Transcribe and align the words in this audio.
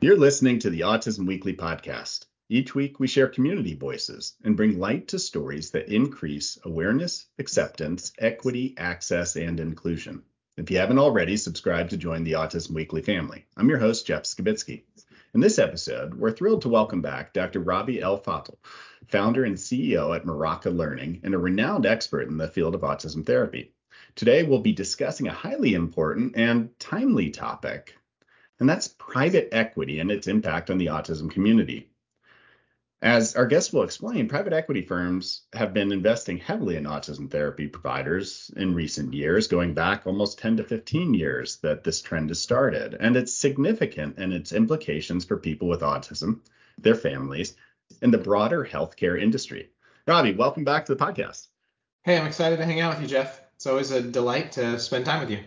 You're 0.00 0.16
listening 0.16 0.58
to 0.60 0.70
the 0.70 0.80
Autism 0.80 1.26
Weekly 1.26 1.54
podcast. 1.54 2.24
Each 2.48 2.74
week, 2.74 2.98
we 2.98 3.06
share 3.06 3.28
community 3.28 3.74
voices 3.74 4.36
and 4.42 4.56
bring 4.56 4.78
light 4.78 5.08
to 5.08 5.18
stories 5.18 5.70
that 5.72 5.92
increase 5.92 6.58
awareness, 6.64 7.26
acceptance, 7.38 8.12
equity, 8.18 8.74
access, 8.78 9.36
and 9.36 9.60
inclusion. 9.60 10.22
If 10.56 10.70
you 10.70 10.78
haven't 10.78 10.98
already, 10.98 11.36
subscribe 11.36 11.90
to 11.90 11.98
join 11.98 12.24
the 12.24 12.32
Autism 12.32 12.70
Weekly 12.70 13.02
family. 13.02 13.44
I'm 13.54 13.68
your 13.68 13.80
host, 13.80 14.06
Jeff 14.06 14.22
Skibitsky. 14.22 14.84
In 15.34 15.40
this 15.40 15.58
episode, 15.58 16.14
we're 16.14 16.30
thrilled 16.30 16.62
to 16.62 16.70
welcome 16.70 17.02
back 17.02 17.34
Dr. 17.34 17.60
Robbie 17.60 18.00
El 18.00 18.18
Fattal, 18.18 18.56
founder 19.08 19.44
and 19.44 19.56
CEO 19.56 20.16
at 20.16 20.24
Maraca 20.24 20.74
Learning 20.74 21.20
and 21.22 21.34
a 21.34 21.38
renowned 21.38 21.84
expert 21.84 22.28
in 22.28 22.38
the 22.38 22.48
field 22.48 22.74
of 22.74 22.80
autism 22.80 23.26
therapy. 23.26 23.74
Today, 24.16 24.42
we'll 24.42 24.58
be 24.58 24.72
discussing 24.72 25.28
a 25.28 25.32
highly 25.32 25.74
important 25.74 26.36
and 26.36 26.70
timely 26.80 27.30
topic 27.30 27.94
and 28.58 28.68
that's 28.68 28.88
private 28.88 29.48
equity 29.52 30.00
and 30.00 30.10
its 30.10 30.26
impact 30.26 30.70
on 30.70 30.78
the 30.78 30.86
autism 30.86 31.30
community. 31.30 31.90
As 33.02 33.36
our 33.36 33.46
guest 33.46 33.74
will 33.74 33.82
explain, 33.82 34.26
private 34.26 34.54
equity 34.54 34.80
firms 34.80 35.42
have 35.52 35.74
been 35.74 35.92
investing 35.92 36.38
heavily 36.38 36.76
in 36.76 36.84
autism 36.84 37.30
therapy 37.30 37.68
providers 37.68 38.50
in 38.56 38.74
recent 38.74 39.12
years, 39.12 39.48
going 39.48 39.74
back 39.74 40.06
almost 40.06 40.38
10 40.38 40.56
to 40.56 40.64
15 40.64 41.12
years 41.12 41.56
that 41.56 41.84
this 41.84 42.00
trend 42.00 42.30
has 42.30 42.40
started. 42.40 42.96
And 42.98 43.14
it's 43.14 43.34
significant 43.34 44.18
in 44.18 44.32
its 44.32 44.52
implications 44.52 45.26
for 45.26 45.36
people 45.36 45.68
with 45.68 45.82
autism, 45.82 46.40
their 46.78 46.94
families, 46.94 47.54
and 48.00 48.12
the 48.12 48.18
broader 48.18 48.64
healthcare 48.64 49.20
industry. 49.20 49.68
Robbie, 50.06 50.34
welcome 50.34 50.64
back 50.64 50.86
to 50.86 50.94
the 50.94 51.04
podcast. 51.04 51.48
Hey, 52.02 52.18
I'm 52.18 52.26
excited 52.26 52.56
to 52.56 52.64
hang 52.64 52.80
out 52.80 52.94
with 52.94 53.02
you, 53.02 53.08
Jeff. 53.08 53.45
It's 53.56 53.66
always 53.66 53.90
a 53.90 54.02
delight 54.02 54.52
to 54.52 54.78
spend 54.78 55.06
time 55.06 55.20
with 55.20 55.30
you. 55.30 55.40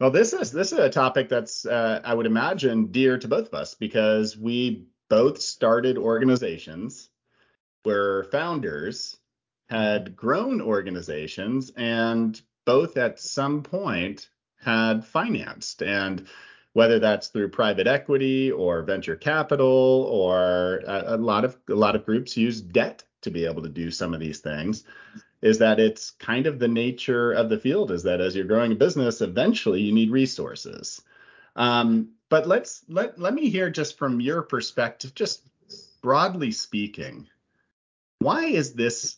Well, 0.00 0.10
this 0.10 0.32
is 0.32 0.52
this 0.52 0.72
is 0.72 0.78
a 0.78 0.90
topic 0.90 1.28
that's 1.28 1.66
uh, 1.66 2.00
I 2.04 2.14
would 2.14 2.26
imagine 2.26 2.86
dear 2.86 3.18
to 3.18 3.28
both 3.28 3.48
of 3.48 3.54
us 3.54 3.74
because 3.74 4.36
we 4.36 4.86
both 5.08 5.40
started 5.40 5.98
organizations 5.98 7.10
where 7.82 8.24
founders 8.24 9.16
had 9.68 10.16
grown 10.16 10.60
organizations 10.60 11.70
and 11.76 12.40
both 12.64 12.96
at 12.96 13.20
some 13.20 13.62
point 13.62 14.28
had 14.60 15.04
financed 15.04 15.82
and 15.82 16.26
whether 16.72 16.98
that's 16.98 17.28
through 17.28 17.48
private 17.48 17.86
equity 17.86 18.50
or 18.50 18.82
venture 18.82 19.16
capital 19.16 20.08
or 20.10 20.82
a, 20.86 21.14
a 21.14 21.16
lot 21.16 21.44
of 21.44 21.56
a 21.68 21.74
lot 21.74 21.96
of 21.96 22.04
groups 22.04 22.36
use 22.36 22.60
debt 22.60 23.04
to 23.22 23.30
be 23.30 23.44
able 23.44 23.62
to 23.62 23.68
do 23.68 23.90
some 23.90 24.12
of 24.14 24.20
these 24.20 24.40
things 24.40 24.84
is 25.44 25.58
that 25.58 25.78
it's 25.78 26.12
kind 26.12 26.46
of 26.46 26.58
the 26.58 26.66
nature 26.66 27.30
of 27.32 27.50
the 27.50 27.58
field 27.58 27.90
is 27.90 28.02
that 28.04 28.18
as 28.18 28.34
you're 28.34 28.46
growing 28.46 28.72
a 28.72 28.74
business, 28.74 29.20
eventually 29.20 29.82
you 29.82 29.92
need 29.92 30.10
resources. 30.10 31.02
Um, 31.54 32.08
but 32.30 32.48
let's 32.48 32.82
let 32.88 33.18
let 33.18 33.34
me 33.34 33.50
hear 33.50 33.68
just 33.68 33.98
from 33.98 34.22
your 34.22 34.40
perspective, 34.40 35.14
just 35.14 35.42
broadly 36.00 36.50
speaking, 36.50 37.28
why 38.20 38.46
is 38.46 38.72
this 38.72 39.16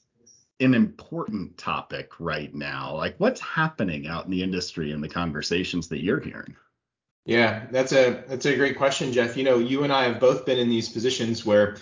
an 0.59 0.75
important 0.75 1.57
topic 1.59 2.11
right 2.19 2.53
now? 2.53 2.97
Like 2.97 3.15
what's 3.19 3.41
happening 3.41 4.09
out 4.09 4.25
in 4.25 4.33
the 4.33 4.43
industry 4.43 4.91
and 4.91 5.03
the 5.03 5.09
conversations 5.09 5.87
that 5.89 6.03
you're 6.03 6.21
hearing? 6.21 6.57
Yeah, 7.27 7.67
that's 7.73 7.93
a 7.93 8.23
that's 8.29 8.47
a 8.47 8.55
great 8.57 8.79
question, 8.79 9.13
Jeff. 9.13 9.37
You 9.37 9.43
know, 9.43 9.59
you 9.59 9.83
and 9.83 9.93
I 9.93 10.05
have 10.05 10.21
both 10.21 10.47
been 10.47 10.59
in 10.59 10.71
these 10.71 10.89
positions 10.89 11.45
where 11.45 11.77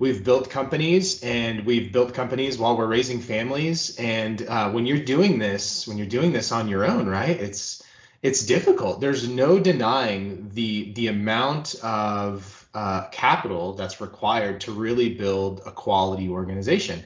we've 0.00 0.24
built 0.24 0.50
companies 0.50 1.22
and 1.22 1.64
we've 1.64 1.92
built 1.92 2.14
companies 2.14 2.58
while 2.58 2.76
we're 2.76 2.88
raising 2.88 3.20
families. 3.20 3.96
And 3.96 4.44
uh, 4.46 4.70
when 4.72 4.86
you're 4.86 5.04
doing 5.04 5.38
this, 5.38 5.86
when 5.86 5.98
you're 5.98 6.08
doing 6.08 6.32
this 6.32 6.50
on 6.50 6.68
your 6.68 6.84
own, 6.84 7.06
right? 7.08 7.40
It's 7.40 7.80
it's 8.22 8.44
difficult. 8.44 9.00
There's 9.00 9.28
no 9.28 9.60
denying 9.60 10.50
the 10.52 10.92
the 10.94 11.06
amount 11.06 11.76
of 11.76 12.68
uh, 12.74 13.06
capital 13.12 13.74
that's 13.74 14.00
required 14.00 14.62
to 14.62 14.72
really 14.72 15.14
build 15.14 15.62
a 15.64 15.70
quality 15.70 16.28
organization. 16.28 17.04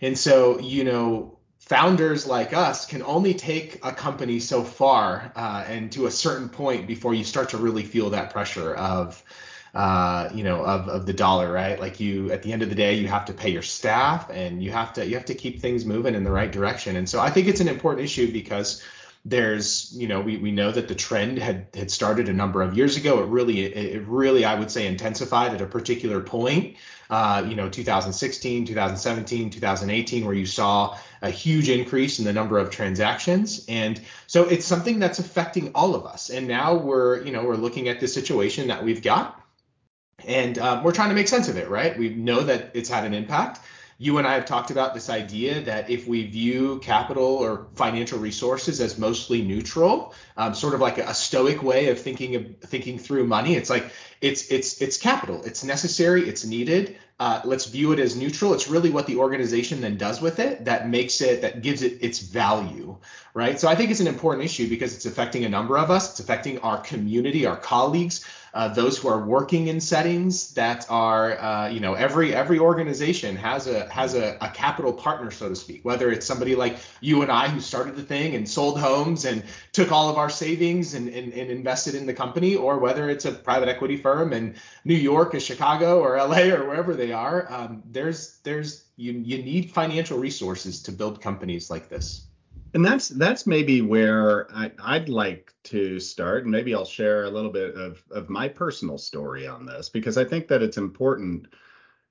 And 0.00 0.18
so, 0.18 0.58
you 0.58 0.82
know, 0.82 1.37
founders 1.68 2.26
like 2.26 2.54
us 2.54 2.86
can 2.86 3.02
only 3.02 3.34
take 3.34 3.78
a 3.84 3.92
company 3.92 4.40
so 4.40 4.64
far 4.64 5.30
uh, 5.36 5.64
and 5.68 5.92
to 5.92 6.06
a 6.06 6.10
certain 6.10 6.48
point 6.48 6.86
before 6.86 7.12
you 7.12 7.22
start 7.22 7.50
to 7.50 7.58
really 7.58 7.82
feel 7.82 8.08
that 8.08 8.30
pressure 8.30 8.74
of 8.74 9.22
uh, 9.74 10.30
you 10.32 10.42
know, 10.42 10.64
of, 10.64 10.88
of 10.88 11.04
the 11.04 11.12
dollar, 11.12 11.52
right? 11.52 11.78
Like 11.78 12.00
you, 12.00 12.32
at 12.32 12.42
the 12.42 12.54
end 12.54 12.62
of 12.62 12.70
the 12.70 12.74
day, 12.74 12.94
you 12.94 13.06
have 13.08 13.26
to 13.26 13.34
pay 13.34 13.50
your 13.50 13.62
staff 13.62 14.30
and 14.30 14.62
you 14.62 14.72
have 14.72 14.94
to, 14.94 15.06
you 15.06 15.14
have 15.14 15.26
to 15.26 15.34
keep 15.34 15.60
things 15.60 15.84
moving 15.84 16.14
in 16.14 16.24
the 16.24 16.30
right 16.30 16.50
direction. 16.50 16.96
And 16.96 17.06
so 17.06 17.20
I 17.20 17.28
think 17.28 17.48
it's 17.48 17.60
an 17.60 17.68
important 17.68 18.02
issue 18.02 18.32
because 18.32 18.82
there's, 19.24 19.92
you 19.92 20.08
know, 20.08 20.20
we, 20.20 20.36
we 20.38 20.50
know 20.50 20.70
that 20.70 20.88
the 20.88 20.94
trend 20.94 21.38
had, 21.38 21.66
had 21.74 21.90
started 21.90 22.28
a 22.28 22.32
number 22.32 22.62
of 22.62 22.76
years 22.76 22.96
ago. 22.96 23.22
It 23.22 23.26
really, 23.26 23.60
it 23.60 24.06
really, 24.06 24.44
I 24.44 24.54
would 24.58 24.70
say 24.70 24.86
intensified 24.86 25.52
at 25.54 25.60
a 25.60 25.66
particular 25.66 26.20
point, 26.20 26.76
uh, 27.10 27.44
you 27.46 27.54
know, 27.54 27.68
2016, 27.68 28.66
2017, 28.66 29.50
2018, 29.50 30.24
where 30.24 30.34
you 30.34 30.46
saw 30.46 30.96
a 31.20 31.30
huge 31.30 31.68
increase 31.68 32.18
in 32.18 32.24
the 32.24 32.32
number 32.32 32.58
of 32.58 32.70
transactions. 32.70 33.64
And 33.68 34.00
so 34.26 34.44
it's 34.44 34.64
something 34.64 34.98
that's 34.98 35.18
affecting 35.18 35.72
all 35.74 35.94
of 35.94 36.06
us. 36.06 36.30
And 36.30 36.48
now 36.48 36.74
we're, 36.74 37.22
you 37.24 37.32
know, 37.32 37.44
we're 37.44 37.56
looking 37.56 37.88
at 37.88 38.00
the 38.00 38.08
situation 38.08 38.68
that 38.68 38.82
we've 38.82 39.02
got 39.02 39.38
and 40.26 40.58
um, 40.58 40.82
we're 40.82 40.92
trying 40.92 41.10
to 41.10 41.14
make 41.14 41.28
sense 41.28 41.48
of 41.48 41.56
it, 41.56 41.68
right? 41.68 41.96
We 41.96 42.10
know 42.10 42.40
that 42.40 42.70
it's 42.74 42.88
had 42.88 43.04
an 43.04 43.14
impact. 43.14 43.60
You 44.00 44.18
and 44.18 44.28
I 44.28 44.34
have 44.34 44.46
talked 44.46 44.70
about 44.70 44.94
this 44.94 45.10
idea 45.10 45.60
that 45.62 45.90
if 45.90 46.06
we 46.06 46.24
view 46.24 46.78
capital 46.78 47.24
or 47.24 47.66
financial 47.74 48.20
resources 48.20 48.80
as 48.80 48.96
mostly 48.96 49.42
neutral, 49.42 50.14
um, 50.36 50.54
sort 50.54 50.74
of 50.74 50.80
like 50.80 50.98
a, 50.98 51.08
a, 51.08 51.14
stoic 51.14 51.64
way 51.64 51.88
of 51.88 52.00
thinking 52.00 52.36
of 52.36 52.58
thinking 52.60 52.96
through 52.96 53.24
money, 53.26 53.56
it's 53.56 53.68
like 53.68 53.90
it's 54.20 54.52
it's 54.52 54.80
it's 54.80 54.98
capital. 54.98 55.42
It's 55.42 55.64
necessary. 55.64 56.28
It's 56.28 56.44
needed. 56.44 56.96
Uh, 57.18 57.40
let's 57.44 57.66
view 57.66 57.90
it 57.90 57.98
as 57.98 58.14
neutral. 58.14 58.54
It's 58.54 58.68
really 58.68 58.90
what 58.90 59.08
the 59.08 59.16
organization 59.16 59.80
then 59.80 59.96
does 59.96 60.20
with 60.20 60.38
it 60.38 60.64
that 60.66 60.88
makes 60.88 61.20
it 61.20 61.42
that 61.42 61.62
gives 61.62 61.82
it 61.82 61.98
its 62.00 62.20
value, 62.20 62.96
right? 63.34 63.58
So 63.58 63.66
I 63.66 63.74
think 63.74 63.90
it's 63.90 63.98
an 63.98 64.06
important 64.06 64.44
issue 64.44 64.68
because 64.68 64.94
it's 64.94 65.06
affecting 65.06 65.44
a 65.44 65.48
number 65.48 65.76
of 65.76 65.90
us. 65.90 66.10
It's 66.10 66.20
affecting 66.20 66.60
our 66.60 66.78
community, 66.78 67.46
our 67.46 67.56
colleagues, 67.56 68.24
uh, 68.58 68.66
those 68.66 68.98
who 68.98 69.06
are 69.06 69.24
working 69.24 69.68
in 69.68 69.80
settings 69.80 70.52
that 70.54 70.84
are, 70.90 71.38
uh, 71.38 71.68
you 71.68 71.78
know, 71.78 71.94
every 71.94 72.34
every 72.34 72.58
organization 72.58 73.36
has 73.36 73.68
a 73.68 73.88
has 73.88 74.16
a, 74.16 74.36
a, 74.40 74.50
capital 74.50 74.92
partner, 74.92 75.30
so 75.30 75.48
to 75.48 75.54
speak. 75.54 75.84
Whether 75.84 76.10
it's 76.10 76.26
somebody 76.26 76.56
like 76.56 76.78
you 77.00 77.22
and 77.22 77.30
I 77.30 77.46
who 77.46 77.60
started 77.60 77.94
the 77.94 78.02
thing 78.02 78.34
and 78.34 78.48
sold 78.48 78.80
homes 78.80 79.26
and 79.26 79.44
took 79.70 79.92
all 79.92 80.08
of 80.08 80.16
our 80.16 80.28
savings 80.28 80.94
and, 80.94 81.08
and, 81.08 81.32
and 81.32 81.50
invested 81.52 81.94
in 81.94 82.04
the 82.04 82.12
company, 82.12 82.56
or 82.56 82.78
whether 82.78 83.08
it's 83.08 83.26
a 83.26 83.30
private 83.30 83.68
equity 83.68 83.96
firm 83.96 84.32
in 84.32 84.56
New 84.84 84.96
York 84.96 85.36
or 85.36 85.40
Chicago 85.40 86.00
or 86.00 86.16
LA 86.16 86.52
or 86.52 86.66
wherever 86.66 86.94
they 86.94 87.12
are, 87.12 87.46
um, 87.52 87.80
there's 87.86 88.38
there's 88.42 88.86
you 88.96 89.12
you 89.12 89.40
need 89.40 89.70
financial 89.70 90.18
resources 90.18 90.82
to 90.82 90.90
build 90.90 91.20
companies 91.20 91.70
like 91.70 91.88
this 91.88 92.27
and 92.74 92.84
that's 92.84 93.08
that's 93.08 93.46
maybe 93.46 93.80
where 93.82 94.48
I, 94.54 94.98
would 94.98 95.08
like 95.08 95.52
to 95.64 95.98
start 95.98 96.42
and 96.42 96.52
maybe 96.52 96.74
i'll 96.74 96.84
share 96.84 97.24
a 97.24 97.30
little 97.30 97.50
bit 97.50 97.74
of, 97.74 98.02
of 98.10 98.28
my 98.28 98.48
personal 98.48 98.98
story 98.98 99.46
on 99.46 99.66
this 99.66 99.88
because 99.88 100.18
i 100.18 100.24
think 100.24 100.48
that 100.48 100.62
it's 100.62 100.76
important 100.76 101.46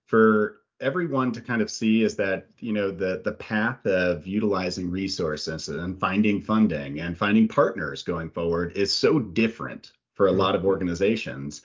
for 0.06 0.62
everyone 0.80 1.32
to 1.32 1.42
kind 1.42 1.62
of 1.62 1.72
see 1.72 2.04
is 2.04 2.16
that 2.16 2.48
you 2.60 2.72
know 2.72 2.92
the 2.92 3.22
the 3.24 3.32
path 3.34 3.86
of 3.86 4.28
utilizing 4.28 4.90
resources 4.92 5.70
and 5.70 6.00
finding 6.00 6.42
funding 6.42 7.00
and 7.00 7.18
finding 7.18 7.48
partners 7.48 8.04
going 8.04 8.30
forward 8.30 8.76
is 8.76 8.94
so 8.94 9.20
different 9.20 9.92
for 10.14 10.28
a 10.28 10.32
lot 10.32 10.56
of 10.56 10.66
organizations. 10.66 11.62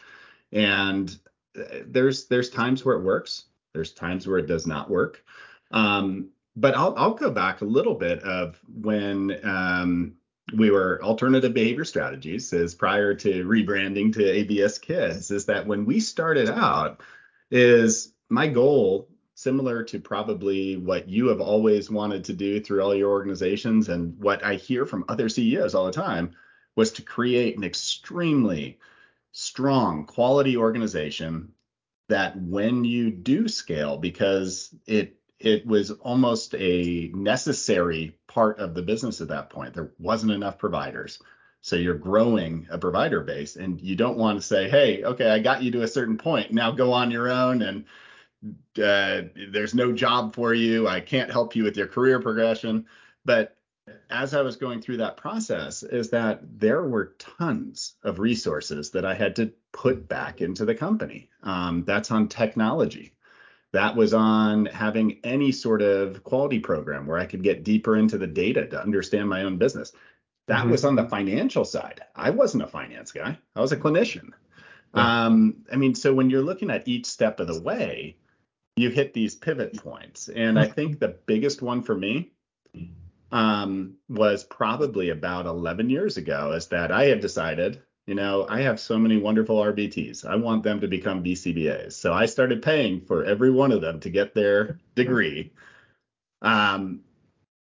And 0.53 1.19
uh, 1.59 1.81
there's 1.87 2.27
there's 2.27 2.51
times 2.51 2.85
where 2.85 2.97
it 2.97 3.03
works 3.03 3.47
there's 3.73 3.93
times 3.93 4.27
where 4.27 4.39
it 4.39 4.47
does 4.47 4.67
not 4.67 4.91
work. 4.91 5.25
Um, 5.71 6.29
but 6.57 6.77
I'll 6.77 6.95
I'll 6.97 7.15
go 7.15 7.31
back 7.31 7.61
a 7.61 7.67
little 7.67 7.95
bit 7.95 8.21
of 8.23 8.61
when 8.69 9.39
um, 9.45 10.15
we 10.57 10.71
were 10.71 11.03
alternative 11.03 11.55
behavior 11.55 11.85
strategies 11.85 12.53
is 12.53 12.75
prior 12.75 13.15
to 13.15 13.45
rebranding 13.45 14.13
to 14.15 14.25
ABS 14.25 14.79
Kids 14.79 15.31
is 15.31 15.47
that 15.47 15.67
when 15.67 15.85
we 15.87 16.01
started 16.01 16.49
out 16.49 17.01
is 17.51 18.13
my 18.29 18.47
goal 18.49 19.09
similar 19.35 19.83
to 19.83 19.99
probably 19.99 20.77
what 20.77 21.09
you 21.09 21.29
have 21.29 21.41
always 21.41 21.91
wanted 21.91 22.25
to 22.25 22.33
do 22.33 22.61
through 22.61 22.83
all 22.83 22.95
your 22.95 23.11
organizations 23.11 23.89
and 23.89 24.19
what 24.19 24.45
I 24.45 24.55
hear 24.55 24.85
from 24.87 25.05
other 25.09 25.29
CEOs 25.29 25.75
all 25.75 25.87
the 25.87 25.93
time 25.93 26.33
was 26.77 26.93
to 26.93 27.03
create 27.03 27.57
an 27.57 27.65
extremely 27.65 28.79
strong 29.33 30.05
quality 30.05 30.57
organization 30.57 31.53
that 32.09 32.37
when 32.41 32.85
you 32.85 33.11
do 33.11 33.49
scale 33.49 33.97
because 33.97 34.75
it 34.87 35.17
it 35.45 35.67
was 35.67 35.91
almost 35.91 36.55
a 36.55 37.11
necessary 37.15 38.17
part 38.29 38.61
of 38.61 38.75
the 38.75 38.83
business 38.83 39.21
at 39.21 39.29
that 39.29 39.51
point. 39.51 39.75
There 39.75 39.93
wasn't 39.99 40.33
enough 40.33 40.59
providers. 40.59 41.21
So 41.61 41.77
you're 41.77 41.95
growing 41.95 42.67
a 42.71 42.79
provider 42.79 43.21
base 43.21 43.57
and 43.57 43.81
you 43.81 43.97
don't 43.97 44.19
want 44.19 44.39
to 44.39 44.47
say, 44.47 44.69
hey, 44.69 45.05
okay, 45.05 45.31
I 45.31 45.39
got 45.39 45.63
you 45.63 45.71
to 45.73 45.83
a 45.83 45.89
certain 45.89 46.19
point. 46.19 46.53
Now 46.53 46.73
go 46.73 46.93
on 46.93 47.11
your 47.11 47.31
own 47.31 47.63
and 47.63 47.85
uh, 48.79 49.29
there's 49.51 49.75
no 49.75 49.93
job 49.93 50.35
for 50.35 50.55
you. 50.55 50.89
I 50.89 51.01
can't 51.01 51.31
help 51.31 51.55
you 51.55 51.65
with 51.65 51.77
your 51.77 51.87
career 51.87 52.21
progression. 52.21 52.87
But 53.25 53.57
as 54.11 54.35
I 54.35 54.43
was 54.43 54.57
going 54.57 54.81
through 54.81 54.99
that 54.99 55.17
process 55.17 55.83
is 55.83 56.11
that 56.11 56.41
there 56.59 56.83
were 56.83 57.15
tons 57.19 57.95
of 58.03 58.19
resources 58.19 58.91
that 58.91 59.05
I 59.05 59.15
had 59.15 59.37
to 59.37 59.53
put 59.73 60.09
back 60.09 60.41
into 60.41 60.65
the 60.65 60.75
company. 60.75 61.31
Um, 61.43 61.85
that's 61.85 62.11
on 62.11 62.29
technology. 62.29 63.15
That 63.73 63.97
was 63.97 64.13
on 64.13 64.67
having 64.67 65.19
any 65.25 65.51
sort 65.51 65.81
of 65.81 66.23
quality 66.25 66.59
program 66.59 67.07
where 67.07 67.19
I 67.19 67.27
could 67.27 67.43
get 67.43 67.65
deeper 67.65 67.97
into 67.97 68.19
the 68.19 68.27
data 68.27 68.67
to 68.67 68.83
understand 68.83 69.29
my 69.29 69.43
own 69.43 69.57
business. 69.57 69.93
That 70.49 70.63
mm-hmm. 70.63 70.71
was 70.71 70.85
on 70.85 70.97
the 70.97 71.09
financial 71.09 71.65
side. 71.65 72.03
I 72.15 72.31
wasn't 72.31 72.65
a 72.65 72.67
finance 72.67 73.13
guy, 73.13 73.39
I 73.57 73.61
was 73.61 73.73
a 73.73 73.77
clinician. 73.77 74.31
Yeah. 74.95 75.25
Um, 75.25 75.65
I 75.73 75.77
mean, 75.77 75.95
so 75.95 76.13
when 76.13 76.29
you're 76.29 76.43
looking 76.43 76.71
at 76.71 76.87
each 76.87 77.07
step 77.07 77.41
of 77.41 77.47
the 77.47 77.61
way, 77.61 78.17
you 78.77 78.91
hit 78.91 79.15
these 79.15 79.35
pivot 79.35 79.77
points. 79.83 80.29
And 80.29 80.59
I 80.59 80.67
think 80.67 80.99
the 80.99 81.17
biggest 81.27 81.63
one 81.63 81.83
for 81.83 81.95
me 81.95 82.33
um, 83.31 83.95
was 84.09 84.45
probably 84.45 85.11
about 85.11 85.47
11 85.47 85.91
years 85.91 86.17
ago, 86.17 86.53
is 86.53 86.69
that 86.69 86.93
I 86.93 87.05
had 87.07 87.21
decided, 87.21 87.83
you 88.07 88.15
know, 88.15 88.47
I 88.49 88.63
have 88.63 88.81
so 88.81 88.99
many 88.99 89.17
wonderful 89.17 89.57
RBTs. 89.57 90.25
I 90.25 90.37
want 90.37 90.63
them 90.65 90.81
to 90.81 90.89
become 90.89 91.23
BCBAs. 91.23 91.93
So 91.93 92.13
I 92.13 92.27
started 92.27 92.63
paying 92.63 93.01
for 93.01 93.25
every 93.25 93.51
one 93.51 93.71
of 93.71 93.81
them 93.81 94.01
to 94.01 94.11
get 94.11 94.35
their 94.35 94.79
degree. 94.95 95.53
Um, 96.41 97.01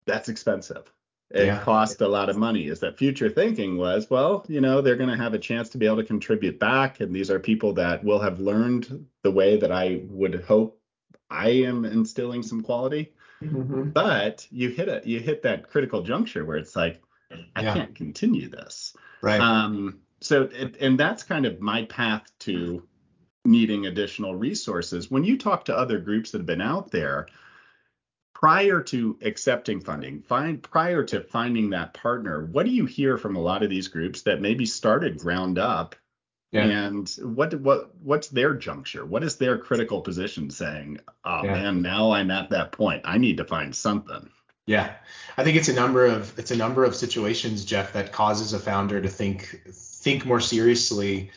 that's 0.07 0.29
expensive. 0.29 0.93
It 1.31 1.47
yeah. 1.47 1.61
cost 1.61 2.03
a 2.03 2.09
lot 2.09 2.29
of 2.29 2.37
money. 2.37 2.69
Is 2.69 2.81
that 2.81 2.99
future 2.99 3.29
thinking 3.29 3.79
was, 3.79 4.09
well, 4.09 4.45
you 4.49 4.61
know, 4.61 4.81
they're 4.81 4.97
going 4.97 5.11
to 5.11 5.17
have 5.17 5.35
a 5.35 5.39
chance 5.39 5.71
to 5.71 5.79
be 5.79 5.87
able 5.87 5.97
to 5.97 6.05
contribute 6.05 6.61
back. 6.61 7.01
And 7.01 7.15
these 7.15 7.31
are 7.31 7.41
people 7.41 7.73
that 7.75 8.05
will 8.05 8.21
have 8.21 8.39
learned 8.39 9.07
the 9.25 9.33
way 9.33 9.57
that 9.57 9.73
I 9.73 10.03
would 10.09 10.45
hope 10.45 10.81
I 11.29 11.49
am 11.49 11.85
instilling 11.85 12.45
some 12.45 12.63
quality. 12.63 13.13
Mm-hmm. 13.43 13.91
But 13.91 14.47
you 14.51 14.69
hit 14.69 14.89
it, 14.89 15.05
you 15.05 15.19
hit 15.19 15.43
that 15.43 15.69
critical 15.69 16.03
juncture 16.03 16.45
where 16.45 16.59
it's 16.59 16.77
like, 16.77 17.03
I 17.57 17.63
yeah. 17.63 17.75
can't 17.75 17.95
continue 17.95 18.49
this. 18.49 18.97
Right. 19.21 19.41
Um, 19.41 19.99
so, 20.21 20.45
it, 20.53 20.77
and 20.81 20.99
that's 20.99 21.23
kind 21.23 21.47
of 21.47 21.61
my 21.61 21.85
path 21.85 22.31
to 22.41 22.83
needing 23.45 23.87
additional 23.87 24.35
resources. 24.35 25.11
When 25.11 25.25
you 25.25 25.39
talk 25.39 25.67
to 25.67 25.77
other 25.77 25.99
groups 25.99 26.31
that 26.31 26.39
have 26.39 26.47
been 26.47 26.61
out 26.61 26.91
there, 26.91 27.27
prior 28.35 28.83
to 28.83 29.19
accepting 29.23 29.81
funding, 29.81 30.23
find 30.23 30.63
prior 30.63 31.05
to 31.05 31.21
finding 31.21 31.71
that 31.71 31.95
partner, 31.95 32.47
what 32.47 32.67
do 32.67 32.73
you 32.73 32.87
hear 32.87 33.17
from 33.17 33.37
a 33.37 33.41
lot 33.41 33.63
of 33.63 33.71
these 33.71 33.89
groups 33.89 34.23
that 34.23 34.41
maybe 34.41 34.67
started 34.67 35.19
ground 35.19 35.59
up 35.59 35.95
yeah. 36.53 36.87
And 36.87 37.09
what 37.23 37.55
what 37.61 37.95
what's 38.03 38.29
their 38.29 38.55
juncture? 38.55 39.05
What 39.05 39.25
is 39.25 39.37
their 39.37 39.59
critical 39.59 40.01
position 40.01 40.51
saying? 40.51 41.01
Oh 41.25 41.45
yeah. 41.45 41.53
man, 41.53 41.83
now 41.83 42.13
I'm 42.13 42.31
at 42.31 42.51
that 42.51 42.73
point. 42.73 43.03
I 43.05 43.19
need 43.19 43.39
to 43.39 43.45
find 43.45 43.75
something. 43.75 44.31
Yeah, 44.67 44.95
I 45.37 45.45
think 45.45 45.57
it's 45.57 45.69
a 45.69 45.75
number 45.75 46.07
of 46.07 46.37
it's 46.39 46.51
a 46.51 46.57
number 46.57 46.85
of 46.85 46.95
situations, 46.95 47.65
Jeff, 47.65 47.93
that 47.93 48.13
causes 48.13 48.53
a 48.53 48.59
founder 48.59 49.01
to 49.01 49.09
think 49.09 49.61
think 50.07 50.25
more 50.25 50.41
seriously 50.41 51.33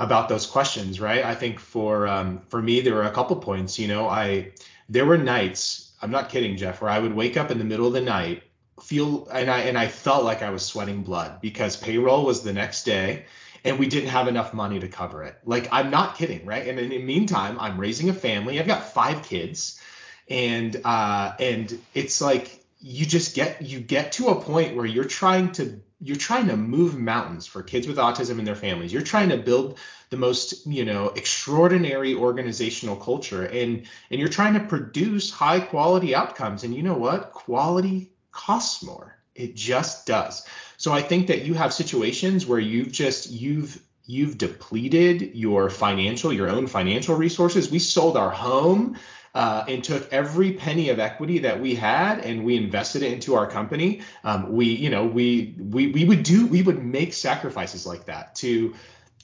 about 0.00 0.28
those 0.28 0.44
questions, 0.44 1.00
right? 1.00 1.24
I 1.24 1.36
think 1.36 1.60
for 1.60 2.08
um, 2.08 2.40
for 2.48 2.60
me, 2.60 2.80
there 2.80 2.94
were 2.94 3.04
a 3.04 3.12
couple 3.12 3.36
points. 3.36 3.78
You 3.78 3.86
know, 3.86 4.08
I 4.08 4.50
there 4.88 5.06
were 5.06 5.16
nights. 5.16 5.92
I'm 6.02 6.10
not 6.10 6.28
kidding, 6.28 6.56
Jeff, 6.56 6.82
where 6.82 6.90
I 6.90 6.98
would 6.98 7.14
wake 7.14 7.36
up 7.36 7.52
in 7.52 7.58
the 7.58 7.64
middle 7.64 7.86
of 7.86 7.92
the 7.92 8.00
night, 8.00 8.42
feel 8.82 9.28
and 9.32 9.48
I 9.48 9.60
and 9.60 9.78
I 9.78 9.86
felt 9.86 10.24
like 10.24 10.42
I 10.42 10.50
was 10.50 10.66
sweating 10.66 11.04
blood 11.04 11.40
because 11.40 11.76
payroll 11.76 12.24
was 12.24 12.42
the 12.42 12.52
next 12.52 12.82
day 12.82 13.26
and 13.64 13.78
we 13.78 13.86
didn't 13.86 14.08
have 14.08 14.26
enough 14.26 14.52
money 14.52 14.80
to 14.80 14.88
cover 14.88 15.22
it. 15.22 15.36
Like 15.44 15.68
I'm 15.70 15.90
not 15.90 16.16
kidding, 16.16 16.44
right? 16.44 16.66
And 16.66 16.80
in 16.80 16.88
the 16.88 16.98
meantime, 16.98 17.60
I'm 17.60 17.78
raising 17.78 18.08
a 18.08 18.14
family. 18.14 18.58
I've 18.58 18.66
got 18.66 18.92
five 18.92 19.22
kids, 19.22 19.80
and 20.28 20.80
uh, 20.84 21.32
and 21.38 21.78
it's 21.94 22.20
like 22.20 22.59
you 22.80 23.06
just 23.06 23.34
get 23.34 23.62
you 23.62 23.80
get 23.80 24.12
to 24.12 24.28
a 24.28 24.40
point 24.40 24.76
where 24.76 24.86
you're 24.86 25.04
trying 25.04 25.52
to 25.52 25.80
you're 26.00 26.16
trying 26.16 26.48
to 26.48 26.56
move 26.56 26.98
mountains 26.98 27.46
for 27.46 27.62
kids 27.62 27.86
with 27.86 27.98
autism 27.98 28.38
and 28.38 28.46
their 28.46 28.54
families. 28.54 28.90
You're 28.90 29.02
trying 29.02 29.28
to 29.28 29.36
build 29.36 29.78
the 30.08 30.16
most 30.16 30.66
you 30.66 30.84
know 30.84 31.08
extraordinary 31.08 32.14
organizational 32.14 32.96
culture 32.96 33.44
and 33.44 33.86
and 34.10 34.20
you're 34.20 34.28
trying 34.28 34.54
to 34.54 34.60
produce 34.60 35.30
high 35.30 35.60
quality 35.60 36.14
outcomes 36.14 36.64
and 36.64 36.74
you 36.74 36.82
know 36.82 36.94
what 36.94 37.32
quality 37.32 38.10
costs 38.32 38.82
more 38.82 39.16
it 39.34 39.54
just 39.54 40.06
does 40.06 40.46
so 40.80 40.94
I 40.94 41.02
think 41.02 41.26
that 41.26 41.42
you 41.42 41.52
have 41.52 41.74
situations 41.74 42.46
where 42.46 42.58
you've 42.58 42.90
just 42.90 43.30
you've 43.30 43.78
you've 44.06 44.38
depleted 44.38 45.34
your 45.34 45.68
financial 45.68 46.32
your 46.32 46.48
own 46.48 46.66
financial 46.66 47.14
resources. 47.16 47.70
We 47.70 47.80
sold 47.80 48.16
our 48.16 48.30
home 48.30 48.96
uh, 49.34 49.64
and 49.68 49.84
took 49.84 50.12
every 50.12 50.52
penny 50.52 50.88
of 50.88 50.98
equity 50.98 51.38
that 51.40 51.60
we 51.60 51.74
had 51.74 52.20
and 52.20 52.44
we 52.44 52.56
invested 52.56 53.02
it 53.02 53.12
into 53.12 53.34
our 53.34 53.46
company. 53.46 54.02
Um, 54.24 54.52
we 54.52 54.66
you 54.66 54.90
know 54.90 55.06
we 55.06 55.54
we 55.58 55.88
we 55.88 56.04
would 56.04 56.22
do 56.22 56.46
we 56.46 56.62
would 56.62 56.82
make 56.82 57.12
sacrifices 57.12 57.86
like 57.86 58.06
that 58.06 58.34
to 58.36 58.74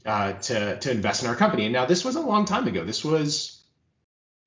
uh, 0.05 0.33
to 0.35 0.79
to 0.79 0.91
invest 0.91 1.23
in 1.23 1.29
our 1.29 1.37
company. 1.37 1.65
And 1.65 1.73
now 1.73 1.87
this 1.87 2.05
was 2.05 2.17
a 2.17 2.21
long 2.21 2.45
time 2.45 2.69
ago. 2.69 2.85
This 2.85 3.05
was 3.05 3.63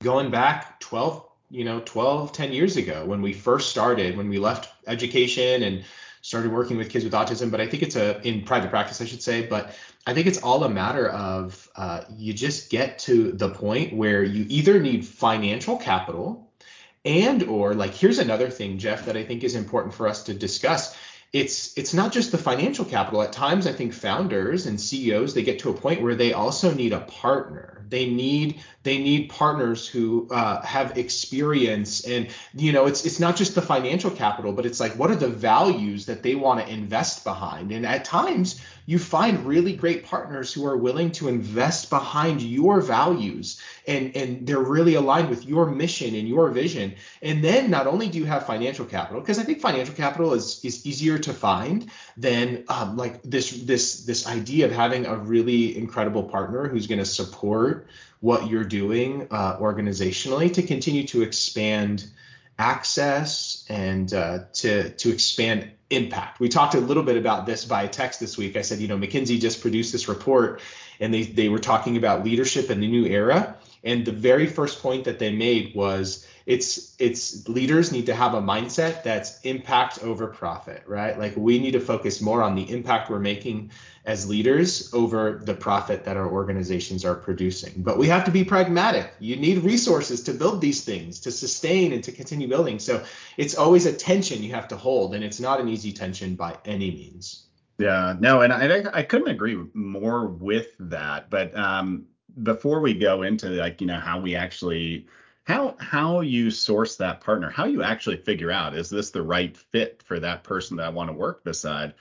going 0.02 0.32
back 0.32 0.80
12 0.80 1.26
you 1.50 1.66
know 1.66 1.82
12 1.82 2.32
10 2.32 2.54
years 2.54 2.78
ago 2.78 3.06
when 3.06 3.22
we 3.22 3.34
first 3.34 3.70
started 3.70 4.16
when 4.16 4.30
we 4.30 4.40
left 4.40 4.70
education 4.88 5.64
and 5.64 5.84
started 6.22 6.52
working 6.52 6.78
with 6.78 6.90
kids 6.90 7.04
with 7.04 7.14
autism, 7.14 7.52
but 7.52 7.62
I 7.62 7.68
think 7.68 7.84
it's 7.84 7.96
a 7.96 8.22
in 8.28 8.44
private 8.44 8.70
practice, 8.70 9.02
I 9.02 9.06
should 9.06 9.22
say. 9.22 9.46
But 9.46 9.76
I 10.06 10.14
think 10.14 10.28
it's 10.28 10.42
all 10.42 10.64
a 10.64 10.70
matter 10.70 11.10
of 11.10 11.70
uh, 11.76 12.02
you 12.16 12.34
just 12.34 12.70
get 12.70 13.00
to 13.00 13.32
the 13.32 13.50
point 13.50 13.94
where 13.94 14.24
you 14.24 14.46
either 14.50 14.80
need 14.80 15.06
financial 15.06 15.78
capital 15.78 16.50
and 17.06 17.44
or 17.44 17.74
like 17.74 17.94
here's 17.94 18.20
another 18.20 18.50
thing, 18.50 18.78
Jeff, 18.78 19.06
that 19.06 19.16
I 19.16 19.24
think 19.24 19.44
is 19.44 19.56
important 19.56 19.94
for 19.94 20.08
us 20.08 20.24
to 20.24 20.34
discuss 20.34 20.96
it's 21.32 21.78
it's 21.78 21.94
not 21.94 22.12
just 22.12 22.32
the 22.32 22.38
financial 22.38 22.86
capital. 22.86 23.22
At 23.22 23.32
times 23.32 23.68
i 23.68 23.72
think 23.72 23.94
founders 23.94 24.66
and 24.66 24.82
ceos 24.82 25.34
they 25.34 25.44
get 25.44 25.60
to 25.60 25.70
a 25.70 25.74
point 25.74 26.02
where 26.02 26.16
they 26.16 26.34
also 26.34 26.74
need 26.74 26.94
a 26.94 27.02
partner. 27.02 27.86
They 27.88 28.10
need 28.10 28.62
they 28.84 29.00
need 29.00 29.30
partners 29.30 29.88
who 29.88 30.28
uh, 30.32 30.62
have 30.62 30.98
experience 30.98 32.06
and 32.06 32.30
you 32.54 32.72
know 32.72 32.86
it's 32.86 33.06
it's 33.06 33.20
not 33.20 33.36
just 33.36 33.56
the 33.56 33.62
financial 33.62 34.12
capital 34.12 34.54
but 34.54 34.66
it's 34.66 34.80
like 34.80 34.94
what 34.94 35.12
are 35.12 35.16
the 35.16 35.30
values 35.30 36.06
that 36.06 36.24
they 36.24 36.36
want 36.36 36.66
to 36.66 36.72
invest 36.72 37.24
behind? 37.24 37.72
And 37.72 37.86
at 37.86 38.06
times 38.06 38.62
you 38.90 38.98
find 38.98 39.46
really 39.46 39.76
great 39.76 40.04
partners 40.04 40.52
who 40.52 40.66
are 40.66 40.76
willing 40.76 41.12
to 41.12 41.28
invest 41.28 41.92
behind 41.92 42.42
your 42.42 42.82
values 42.82 43.62
and 43.86 44.16
and 44.16 44.48
they're 44.48 44.58
really 44.78 44.96
aligned 44.96 45.30
with 45.30 45.46
your 45.46 45.68
mission 45.68 46.16
and 46.16 46.28
your 46.28 46.50
vision. 46.50 46.96
And 47.22 47.44
then 47.44 47.70
not 47.70 47.86
only 47.86 48.10
do 48.10 48.18
you 48.18 48.26
have 48.26 48.48
financial 48.48 48.86
capital 48.86 49.22
because 49.22 49.38
i 49.38 49.44
think 49.44 49.62
financial 49.62 49.94
capital 49.94 50.34
is 50.34 50.66
is 50.66 50.88
easier 50.88 51.20
to 51.20 51.34
find 51.34 51.92
than 52.18 52.64
um, 52.68 52.98
like 52.98 53.22
this 53.22 53.52
this 53.52 54.06
this 54.06 54.26
idea 54.26 54.66
of 54.66 54.72
having 54.72 55.06
a 55.06 55.16
really 55.16 55.78
incredible 55.78 56.24
partner 56.24 56.68
who's 56.68 56.88
going 56.88 56.98
to 56.98 57.06
support 57.06 57.86
what 58.22 58.50
you're 58.50 58.72
doing 58.82 59.28
uh, 59.30 59.58
organizationally 59.58 60.52
to 60.52 60.64
continue 60.64 61.06
to 61.06 61.22
expand 61.22 62.10
access 62.58 63.66
and 63.70 64.16
uh, 64.16 64.40
to 64.54 64.90
to 64.90 65.12
expand 65.12 65.72
impact. 65.90 66.40
We 66.40 66.50
talked 66.50 66.76
a 66.76 66.80
little 66.80 67.04
bit 67.04 67.18
about 67.18 67.46
this 67.46 67.66
by 67.66 67.88
text 67.88 68.20
this 68.20 68.38
week. 68.38 68.56
I 68.56 68.62
said, 68.62 68.80
you 68.80 68.88
know, 68.88 68.98
McKinsey 68.98 69.40
just 69.40 69.62
produced 69.62 69.92
this 69.92 70.08
report 70.08 70.62
and 71.00 71.14
they 71.14 71.24
they 71.24 71.50
were 71.50 71.60
talking 71.60 71.98
about 71.98 72.24
leadership 72.24 72.70
in 72.70 72.80
the 72.80 72.88
new 72.88 73.06
era. 73.06 73.56
And 73.84 74.06
the 74.06 74.12
very 74.12 74.46
first 74.46 74.82
point 74.82 75.06
that 75.06 75.20
they 75.20 75.32
made 75.32 75.74
was 75.74 76.28
it's 76.50 76.96
it's 76.98 77.48
leaders 77.48 77.92
need 77.92 78.08
to 78.08 78.16
have 78.16 78.34
a 78.34 78.42
mindset 78.42 79.04
that's 79.04 79.40
impact 79.42 80.04
over 80.04 80.26
profit, 80.26 80.82
right? 80.88 81.18
Like 81.20 81.36
we 81.38 81.60
need 81.60 81.74
to 81.74 81.80
focus 81.80 82.22
more 82.22 82.42
on 82.42 82.56
the 82.56 82.68
impact 82.72 83.12
we're 83.12 83.20
making 83.20 83.70
as 84.04 84.28
leaders 84.28 84.92
over 84.92 85.42
the 85.44 85.54
profit 85.54 86.06
that 86.06 86.18
our 86.18 86.28
organizations 86.28 87.06
are 87.06 87.14
producing. 87.14 87.84
But 87.84 88.00
we 88.00 88.08
have 88.08 88.26
to 88.26 88.32
be 88.32 88.44
pragmatic. 88.44 89.14
You 89.20 89.36
need 89.36 89.60
resources 89.60 90.24
to 90.24 90.34
build 90.34 90.60
these 90.60 90.84
things, 90.84 91.20
to 91.20 91.32
sustain 91.32 91.94
and 91.94 92.04
to 92.04 92.12
continue 92.12 92.48
building. 92.48 92.80
So 92.80 93.04
it's 93.38 93.54
always 93.54 93.86
a 93.86 93.94
tension 93.94 94.42
you 94.42 94.52
have 94.54 94.70
to 94.70 94.76
hold, 94.76 95.14
and 95.14 95.24
it's 95.24 95.40
not 95.40 95.62
an 95.62 95.70
easy 95.70 95.92
tension 95.92 96.34
by 96.34 96.58
any 96.66 96.90
means. 96.90 97.46
Yeah, 97.78 98.16
no, 98.20 98.42
and 98.42 98.52
I 98.52 98.86
I 98.92 99.04
couldn't 99.04 99.30
agree 99.30 99.56
more 99.76 100.26
with 100.26 100.70
that. 100.80 101.30
But 101.30 101.56
um, 101.56 102.08
before 102.42 102.82
we 102.82 102.96
go 102.96 103.22
into 103.22 103.50
like 103.50 103.82
you 103.82 103.86
know 103.86 104.00
how 104.00 104.20
we 104.20 104.36
actually 104.36 105.06
how 105.50 105.76
how 105.80 106.22
you 106.22 106.52
source 106.52 106.96
that 106.98 107.22
partner, 107.22 107.50
how 107.50 107.66
you 107.66 107.82
actually 107.82 108.18
figure 108.18 108.52
out 108.52 108.76
is 108.76 108.88
this 108.88 109.10
the 109.10 109.24
right 109.24 109.58
fit 109.58 110.04
for 110.06 110.20
that 110.20 110.44
person 110.44 110.78
that 110.78 110.86
I 110.86 110.90
want 110.90 111.10
to 111.10 111.18
work 111.18 111.44
beside. 111.44 111.96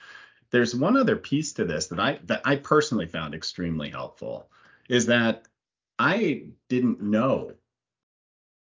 There's 0.51 0.75
one 0.75 0.95
other 0.95 1.15
piece 1.15 1.51
to 1.53 1.65
this 1.65 1.87
that 1.87 1.99
I 1.99 2.19
that 2.25 2.43
I 2.45 2.57
personally 2.57 3.07
found 3.07 3.33
extremely 3.33 3.89
helpful 3.89 4.51
is 4.87 5.07
that 5.07 5.47
I 5.97 6.43
didn't 6.67 7.01
know 7.01 7.53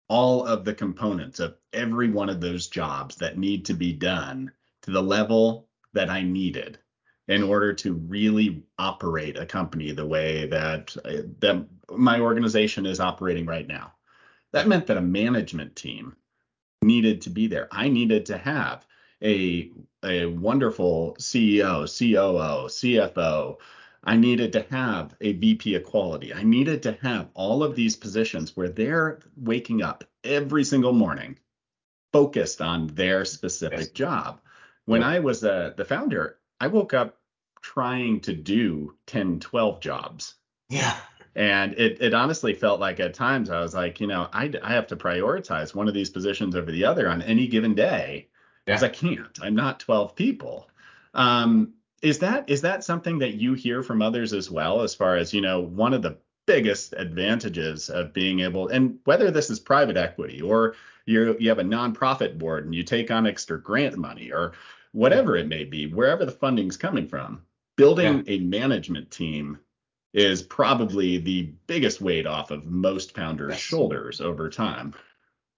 all 0.09 0.47
of 0.47 0.65
the 0.65 0.75
components 0.75 1.41
of 1.41 1.57
every 1.73 2.11
one 2.11 2.29
of 2.29 2.41
those 2.41 2.69
jobs 2.69 3.17
that 3.17 3.37
need 3.37 3.65
to 3.67 3.75
be 3.75 3.93
done 3.93 4.53
to 4.83 4.93
the 4.93 5.03
level 5.03 5.67
that 5.93 6.09
I 6.09 6.23
needed 6.23 6.79
in 7.27 7.43
order 7.43 7.73
to 7.75 7.95
really 7.95 8.63
operate 8.79 9.37
a 9.37 9.45
company 9.45 9.91
the 9.91 10.07
way 10.07 10.47
that 10.47 10.95
that 11.41 11.67
my 11.91 12.21
organization 12.21 12.87
is 12.87 13.01
operating 13.01 13.45
right 13.45 13.67
now. 13.67 13.93
That 14.53 14.69
meant 14.69 14.87
that 14.87 14.97
a 14.97 15.03
management 15.03 15.77
team 15.77 16.17
needed 16.83 17.23
to 17.23 17.31
be 17.31 17.47
there. 17.47 17.69
I 17.71 17.89
needed 17.89 18.27
to 18.27 18.39
have 18.39 18.87
a 19.23 19.71
a 20.05 20.27
wonderful 20.27 21.17
CEO, 21.19 21.87
COO, 21.87 22.69
CFO. 22.69 23.57
I 24.05 24.17
needed 24.17 24.53
to 24.53 24.63
have 24.71 25.15
a 25.21 25.33
VP 25.33 25.75
of 25.75 25.85
quality. 25.85 26.33
I 26.33 26.45
needed 26.45 26.85
to 26.85 26.93
have 27.03 27.29
all 27.35 27.65
of 27.65 27.75
these 27.75 27.97
positions 27.97 28.57
where 28.57 28.69
they're 28.69 29.19
waking 29.37 29.83
up 29.83 30.05
every 30.23 30.65
single 30.65 30.93
morning 30.93 31.37
focused 32.13 32.61
on 32.61 32.87
their 32.89 33.25
specific 33.25 33.79
yes. 33.79 33.89
job. 33.89 34.41
When 34.85 35.03
I 35.03 35.19
was 35.19 35.45
uh, 35.45 35.75
the 35.77 35.85
founder, 35.85 36.39
I 36.61 36.69
woke 36.69 36.95
up 36.95 37.19
trying 37.61 38.21
to 38.21 38.33
do 38.33 38.95
10, 39.07 39.41
12 39.41 39.81
jobs. 39.81 40.35
Yeah. 40.71 40.97
And 41.39 41.75
it, 41.75 42.03
it 42.03 42.15
honestly 42.15 42.53
felt 42.53 42.81
like 42.81 42.99
at 42.99 43.15
times 43.15 43.49
I 43.49 43.61
was 43.61 43.73
like, 43.73 44.01
you 44.01 44.09
know, 44.09 44.29
I, 44.33 44.53
I 44.61 44.73
have 44.73 44.89
to 44.89 44.97
prioritize 44.97 45.73
one 45.73 45.87
of 45.87 45.95
these 45.95 46.11
positions 46.11 46.57
over 46.57 46.73
the 46.73 46.85
other 46.85 47.09
on 47.09 47.23
any 47.23 47.47
given 47.47 47.77
day 47.77 48.27
because 48.67 48.83
yeah. 48.83 48.89
I 48.89 48.91
can't. 48.91 49.39
I'm 49.41 49.55
not 49.55 49.79
12 49.79 50.17
people. 50.17 50.69
Um, 51.15 51.75
is 52.03 52.19
that 52.19 52.51
is 52.51 52.61
that 52.63 52.83
something 52.83 53.21
that 53.21 53.35
you 53.35 53.55
hear 53.55 53.85
from 53.85 54.03
others 54.03 54.33
as 54.33 54.51
well 54.51 54.83
as 54.83 54.97
far 54.97 55.17
as 55.17 55.33
you 55.33 55.41
know 55.41 55.61
one 55.61 55.95
of 55.95 56.03
the 56.03 56.17
biggest 56.47 56.93
advantages 56.97 57.89
of 57.89 58.13
being 58.13 58.41
able 58.41 58.69
and 58.69 58.99
whether 59.05 59.31
this 59.31 59.51
is 59.51 59.61
private 59.61 59.97
equity 59.97 60.41
or 60.41 60.75
you 61.07 61.37
you 61.39 61.49
have 61.49 61.59
a 61.59 61.65
nonprofit 61.65 62.39
board 62.39 62.65
and 62.65 62.75
you 62.75 62.83
take 62.83 63.11
on 63.11 63.27
extra 63.27 63.61
grant 63.61 63.97
money 63.97 64.31
or 64.31 64.53
whatever 64.93 65.37
it 65.37 65.49
may 65.49 65.65
be 65.65 65.87
wherever 65.87 66.25
the 66.25 66.33
funding's 66.33 66.77
coming 66.77 67.09
from 67.09 67.43
building 67.77 68.25
yeah. 68.27 68.35
a 68.35 68.39
management 68.41 69.11
team 69.11 69.59
is 70.13 70.43
probably 70.43 71.19
the 71.19 71.43
biggest 71.67 72.01
weight 72.01 72.27
off 72.27 72.51
of 72.51 72.65
most 72.65 73.15
pounders' 73.15 73.53
yes. 73.53 73.61
shoulders 73.61 74.21
over 74.21 74.49
time 74.49 74.95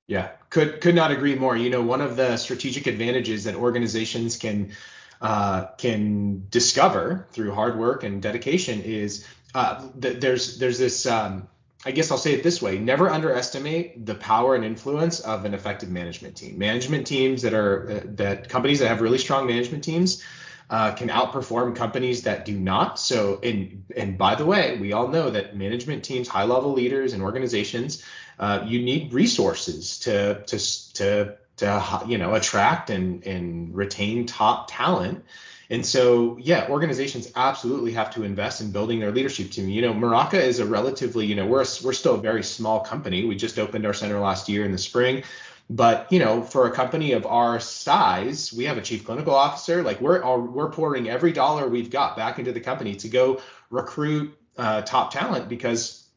yeah 0.06 0.30
could 0.50 0.80
could 0.80 0.94
not 0.94 1.12
agree 1.12 1.36
more 1.36 1.56
you 1.56 1.70
know 1.70 1.80
one 1.80 2.00
of 2.00 2.16
the 2.16 2.36
strategic 2.36 2.86
advantages 2.86 3.44
that 3.44 3.54
organizations 3.54 4.36
can 4.36 4.72
uh, 5.20 5.66
can 5.76 6.46
discover 6.50 7.26
through 7.32 7.52
hard 7.52 7.78
work 7.78 8.02
and 8.02 8.22
dedication 8.22 8.80
is 8.82 9.26
uh, 9.54 9.86
th- 10.00 10.18
there's 10.18 10.58
there's 10.58 10.78
this 10.78 11.06
um, 11.06 11.46
I 11.84 11.92
guess 11.92 12.10
I'll 12.10 12.18
say 12.18 12.32
it 12.34 12.42
this 12.42 12.60
way: 12.60 12.78
never 12.78 13.08
underestimate 13.08 14.04
the 14.04 14.14
power 14.14 14.54
and 14.54 14.64
influence 14.64 15.20
of 15.20 15.44
an 15.44 15.54
effective 15.54 15.90
management 15.90 16.36
team. 16.36 16.58
Management 16.58 17.06
teams 17.06 17.42
that 17.42 17.54
are 17.54 17.90
uh, 17.90 18.00
that 18.16 18.48
companies 18.48 18.80
that 18.80 18.88
have 18.88 19.00
really 19.00 19.18
strong 19.18 19.46
management 19.46 19.84
teams 19.84 20.22
uh, 20.70 20.92
can 20.92 21.08
outperform 21.08 21.74
companies 21.74 22.22
that 22.22 22.44
do 22.44 22.58
not. 22.58 22.98
So, 22.98 23.40
and 23.42 23.84
and 23.96 24.16
by 24.16 24.36
the 24.36 24.46
way, 24.46 24.78
we 24.78 24.92
all 24.92 25.08
know 25.08 25.30
that 25.30 25.56
management 25.56 26.04
teams, 26.04 26.28
high 26.28 26.44
level 26.44 26.72
leaders, 26.72 27.12
and 27.12 27.22
organizations, 27.22 28.04
uh, 28.38 28.64
you 28.64 28.80
need 28.80 29.12
resources 29.12 29.98
to 30.00 30.42
to 30.44 30.92
to 30.94 31.36
to 31.56 32.02
you 32.06 32.18
know 32.18 32.34
attract 32.34 32.88
and 32.88 33.26
and 33.26 33.74
retain 33.74 34.26
top 34.26 34.70
talent. 34.70 35.24
And 35.70 35.86
so, 35.86 36.36
yeah, 36.40 36.66
organizations 36.68 37.30
absolutely 37.36 37.92
have 37.92 38.12
to 38.14 38.24
invest 38.24 38.60
in 38.60 38.72
building 38.72 38.98
their 38.98 39.12
leadership 39.12 39.52
team. 39.52 39.68
You 39.68 39.82
know, 39.82 39.94
Maraca 39.94 40.34
is 40.34 40.58
a 40.58 40.66
relatively, 40.66 41.26
you 41.26 41.36
know, 41.36 41.46
we're 41.46 41.62
a, 41.62 41.66
we're 41.84 41.92
still 41.92 42.16
a 42.16 42.20
very 42.20 42.42
small 42.42 42.80
company. 42.80 43.24
We 43.24 43.36
just 43.36 43.56
opened 43.56 43.86
our 43.86 43.94
center 43.94 44.18
last 44.18 44.48
year 44.48 44.64
in 44.64 44.72
the 44.72 44.78
spring, 44.78 45.22
but 45.70 46.10
you 46.10 46.18
know, 46.18 46.42
for 46.42 46.66
a 46.66 46.72
company 46.72 47.12
of 47.12 47.24
our 47.24 47.60
size, 47.60 48.52
we 48.52 48.64
have 48.64 48.76
a 48.76 48.82
chief 48.82 49.04
clinical 49.04 49.34
officer. 49.34 49.84
Like 49.84 50.00
we're 50.00 50.20
we're 50.36 50.70
pouring 50.70 51.08
every 51.08 51.32
dollar 51.32 51.68
we've 51.68 51.90
got 51.90 52.16
back 52.16 52.40
into 52.40 52.50
the 52.50 52.60
company 52.60 52.96
to 52.96 53.08
go 53.08 53.40
recruit 53.70 54.36
uh, 54.58 54.82
top 54.82 55.12
talent 55.12 55.48
because 55.48 56.08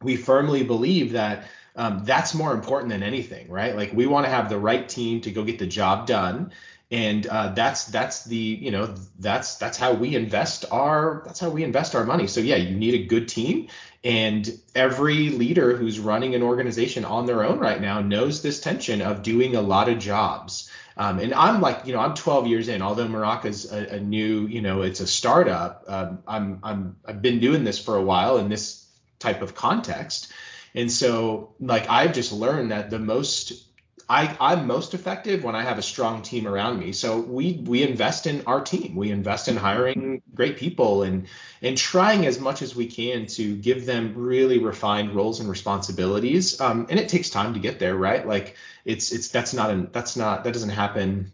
we 0.00 0.16
firmly 0.16 0.64
believe 0.64 1.12
that 1.12 1.46
um, 1.76 2.04
that's 2.04 2.32
more 2.32 2.54
important 2.54 2.90
than 2.90 3.02
anything, 3.02 3.50
right? 3.50 3.76
Like 3.76 3.92
we 3.92 4.06
want 4.06 4.24
to 4.24 4.30
have 4.30 4.48
the 4.48 4.58
right 4.58 4.88
team 4.88 5.20
to 5.20 5.30
go 5.30 5.44
get 5.44 5.58
the 5.58 5.66
job 5.66 6.06
done, 6.06 6.52
and 6.90 7.26
uh, 7.26 7.48
that's 7.48 7.84
that's 7.86 8.24
the 8.24 8.36
you 8.36 8.70
know 8.70 8.94
that's 9.18 9.56
that's 9.56 9.76
how 9.76 9.92
we 9.92 10.14
invest 10.14 10.64
our 10.70 11.22
that's 11.26 11.40
how 11.40 11.50
we 11.50 11.64
invest 11.64 11.94
our 11.94 12.04
money. 12.04 12.26
So 12.28 12.40
yeah, 12.40 12.56
you 12.56 12.76
need 12.76 12.94
a 12.94 13.06
good 13.06 13.28
team, 13.28 13.68
and 14.04 14.48
every 14.74 15.30
leader 15.30 15.76
who's 15.76 15.98
running 15.98 16.34
an 16.36 16.42
organization 16.42 17.04
on 17.04 17.26
their 17.26 17.42
own 17.42 17.58
right 17.58 17.80
now 17.80 18.00
knows 18.00 18.40
this 18.40 18.60
tension 18.60 19.02
of 19.02 19.22
doing 19.22 19.56
a 19.56 19.62
lot 19.62 19.88
of 19.88 19.98
jobs. 19.98 20.70
Um, 20.96 21.18
and 21.18 21.34
I'm 21.34 21.60
like, 21.60 21.86
you 21.86 21.92
know, 21.92 22.00
I'm 22.00 22.14
12 22.14 22.46
years 22.46 22.68
in. 22.68 22.80
Although 22.80 23.08
Maraca's 23.08 23.70
a, 23.70 23.96
a 23.96 24.00
new, 24.00 24.46
you 24.46 24.62
know, 24.62 24.82
it's 24.82 25.00
a 25.00 25.06
startup. 25.06 25.84
Um, 25.88 26.22
I'm 26.26 26.60
I'm 26.62 26.96
I've 27.04 27.20
been 27.20 27.40
doing 27.40 27.64
this 27.64 27.78
for 27.78 27.96
a 27.96 28.02
while 28.02 28.38
in 28.38 28.48
this 28.48 28.86
type 29.18 29.42
of 29.42 29.54
context. 29.54 30.32
And 30.74 30.92
so, 30.92 31.54
like, 31.58 31.88
I've 31.88 32.12
just 32.12 32.32
learned 32.32 32.70
that 32.70 32.90
the 32.90 32.98
most 32.98 33.66
I, 34.08 34.36
I'm 34.38 34.68
most 34.68 34.94
effective 34.94 35.42
when 35.42 35.56
I 35.56 35.62
have 35.62 35.78
a 35.78 35.82
strong 35.82 36.22
team 36.22 36.46
around 36.46 36.78
me. 36.78 36.92
So 36.92 37.18
we 37.18 37.54
we 37.64 37.82
invest 37.82 38.26
in 38.28 38.44
our 38.46 38.60
team. 38.60 38.94
We 38.94 39.10
invest 39.10 39.48
in 39.48 39.56
hiring 39.56 40.22
great 40.32 40.56
people 40.56 41.02
and 41.02 41.26
and 41.60 41.76
trying 41.76 42.24
as 42.24 42.38
much 42.38 42.62
as 42.62 42.76
we 42.76 42.86
can 42.86 43.26
to 43.26 43.56
give 43.56 43.84
them 43.84 44.14
really 44.14 44.58
refined 44.58 45.12
roles 45.12 45.40
and 45.40 45.48
responsibilities. 45.48 46.60
Um, 46.60 46.86
and 46.88 47.00
it 47.00 47.08
takes 47.08 47.30
time 47.30 47.54
to 47.54 47.60
get 47.60 47.80
there, 47.80 47.96
right? 47.96 48.24
Like 48.26 48.56
it's 48.84 49.10
it's 49.10 49.28
that's 49.28 49.52
not 49.52 49.70
an 49.70 49.88
that's 49.92 50.16
not 50.16 50.44
that 50.44 50.52
doesn't 50.52 50.70
happen 50.70 51.32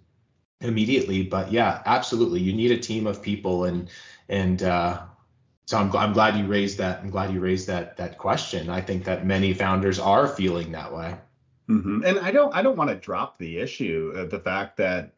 immediately. 0.63 1.25
But 1.25 1.53
yeah, 1.53 1.83
absolutely, 1.85 2.41
you 2.41 2.55
need 2.55 2.71
a 2.71 2.79
team 2.79 3.07
of 3.07 3.21
people 3.21 3.65
and 3.65 3.91
and 4.31 4.63
uh, 4.63 5.03
so 5.67 5.77
I'm, 5.77 5.95
I'm 5.95 6.13
glad 6.15 6.37
you 6.37 6.47
raised 6.47 6.79
that. 6.79 7.01
I'm 7.01 7.11
glad 7.11 7.35
you 7.35 7.41
raised 7.41 7.67
that 7.67 7.99
that 7.99 8.17
question. 8.17 8.71
I 8.71 8.81
think 8.81 9.05
that 9.05 9.27
many 9.27 9.53
founders 9.53 9.99
are 9.99 10.27
feeling 10.27 10.73
that 10.73 10.95
way. 10.95 11.17
Mm-hmm. 11.69 12.05
And 12.05 12.19
I 12.19 12.31
don't 12.33 12.55
I 12.55 12.63
don't 12.63 12.77
want 12.77 12.91
to 12.91 12.97
drop 12.97 13.39
the 13.39 13.59
issue 13.59 14.13
of 14.15 14.31
the 14.31 14.41
fact 14.41 14.77
that 14.79 15.13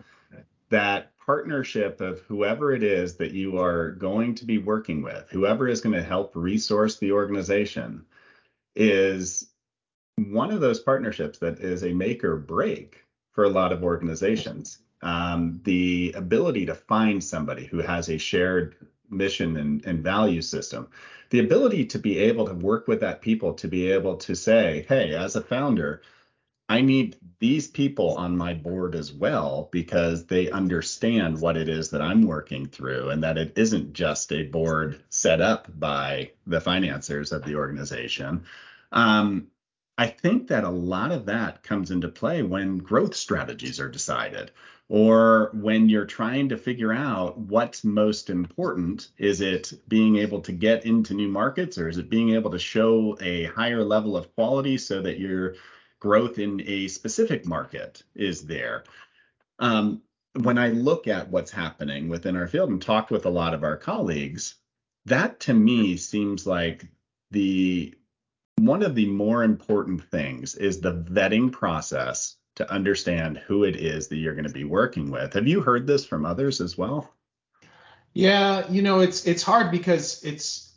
that 0.71 1.17
partnership 1.25 2.01
of 2.01 2.21
whoever 2.21 2.73
it 2.73 2.83
is 2.83 3.17
that 3.17 3.33
you 3.33 3.59
are 3.59 3.93
going 3.93 4.35
to 4.35 4.45
be 4.45 4.59
working 4.59 5.03
with, 5.03 5.27
whoever 5.31 5.69
is 5.69 5.81
going 5.81 5.95
to 5.95 6.03
help 6.03 6.33
resource 6.35 6.97
the 6.99 7.13
organization, 7.13 8.05
is 8.77 9.49
one 10.17 10.51
of 10.51 10.61
those 10.61 10.81
partnerships 10.81 11.39
that 11.39 11.61
is 11.61 11.83
a 11.83 11.93
make 11.93 12.23
or 12.25 12.37
break 12.37 13.05
for 13.33 13.45
a 13.45 13.49
lot 13.49 13.73
of 13.73 13.83
organizations. 13.83 14.79
Um, 15.03 15.61
the 15.65 16.15
ability 16.17 16.67
to 16.67 16.75
find 16.75 17.23
somebody 17.23 17.67
who 17.67 17.79
has 17.79 18.09
a 18.09 18.19
shared 18.19 18.77
mission 19.11 19.57
and, 19.57 19.85
and 19.85 20.03
value 20.03 20.43
system 20.43 20.89
the 21.31 21.41
ability 21.41 21.85
to 21.85 21.99
be 21.99 22.19
able 22.19 22.47
to 22.47 22.55
work 22.55 22.89
with 22.89 23.01
that 23.01 23.21
people 23.21 23.53
to 23.55 23.69
be 23.69 23.91
able 23.91 24.17
to 24.17 24.35
say 24.35 24.85
hey 24.89 25.15
as 25.15 25.37
a 25.37 25.43
founder 25.43 26.01
i 26.69 26.81
need 26.81 27.17
these 27.39 27.67
people 27.67 28.15
on 28.17 28.37
my 28.37 28.55
board 28.55 28.95
as 28.95 29.13
well 29.13 29.69
because 29.73 30.27
they 30.27 30.51
understand 30.51 31.41
what 31.41 31.57
it 31.57 31.69
is 31.69 31.91
that 31.91 32.03
i'm 32.03 32.23
working 32.23 32.67
through 32.67 33.11
and 33.11 33.23
that 33.23 33.39
it 33.39 33.53
isn't 33.57 33.93
just 33.93 34.33
a 34.33 34.45
board 34.45 35.03
set 35.11 35.41
up 35.41 35.69
by 35.79 36.31
the 36.47 36.61
financiers 36.61 37.33
of 37.33 37.45
the 37.45 37.55
organization 37.55 38.45
um, 38.93 39.49
I 39.97 40.09
think 40.09 40.49
that 40.49 40.65
a 40.65 40.71
lot 40.71 41.13
of 41.13 41.27
that 41.27 41.63
comes 41.63 41.91
into 41.91 42.09
play 42.09 42.43
when 42.43 42.79
growth 42.79 43.15
strategies 43.15 43.79
are 43.79 43.89
decided 43.89 44.51
or 44.89 45.51
when 45.55 45.89
you're 45.89 46.05
trying 46.05 46.49
to 46.49 46.57
figure 46.57 46.93
out 46.93 47.39
what's 47.39 47.85
most 47.85 48.29
important. 48.29 49.09
Is 49.19 49.41
it 49.41 49.73
being 49.89 50.17
able 50.17 50.41
to 50.43 50.53
get 50.53 50.85
into 50.85 51.15
new 51.15 51.29
markets 51.29 51.79
or 51.79 51.89
is 51.89 51.99
it 51.99 52.11
being 52.11 52.31
able 52.31 52.51
to 52.51 52.59
show 52.59 53.17
a 53.21 53.45
higher 53.45 53.85
level 53.85 54.17
of 54.17 54.35
quality 54.35 54.77
so 54.79 55.01
that 55.03 55.21
your 55.21 55.55
growth 56.05 56.39
in 56.39 56.63
a 56.67 56.87
specific 56.89 57.47
market 57.47 58.03
is 58.15 58.43
there? 58.43 58.85
Um, 59.59 60.03
when 60.35 60.59
I 60.59 60.69
look 60.69 61.09
at 61.09 61.31
what's 61.31 61.51
happening 61.51 62.11
within 62.11 62.37
our 62.37 62.47
field 62.47 62.69
and 62.69 62.83
talked 62.83 63.11
with 63.11 63.25
a 63.25 63.31
lot 63.31 63.55
of 63.55 63.65
our 63.65 63.79
colleagues, 63.79 64.57
that 65.07 65.41
to 65.41 65.55
me 65.55 65.97
seems 65.97 66.47
like 66.47 66.87
the 67.31 67.95
one 68.57 68.83
of 68.83 68.95
the 68.95 69.07
more 69.07 69.45
important 69.45 70.05
things 70.11 70.57
is 70.57 70.79
the 70.79 70.93
vetting 70.93 71.51
process 71.51 72.37
to 72.57 72.71
understand 72.71 73.39
who 73.39 73.65
it 73.65 73.75
is 73.75 74.09
that 74.09 74.17
you're 74.17 74.35
going 74.35 74.47
to 74.47 74.53
be 74.53 74.65
working 74.65 75.11
with. 75.11 75.33
Have 75.33 75.49
you 75.49 75.63
heard 75.63 75.87
this 75.87 76.05
from 76.05 76.27
others 76.27 76.61
as 76.61 76.77
well? 76.77 77.11
Yeah, 78.13 78.71
you 78.71 78.83
know, 78.83 79.01
it's 79.01 79.27
it's 79.27 79.43
hard 79.43 79.71
because 79.71 80.23
it's 80.23 80.74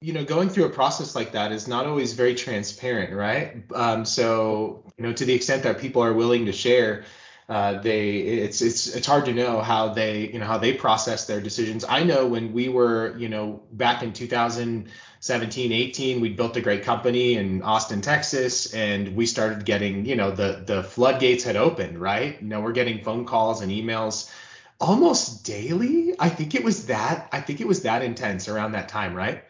you 0.00 0.12
know 0.12 0.24
going 0.24 0.48
through 0.48 0.66
a 0.66 0.70
process 0.70 1.14
like 1.14 1.32
that 1.32 1.52
is 1.52 1.66
not 1.66 1.86
always 1.86 2.12
very 2.12 2.34
transparent, 2.34 3.14
right? 3.14 3.62
Um, 3.74 4.04
so 4.04 4.84
you 4.96 5.04
know, 5.04 5.12
to 5.12 5.24
the 5.24 5.34
extent 5.34 5.62
that 5.62 5.78
people 5.78 6.02
are 6.02 6.12
willing 6.12 6.46
to 6.46 6.52
share, 6.52 7.04
uh, 7.48 7.80
they 7.80 8.18
it's 8.18 8.60
it's 8.60 8.94
it's 8.94 9.06
hard 9.06 9.24
to 9.26 9.32
know 9.32 9.60
how 9.60 9.88
they 9.94 10.28
you 10.28 10.38
know 10.38 10.46
how 10.46 10.58
they 10.58 10.74
process 10.74 11.26
their 11.26 11.40
decisions. 11.40 11.84
I 11.88 12.04
know 12.04 12.26
when 12.26 12.52
we 12.52 12.68
were 12.68 13.16
you 13.16 13.28
know 13.28 13.62
back 13.72 14.02
in 14.02 14.12
2017 14.12 15.72
18, 15.72 16.20
we 16.20 16.28
built 16.28 16.56
a 16.56 16.60
great 16.60 16.82
company 16.82 17.34
in 17.34 17.62
Austin, 17.62 18.02
Texas, 18.02 18.74
and 18.74 19.16
we 19.16 19.24
started 19.26 19.64
getting, 19.64 20.04
you 20.04 20.16
know, 20.16 20.30
the 20.30 20.62
the 20.66 20.82
floodgates 20.82 21.44
had 21.44 21.56
opened, 21.56 21.98
right? 21.98 22.40
You 22.42 22.48
know, 22.48 22.60
we're 22.60 22.72
getting 22.72 23.02
phone 23.02 23.24
calls 23.24 23.62
and 23.62 23.72
emails 23.72 24.30
almost 24.78 25.44
daily. 25.46 26.14
I 26.18 26.28
think 26.28 26.54
it 26.54 26.62
was 26.62 26.86
that. 26.86 27.28
I 27.32 27.40
think 27.40 27.60
it 27.62 27.66
was 27.66 27.82
that 27.82 28.02
intense 28.02 28.48
around 28.48 28.72
that 28.72 28.88
time, 28.90 29.14
right? 29.14 29.42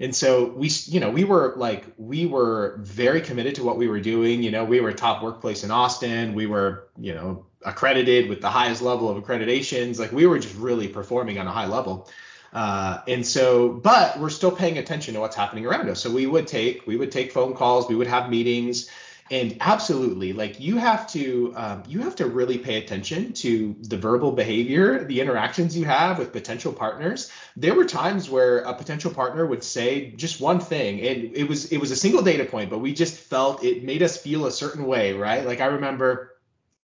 And 0.00 0.16
so 0.16 0.46
we, 0.46 0.70
you 0.86 0.98
know, 0.98 1.10
we 1.10 1.24
were 1.24 1.52
like, 1.56 1.84
we 1.98 2.24
were 2.24 2.78
very 2.80 3.20
committed 3.20 3.56
to 3.56 3.64
what 3.64 3.76
we 3.76 3.86
were 3.86 4.00
doing. 4.00 4.42
You 4.42 4.50
know, 4.50 4.64
we 4.64 4.80
were 4.80 4.92
top 4.92 5.22
workplace 5.22 5.62
in 5.62 5.70
Austin. 5.70 6.34
We 6.34 6.46
were, 6.46 6.88
you 6.98 7.14
know, 7.14 7.44
accredited 7.66 8.30
with 8.30 8.40
the 8.40 8.48
highest 8.48 8.80
level 8.80 9.10
of 9.10 9.22
accreditations. 9.22 9.98
Like 9.98 10.10
we 10.10 10.26
were 10.26 10.38
just 10.38 10.56
really 10.56 10.88
performing 10.88 11.38
on 11.38 11.46
a 11.46 11.52
high 11.52 11.66
level. 11.66 12.08
Uh, 12.52 13.00
and 13.06 13.24
so, 13.24 13.68
but 13.68 14.18
we're 14.18 14.30
still 14.30 14.50
paying 14.50 14.78
attention 14.78 15.14
to 15.14 15.20
what's 15.20 15.36
happening 15.36 15.66
around 15.66 15.88
us. 15.90 16.00
So 16.00 16.10
we 16.10 16.26
would 16.26 16.46
take 16.48 16.86
we 16.86 16.96
would 16.96 17.12
take 17.12 17.30
phone 17.30 17.54
calls, 17.54 17.88
we 17.88 17.94
would 17.94 18.08
have 18.08 18.30
meetings, 18.30 18.90
and 19.30 19.56
absolutely, 19.60 20.32
like 20.32 20.58
you 20.58 20.76
have 20.78 21.06
to 21.12 21.52
um, 21.56 21.84
you 21.86 22.00
have 22.00 22.16
to 22.16 22.26
really 22.26 22.58
pay 22.58 22.78
attention 22.78 23.32
to 23.34 23.76
the 23.80 23.96
verbal 23.96 24.32
behavior, 24.32 25.04
the 25.04 25.20
interactions 25.20 25.76
you 25.76 25.84
have 25.84 26.18
with 26.18 26.32
potential 26.32 26.72
partners. 26.72 27.30
There 27.56 27.74
were 27.74 27.84
times 27.84 28.28
where 28.28 28.58
a 28.58 28.74
potential 28.74 29.12
partner 29.12 29.46
would 29.46 29.62
say 29.62 30.10
just 30.12 30.40
one 30.40 30.58
thing, 30.58 31.00
and 31.06 31.36
it 31.36 31.48
was 31.48 31.66
it 31.66 31.78
was 31.78 31.92
a 31.92 31.96
single 31.96 32.22
data 32.22 32.44
point, 32.44 32.70
but 32.70 32.80
we 32.80 32.92
just 32.92 33.16
felt 33.16 33.62
it 33.62 33.84
made 33.84 34.02
us 34.02 34.16
feel 34.16 34.46
a 34.46 34.50
certain 34.50 34.84
way, 34.84 35.12
right? 35.12 35.46
Like 35.46 35.60
I 35.60 35.66
remember 35.66 36.36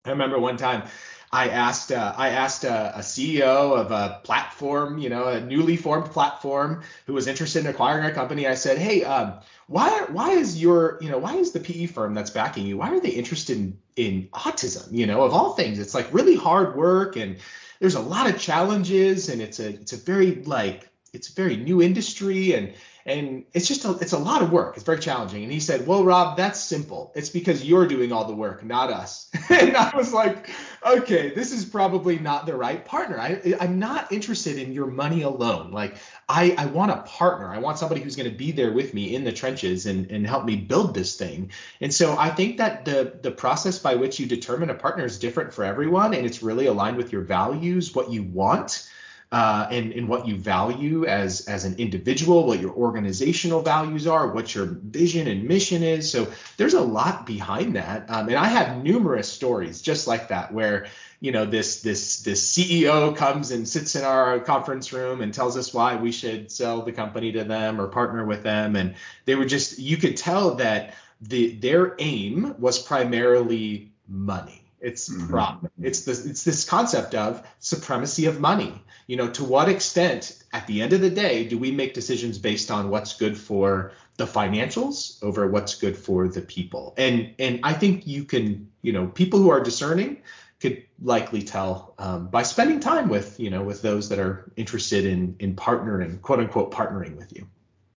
I 0.05 0.11
remember 0.11 0.39
one 0.39 0.55
time 0.55 0.83
I 1.31 1.49
asked 1.49 1.91
uh, 1.91 2.13
I 2.17 2.29
asked 2.29 2.63
a, 2.63 2.97
a, 2.97 3.01
CEO 3.01 3.77
of 3.77 3.91
a 3.91 4.21
platform, 4.23 4.97
you 4.97 5.09
know, 5.09 5.25
a 5.25 5.39
newly 5.39 5.77
formed 5.77 6.09
platform 6.09 6.81
who 7.05 7.13
was 7.13 7.27
interested 7.27 7.65
in 7.65 7.67
acquiring 7.69 8.03
our 8.03 8.11
company. 8.11 8.47
I 8.47 8.55
said, 8.55 8.79
hey, 8.79 9.03
um, 9.03 9.33
why 9.69 10.05
why 10.09 10.31
is 10.31 10.59
your 10.61 10.97
you 10.99 11.09
know 11.09 11.19
why 11.19 11.35
is 11.35 11.51
the 11.51 11.59
PE 11.59 11.85
firm 11.85 12.13
that's 12.15 12.31
backing 12.31 12.65
you 12.65 12.77
why 12.77 12.89
are 12.89 12.99
they 12.99 13.09
interested 13.09 13.57
in 13.57 13.77
in 13.99 14.29
autism? 14.33 14.87
You 14.91 15.05
know, 15.05 15.23
of 15.23 15.33
all 15.33 15.53
things, 15.53 15.77
it's 15.77 15.93
like 15.93 16.11
really 16.13 16.35
hard 16.35 16.75
work 16.75 17.17
and 17.17 17.37
there's 17.79 17.95
a 17.95 18.01
lot 18.01 18.29
of 18.29 18.39
challenges 18.39 19.29
and 19.29 19.41
it's 19.41 19.59
a 19.59 19.69
it's 19.69 19.93
a 19.93 19.97
very 19.97 20.35
like 20.43 20.89
it's 21.13 21.29
a 21.29 21.33
very 21.33 21.57
new 21.57 21.81
industry 21.81 22.53
and 22.53 22.73
and 23.09 23.45
it's 23.53 23.67
just 23.67 23.85
a, 23.85 23.97
it's 23.97 24.13
a 24.13 24.17
lot 24.19 24.41
of 24.41 24.51
work. 24.51 24.75
It's 24.75 24.85
very 24.85 24.99
challenging. 24.99 25.43
And 25.43 25.51
he 25.51 25.59
said, 25.59 25.87
"Well, 25.87 26.03
Rob, 26.03 26.37
that's 26.37 26.59
simple. 26.59 27.11
It's 27.15 27.29
because 27.29 27.65
you're 27.65 27.87
doing 27.87 28.11
all 28.11 28.25
the 28.25 28.35
work, 28.35 28.63
not 28.63 28.91
us." 28.91 29.29
and 29.49 29.75
I 29.75 29.95
was 29.95 30.13
like, 30.13 30.49
"Okay, 30.85 31.33
this 31.33 31.51
is 31.51 31.65
probably 31.65 32.19
not 32.19 32.45
the 32.45 32.55
right 32.55 32.85
partner. 32.85 33.19
I, 33.19 33.55
I'm 33.59 33.79
not 33.79 34.11
interested 34.11 34.57
in 34.57 34.73
your 34.73 34.85
money 34.85 35.23
alone. 35.23 35.71
Like, 35.71 35.95
I, 36.27 36.53
I 36.57 36.67
want 36.67 36.91
a 36.91 37.01
partner. 37.01 37.51
I 37.51 37.57
want 37.57 37.79
somebody 37.79 38.01
who's 38.01 38.15
going 38.15 38.29
to 38.29 38.37
be 38.37 38.51
there 38.51 38.71
with 38.71 38.93
me 38.93 39.15
in 39.15 39.23
the 39.23 39.33
trenches 39.33 39.87
and, 39.87 40.09
and 40.11 40.27
help 40.27 40.45
me 40.45 40.55
build 40.55 40.93
this 40.93 41.17
thing. 41.17 41.51
And 41.81 41.93
so 41.93 42.15
I 42.17 42.29
think 42.29 42.57
that 42.57 42.85
the 42.85 43.17
the 43.21 43.31
process 43.31 43.79
by 43.79 43.95
which 43.95 44.19
you 44.19 44.27
determine 44.27 44.69
a 44.69 44.75
partner 44.75 45.05
is 45.05 45.17
different 45.17 45.53
for 45.53 45.63
everyone, 45.63 46.13
and 46.13 46.25
it's 46.25 46.43
really 46.43 46.67
aligned 46.67 46.97
with 46.97 47.11
your 47.11 47.23
values, 47.23 47.95
what 47.95 48.11
you 48.11 48.23
want 48.23 48.89
uh, 49.31 49.67
and, 49.69 49.91
and 49.93 50.07
what 50.07 50.27
you 50.27 50.35
value 50.35 51.05
as, 51.05 51.47
as 51.47 51.63
an 51.63 51.75
individual, 51.77 52.47
what 52.47 52.59
your 52.59 52.73
organizational 52.73 53.61
values 53.61 54.07
are, 54.07 54.27
what 54.27 54.55
your 54.55 54.65
vision 54.65 55.27
and 55.27 55.43
mission 55.43 55.83
is. 55.83 56.11
So 56.11 56.27
there's 56.57 56.73
a 56.73 56.81
lot 56.81 57.27
behind 57.27 57.75
that. 57.75 58.09
Um, 58.09 58.27
and 58.29 58.37
I 58.37 58.45
have 58.45 58.83
numerous 58.83 59.31
stories 59.31 59.81
just 59.81 60.07
like 60.07 60.29
that 60.29 60.51
where 60.51 60.87
you 61.19 61.31
know 61.31 61.45
this 61.45 61.81
this 61.81 62.21
this 62.21 62.57
CEO 62.57 63.15
comes 63.15 63.51
and 63.51 63.67
sits 63.67 63.95
in 63.95 64.03
our 64.03 64.39
conference 64.39 64.93
room 64.93 65.21
and 65.21 65.33
tells 65.33 65.57
us 65.57 65.73
why 65.73 65.95
we 65.95 66.11
should 66.11 66.51
sell 66.51 66.81
the 66.81 66.93
company 66.93 67.31
to 67.33 67.43
them 67.43 67.79
or 67.79 67.87
partner 67.87 68.25
with 68.25 68.41
them 68.41 68.75
and 68.77 68.95
they 69.25 69.35
were 69.35 69.45
just 69.45 69.79
you 69.79 69.97
could 69.97 70.15
tell 70.15 70.55
that 70.55 70.93
the 71.21 71.55
their 71.55 71.95
aim 71.99 72.55
was 72.57 72.79
primarily 72.79 73.91
money 74.07 74.68
it's 74.81 75.09
mm-hmm. 75.09 75.27
profit. 75.27 75.71
It's 75.81 76.05
this 76.05 76.25
it's 76.25 76.43
this 76.43 76.65
concept 76.65 77.15
of 77.15 77.45
supremacy 77.59 78.25
of 78.25 78.39
money. 78.39 78.81
You 79.07 79.17
know, 79.17 79.29
to 79.31 79.43
what 79.43 79.69
extent 79.69 80.43
at 80.53 80.67
the 80.67 80.81
end 80.81 80.93
of 80.93 81.01
the 81.01 81.09
day 81.09 81.47
do 81.47 81.57
we 81.57 81.71
make 81.71 81.93
decisions 81.93 82.37
based 82.37 82.71
on 82.71 82.89
what's 82.89 83.17
good 83.17 83.37
for 83.37 83.91
the 84.17 84.25
financials 84.25 85.21
over 85.23 85.47
what's 85.47 85.75
good 85.75 85.97
for 85.97 86.27
the 86.27 86.41
people? 86.41 86.93
And 86.97 87.33
and 87.39 87.59
I 87.63 87.73
think 87.73 88.07
you 88.07 88.23
can, 88.23 88.69
you 88.81 88.93
know, 88.93 89.07
people 89.07 89.39
who 89.39 89.49
are 89.49 89.61
discerning 89.61 90.21
could 90.59 90.83
likely 91.01 91.41
tell 91.41 91.93
um, 91.97 92.27
by 92.27 92.43
spending 92.43 92.79
time 92.81 93.07
with, 93.07 93.39
you 93.39 93.49
know, 93.49 93.63
with 93.63 93.81
those 93.81 94.09
that 94.09 94.19
are 94.19 94.51
interested 94.55 95.05
in 95.05 95.35
in 95.39 95.55
partnering, 95.55 96.21
quote 96.21 96.39
unquote, 96.39 96.71
partnering 96.71 97.15
with 97.15 97.35
you. 97.35 97.47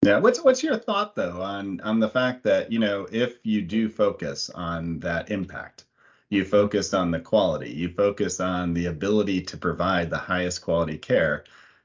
Yeah, 0.04 0.18
what's 0.18 0.44
what's 0.44 0.64
your 0.64 0.78
thought 0.78 1.16
though 1.16 1.44
on 1.44 1.80
on 1.82 2.00
the 2.00 2.10
fact 2.10 2.44
that 2.46 2.72
you 2.72 2.80
know 2.80 3.08
if 3.12 3.38
you 3.44 3.62
do 3.62 3.88
focus 3.88 4.50
on 4.50 5.00
that 5.02 5.30
impact, 5.30 5.86
you 6.32 6.46
focus 6.46 6.94
on 6.94 7.12
the 7.12 7.20
quality, 7.20 7.70
you 7.70 7.90
focus 7.90 8.40
on 8.40 8.74
the 8.74 8.86
ability 8.86 9.42
to 9.42 9.58
provide 9.58 10.10
the 10.10 10.18
highest 10.18 10.62
quality 10.62 10.98
care. 10.98 11.44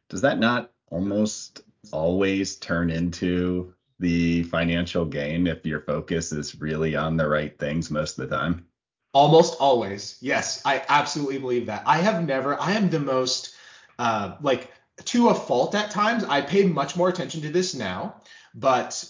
Does 0.09 0.21
that 0.21 0.39
not 0.39 0.71
almost 0.91 1.63
always 1.91 2.57
turn 2.57 2.89
into 2.89 3.75
the 3.99 4.45
financial 4.45 5.05
gain 5.05 5.49
if 5.49 5.67
your 5.67 5.81
focus 5.81 6.31
is 6.31 6.61
really 6.61 6.95
on 6.95 7.17
the 7.17 7.29
right 7.29 7.59
things 7.59 7.91
most 7.91 8.19
of 8.19 8.31
the 8.31 8.37
time? 8.37 8.65
Almost 9.13 9.57
always. 9.59 10.17
Yes, 10.21 10.63
I 10.65 10.85
absolutely 10.89 11.39
believe 11.39 11.67
that. 11.67 11.83
I 11.85 11.99
have 11.99 12.25
never, 12.25 12.61
I 12.61 12.73
am 12.73 12.89
the 12.89 13.01
most, 13.01 13.57
uh, 13.99 14.37
like, 14.43 14.71
to 15.07 15.31
a 15.31 15.35
fault 15.35 15.75
at 15.75 15.91
times. 15.91 16.23
I 16.23 16.41
pay 16.41 16.65
much 16.65 16.97
more 16.97 17.09
attention 17.09 17.41
to 17.43 17.51
this 17.51 17.75
now, 17.75 18.21
but 18.55 19.05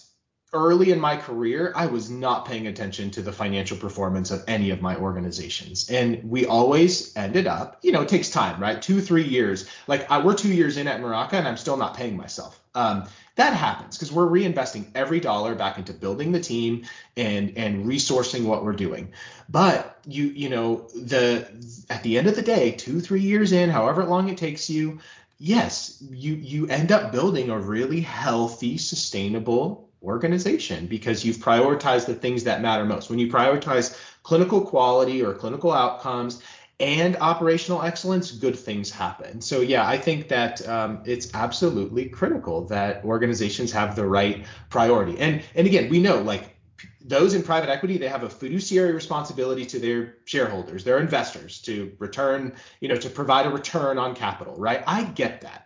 early 0.56 0.90
in 0.90 1.00
my 1.00 1.16
career, 1.16 1.72
I 1.76 1.86
was 1.86 2.10
not 2.10 2.46
paying 2.46 2.66
attention 2.66 3.10
to 3.12 3.22
the 3.22 3.32
financial 3.32 3.76
performance 3.76 4.30
of 4.30 4.42
any 4.48 4.70
of 4.70 4.82
my 4.82 4.96
organizations. 4.96 5.90
And 5.90 6.22
we 6.28 6.46
always 6.46 7.16
ended 7.16 7.46
up, 7.46 7.78
you 7.82 7.92
know, 7.92 8.02
it 8.02 8.08
takes 8.08 8.30
time, 8.30 8.60
right? 8.60 8.80
Two, 8.80 9.00
three 9.00 9.24
years. 9.24 9.68
Like 9.86 10.10
I, 10.10 10.24
we're 10.24 10.34
two 10.34 10.52
years 10.52 10.76
in 10.76 10.88
at 10.88 11.00
Maraca 11.00 11.34
and 11.34 11.46
I'm 11.46 11.56
still 11.56 11.76
not 11.76 11.96
paying 11.96 12.16
myself. 12.16 12.60
Um, 12.74 13.06
that 13.36 13.52
happens 13.52 13.96
because 13.96 14.12
we're 14.12 14.26
reinvesting 14.26 14.86
every 14.94 15.20
dollar 15.20 15.54
back 15.54 15.78
into 15.78 15.92
building 15.92 16.32
the 16.32 16.40
team 16.40 16.84
and 17.16 17.56
and 17.56 17.86
resourcing 17.86 18.44
what 18.44 18.64
we're 18.64 18.72
doing. 18.72 19.12
But 19.48 19.98
you 20.06 20.24
you 20.24 20.48
know 20.48 20.88
the 20.94 21.48
at 21.90 22.02
the 22.02 22.18
end 22.18 22.28
of 22.28 22.36
the 22.36 22.42
day, 22.42 22.72
two 22.72 23.00
three 23.00 23.20
years 23.20 23.52
in, 23.52 23.70
however 23.70 24.04
long 24.04 24.28
it 24.28 24.38
takes 24.38 24.70
you, 24.70 25.00
yes, 25.38 26.02
you 26.10 26.34
you 26.34 26.66
end 26.68 26.92
up 26.92 27.12
building 27.12 27.50
a 27.50 27.58
really 27.58 28.00
healthy, 28.00 28.78
sustainable 28.78 29.85
organization 30.06 30.86
because 30.86 31.24
you've 31.24 31.36
prioritized 31.36 32.06
the 32.06 32.14
things 32.14 32.44
that 32.44 32.62
matter 32.62 32.84
most. 32.84 33.10
When 33.10 33.18
you 33.18 33.30
prioritize 33.30 33.98
clinical 34.22 34.60
quality 34.60 35.22
or 35.22 35.34
clinical 35.34 35.72
outcomes 35.72 36.42
and 36.78 37.16
operational 37.16 37.82
excellence, 37.82 38.30
good 38.30 38.58
things 38.58 38.90
happen. 38.90 39.40
So 39.40 39.60
yeah, 39.60 39.86
I 39.86 39.96
think 39.96 40.28
that 40.28 40.66
um, 40.68 41.02
it's 41.04 41.34
absolutely 41.34 42.08
critical 42.08 42.66
that 42.66 43.04
organizations 43.04 43.72
have 43.72 43.96
the 43.96 44.06
right 44.06 44.44
priority. 44.68 45.18
And 45.18 45.42
and 45.54 45.66
again, 45.66 45.88
we 45.88 46.00
know 46.00 46.20
like 46.20 46.56
those 47.00 47.34
in 47.34 47.42
private 47.42 47.70
equity, 47.70 47.98
they 47.98 48.08
have 48.08 48.24
a 48.24 48.28
fiduciary 48.28 48.92
responsibility 48.92 49.64
to 49.66 49.78
their 49.78 50.16
shareholders, 50.24 50.84
their 50.84 50.98
investors, 50.98 51.60
to 51.62 51.92
return, 51.98 52.52
you 52.80 52.88
know, 52.88 52.96
to 52.96 53.08
provide 53.08 53.46
a 53.46 53.50
return 53.50 53.96
on 53.96 54.14
capital, 54.14 54.54
right? 54.56 54.82
I 54.86 55.04
get 55.04 55.40
that. 55.42 55.65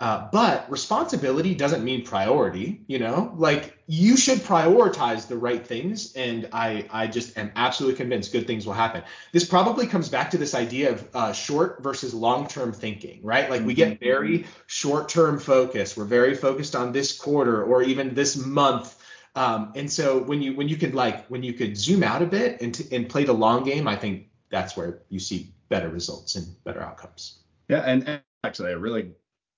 Uh, 0.00 0.28
but 0.32 0.70
responsibility 0.70 1.54
doesn't 1.54 1.84
mean 1.84 2.04
priority, 2.04 2.82
you 2.88 2.98
know, 2.98 3.32
like 3.36 3.78
you 3.86 4.16
should 4.16 4.38
prioritize 4.38 5.28
the 5.28 5.36
right 5.36 5.64
things. 5.64 6.14
And 6.14 6.48
I, 6.52 6.86
I 6.90 7.06
just 7.06 7.38
am 7.38 7.52
absolutely 7.54 7.96
convinced 7.96 8.32
good 8.32 8.46
things 8.46 8.66
will 8.66 8.72
happen. 8.72 9.04
This 9.32 9.44
probably 9.44 9.86
comes 9.86 10.08
back 10.08 10.30
to 10.32 10.38
this 10.38 10.54
idea 10.54 10.92
of 10.92 11.08
uh, 11.14 11.32
short 11.32 11.82
versus 11.82 12.12
long 12.12 12.48
term 12.48 12.72
thinking, 12.72 13.20
right? 13.22 13.48
Like 13.48 13.64
we 13.64 13.74
get 13.74 13.94
mm-hmm. 13.94 14.04
very 14.04 14.46
short 14.66 15.08
term 15.08 15.38
focus. 15.38 15.96
We're 15.96 16.04
very 16.04 16.34
focused 16.34 16.74
on 16.74 16.92
this 16.92 17.16
quarter 17.16 17.62
or 17.62 17.82
even 17.82 18.14
this 18.14 18.36
month. 18.36 19.00
Um, 19.36 19.72
and 19.76 19.90
so 19.90 20.18
when 20.18 20.42
you 20.42 20.54
when 20.54 20.68
you 20.68 20.76
could 20.76 20.94
like 20.94 21.26
when 21.26 21.42
you 21.42 21.52
could 21.52 21.76
zoom 21.76 22.02
out 22.02 22.22
a 22.22 22.26
bit 22.26 22.60
and, 22.60 22.74
t- 22.74 22.94
and 22.94 23.08
play 23.08 23.24
the 23.24 23.32
long 23.32 23.64
game, 23.64 23.86
I 23.86 23.96
think 23.96 24.28
that's 24.50 24.76
where 24.76 25.02
you 25.08 25.18
see 25.18 25.54
better 25.68 25.88
results 25.88 26.36
and 26.36 26.46
better 26.64 26.80
outcomes. 26.80 27.38
Yeah, 27.68 27.80
and, 27.80 28.06
and 28.06 28.22
actually, 28.44 28.70
I 28.70 28.74
really 28.74 29.12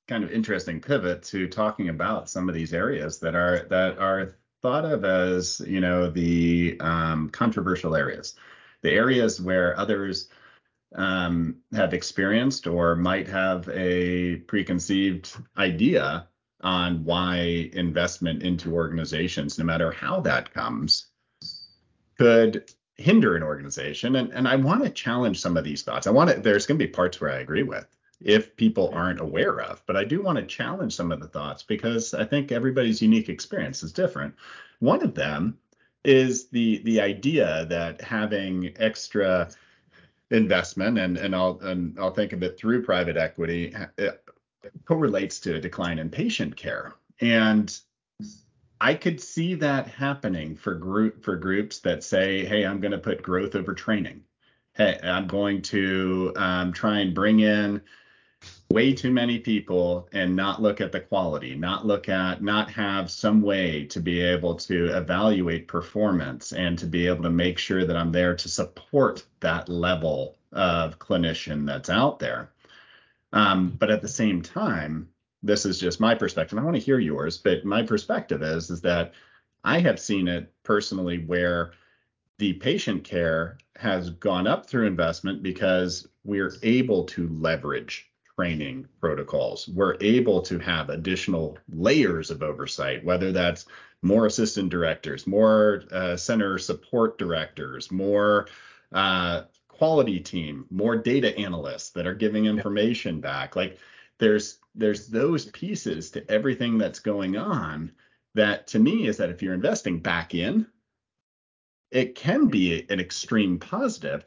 kind 0.09 0.23
of 0.23 0.31
interesting 0.31 0.81
pivot 0.81 1.23
to 1.25 1.49
talking 1.49 1.89
about 1.89 2.31
some 2.31 2.49
of 2.49 2.55
these 2.55 2.73
areas 2.73 3.19
that 3.19 3.35
are 3.35 3.67
that 3.71 3.99
are 3.99 4.37
thought 4.63 4.85
of 4.85 5.05
as 5.05 5.61
you 5.67 5.81
know 5.81 6.11
the 6.11 6.77
um, 6.81 7.29
controversial 7.31 7.95
areas, 7.95 8.35
the 8.83 8.91
areas 8.91 9.41
where 9.41 9.79
others 9.79 10.29
um, 10.95 11.57
have 11.75 11.93
experienced 11.93 12.67
or 12.67 12.95
might 12.97 13.29
have 13.29 13.69
a 13.69 14.37
preconceived 14.47 15.37
idea 15.59 16.29
on 16.63 17.05
why 17.05 17.71
investment 17.75 18.43
into 18.43 18.75
organizations, 18.75 19.59
no 19.59 19.65
matter 19.65 19.91
how 19.91 20.21
that 20.21 20.53
comes, 20.53 21.09
could 22.19 22.71
hinder 22.97 23.37
an 23.37 23.43
organization. 23.43 24.17
And, 24.17 24.33
and 24.33 24.49
I 24.49 24.57
want 24.57 24.83
to 24.83 24.91
challenge 24.91 25.39
some 25.39 25.57
of 25.57 25.65
these 25.65 25.83
thoughts. 25.83 26.07
I 26.07 26.11
want 26.11 26.31
to, 26.31 26.41
there's 26.41 26.65
going 26.65 26.79
to 26.79 26.87
be 26.87 26.91
parts 26.91 27.21
where 27.21 27.31
I 27.31 27.41
agree 27.41 27.63
with 27.63 27.87
if 28.21 28.57
people 28.57 28.91
aren't 28.93 29.21
aware 29.21 29.61
of. 29.61 29.83
But 29.87 29.97
I 29.97 30.05
do 30.05 30.23
want 30.23 30.39
to 30.39 30.47
challenge 30.47 30.95
some 30.95 31.13
of 31.13 31.21
the 31.21 31.29
thoughts 31.29 31.63
because 31.63 32.15
I 32.15 32.25
think 32.25 32.51
everybody's 32.51 33.03
unique 33.03 33.29
experience 33.29 33.83
is 33.83 33.93
different. 33.93 34.35
One 34.81 35.03
of 35.03 35.15
them 35.15 35.59
is 36.05 36.49
the 36.49 36.83
the 36.85 37.01
idea 37.01 37.67
that 37.69 38.01
having 38.01 38.73
extra 38.79 39.49
investment 40.31 40.99
and 40.99 41.17
and 41.17 41.35
I'll 41.35 41.59
and 41.61 41.99
I'll 41.99 42.13
think 42.13 42.33
of 42.33 42.43
it 42.43 42.59
through 42.59 42.85
private 42.85 43.17
equity 43.17 43.75
it 43.99 44.23
correlates 44.85 45.41
to 45.41 45.57
a 45.57 45.61
decline 45.61 45.99
in 45.99 46.11
patient 46.11 46.57
care. 46.57 46.95
And 47.21 47.77
I 48.81 48.95
could 48.95 49.21
see 49.21 49.55
that 49.55 49.89
happening 49.89 50.55
for 50.57 50.75
group 50.75 51.23
for 51.25 51.37
groups 51.37 51.81
that 51.81 52.05
say, 52.05 52.45
"Hey, 52.45 52.65
I'm 52.65 52.81
going 52.81 52.93
to 52.93 52.99
put 52.99 53.23
growth 53.23 53.55
over 53.55 53.75
training." 53.75 54.25
hey, 54.77 54.99
I'm 55.03 55.27
going 55.27 55.63
to 55.63 56.33
um, 56.37 56.73
try 56.73 56.99
and 57.01 57.15
bring 57.15 57.41
in 57.41 57.81
way 58.77 58.93
too 58.93 59.11
many 59.11 59.39
people 59.39 60.07
and 60.13 60.37
not 60.37 60.61
look 60.61 60.83
at 60.83 60.93
the 60.93 61.01
quality, 61.01 61.55
not 61.55 61.87
look 61.87 62.11
at, 62.11 62.43
not 62.43 62.71
have 62.71 63.11
some 63.11 63.41
way 63.41 63.85
to 63.87 64.01
be 64.01 64.21
able 64.21 64.55
to 64.55 64.95
evaluate 64.95 65.67
performance 65.67 66.53
and 66.53 66.79
to 66.79 66.87
be 66.87 67.07
able 67.07 67.23
to 67.23 67.31
make 67.31 67.59
sure 67.59 67.87
that 67.87 67.97
I'm 67.97 68.13
there 68.13 68.35
to 68.37 68.49
support 68.49 69.25
that 69.41 69.69
level 69.71 70.37
of 70.53 70.99
clinician 70.99 71.65
that's 71.65 71.89
out 71.89 72.19
there. 72.19 72.51
Um, 73.33 73.71
but 73.79 73.91
at 73.91 74.03
the 74.03 74.09
same 74.09 74.43
time, 74.43 75.09
this 75.43 75.65
is 75.65 75.79
just 75.79 75.99
my 75.99 76.15
perspective. 76.15 76.59
I 76.59 76.63
want 76.63 76.77
to 76.77 76.83
hear 76.83 76.99
yours, 76.99 77.39
but 77.39 77.65
my 77.65 77.83
perspective 77.83 78.43
is 78.43 78.69
is 78.69 78.83
that 78.83 79.13
I 79.65 79.79
have 79.79 79.99
seen 79.99 80.29
it 80.29 80.53
personally 80.65 81.19
where 81.19 81.73
the 82.39 82.53
patient 82.55 83.05
care 83.05 83.57
has 83.77 84.11
gone 84.11 84.47
up 84.47 84.67
through 84.67 84.87
investment 84.87 85.43
because 85.43 86.09
we're 86.25 86.53
able 86.63 87.05
to 87.05 87.29
leverage 87.29 88.11
training 88.37 88.87
protocols. 89.01 89.69
We're 89.69 89.97
able 90.01 90.43
to 90.43 90.59
have 90.59 90.91
additional 90.91 91.59
layers 91.73 92.31
of 92.31 92.43
oversight, 92.43 93.05
whether 93.05 93.33
that's 93.33 93.67
more 94.03 94.27
assistant 94.27 94.69
directors, 94.69 95.27
more 95.27 95.85
uh, 95.91 96.17
center 96.17 96.59
support 96.59 97.19
directors, 97.19 97.91
more 97.91 98.49
uh, 98.93 99.43
quality 99.69 100.21
team, 100.21 100.67
more 100.71 100.97
data 100.97 101.37
analysts 101.39 101.91
that 101.91 102.07
are 102.07 102.15
giving 102.15 102.47
information 102.47 103.21
back. 103.21 103.57
Like 103.57 103.79
there's 104.19 104.59
there's 104.75 105.09
those 105.09 105.47
pieces 105.47 106.11
to 106.11 106.31
everything 106.31 106.77
that's 106.77 106.99
going 106.99 107.37
on 107.37 107.93
that 108.35 108.67
to 108.69 108.79
me 108.79 109.07
is 109.07 109.17
that 109.17 109.31
if 109.31 109.43
you're 109.43 109.55
investing 109.55 109.99
back 109.99 110.35
in, 110.35 110.67
it 111.91 112.15
can 112.15 112.49
be 112.49 112.87
an 112.91 113.01
extreme 113.01 113.59
positive 113.59 114.25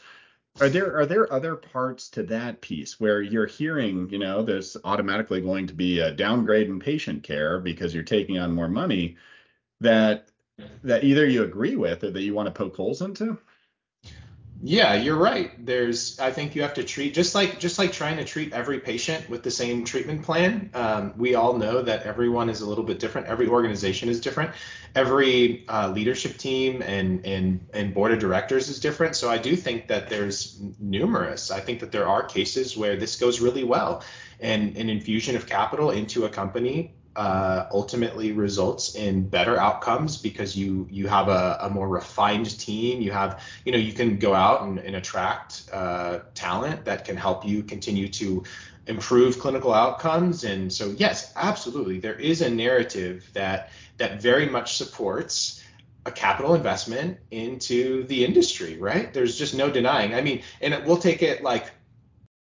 are 0.61 0.69
there 0.69 0.97
are 0.97 1.05
there 1.05 1.31
other 1.31 1.55
parts 1.55 2.09
to 2.09 2.23
that 2.23 2.61
piece 2.61 2.99
where 2.99 3.21
you're 3.21 3.45
hearing, 3.47 4.09
you 4.09 4.19
know, 4.19 4.43
there's 4.43 4.77
automatically 4.83 5.41
going 5.41 5.67
to 5.67 5.73
be 5.73 5.99
a 5.99 6.11
downgrade 6.11 6.67
in 6.67 6.79
patient 6.79 7.23
care 7.23 7.59
because 7.59 7.93
you're 7.93 8.03
taking 8.03 8.37
on 8.37 8.53
more 8.53 8.67
money 8.67 9.17
that 9.81 10.29
that 10.83 11.03
either 11.03 11.25
you 11.27 11.43
agree 11.43 11.75
with 11.75 12.03
or 12.03 12.11
that 12.11 12.21
you 12.21 12.33
want 12.33 12.47
to 12.47 12.51
poke 12.51 12.75
holes 12.75 13.01
into? 13.01 13.37
Yeah, 14.61 14.95
you're 14.95 15.15
right. 15.15 15.65
There's, 15.65 16.19
I 16.19 16.31
think 16.31 16.53
you 16.53 16.63
have 16.63 16.73
to 16.73 16.83
treat 16.83 17.13
just 17.13 17.33
like 17.33 17.59
just 17.59 17.79
like 17.79 17.93
trying 17.93 18.17
to 18.17 18.25
treat 18.25 18.51
every 18.51 18.79
patient 18.81 19.29
with 19.29 19.41
the 19.41 19.51
same 19.51 19.85
treatment 19.85 20.23
plan. 20.23 20.69
Um, 20.73 21.13
we 21.15 21.35
all 21.35 21.57
know 21.57 21.81
that 21.81 22.03
everyone 22.03 22.49
is 22.49 22.59
a 22.59 22.67
little 22.67 22.83
bit 22.83 22.99
different. 22.99 23.27
Every 23.27 23.47
organization 23.47 24.09
is 24.09 24.19
different. 24.19 24.51
Every 24.95 25.65
uh, 25.69 25.91
leadership 25.91 26.37
team 26.37 26.81
and 26.81 27.25
and 27.25 27.67
and 27.73 27.93
board 27.93 28.11
of 28.11 28.19
directors 28.19 28.67
is 28.67 28.81
different. 28.81 29.15
So 29.15 29.29
I 29.29 29.37
do 29.37 29.55
think 29.55 29.87
that 29.87 30.09
there's 30.09 30.59
numerous. 30.77 31.51
I 31.51 31.61
think 31.61 31.79
that 31.79 31.93
there 31.93 32.07
are 32.09 32.23
cases 32.23 32.75
where 32.75 32.97
this 32.97 33.17
goes 33.17 33.39
really 33.39 33.63
well, 33.63 34.03
and 34.41 34.75
an 34.75 34.89
infusion 34.89 35.37
of 35.37 35.45
capital 35.45 35.91
into 35.91 36.25
a 36.25 36.29
company 36.29 36.95
uh, 37.15 37.65
ultimately 37.71 38.31
results 38.31 38.95
in 38.95 39.27
better 39.27 39.59
outcomes 39.59 40.17
because 40.17 40.55
you 40.55 40.87
you 40.89 41.07
have 41.07 41.27
a, 41.27 41.57
a, 41.61 41.69
more 41.69 41.87
refined 41.87 42.57
team. 42.59 43.01
You 43.01 43.11
have 43.11 43.41
you 43.65 43.71
know 43.71 43.77
you 43.77 43.93
can 43.93 44.17
go 44.17 44.33
out 44.33 44.61
and, 44.61 44.79
and 44.79 44.95
attract 44.95 45.63
uh, 45.73 46.19
talent 46.33 46.85
that 46.85 47.05
can 47.05 47.17
help 47.17 47.45
you 47.45 47.63
continue 47.63 48.07
to 48.09 48.43
improve 48.87 49.39
clinical 49.39 49.73
outcomes. 49.73 50.43
And 50.43 50.71
so 50.71 50.93
yes, 50.97 51.33
absolutely, 51.35 51.99
there 51.99 52.15
is 52.15 52.41
a 52.41 52.49
narrative 52.49 53.29
that 53.33 53.71
that 53.97 54.21
very 54.21 54.47
much 54.47 54.77
supports 54.77 55.63
a 56.05 56.11
capital 56.11 56.55
investment 56.55 57.17
into 57.31 58.03
the 58.05 58.23
industry, 58.23 58.77
right? 58.77 59.13
There's 59.13 59.37
just 59.37 59.53
no 59.53 59.69
denying. 59.69 60.13
I 60.13 60.21
mean, 60.21 60.43
and 60.61 60.85
we'll 60.85 60.97
take 60.97 61.21
it 61.21 61.43
like 61.43 61.71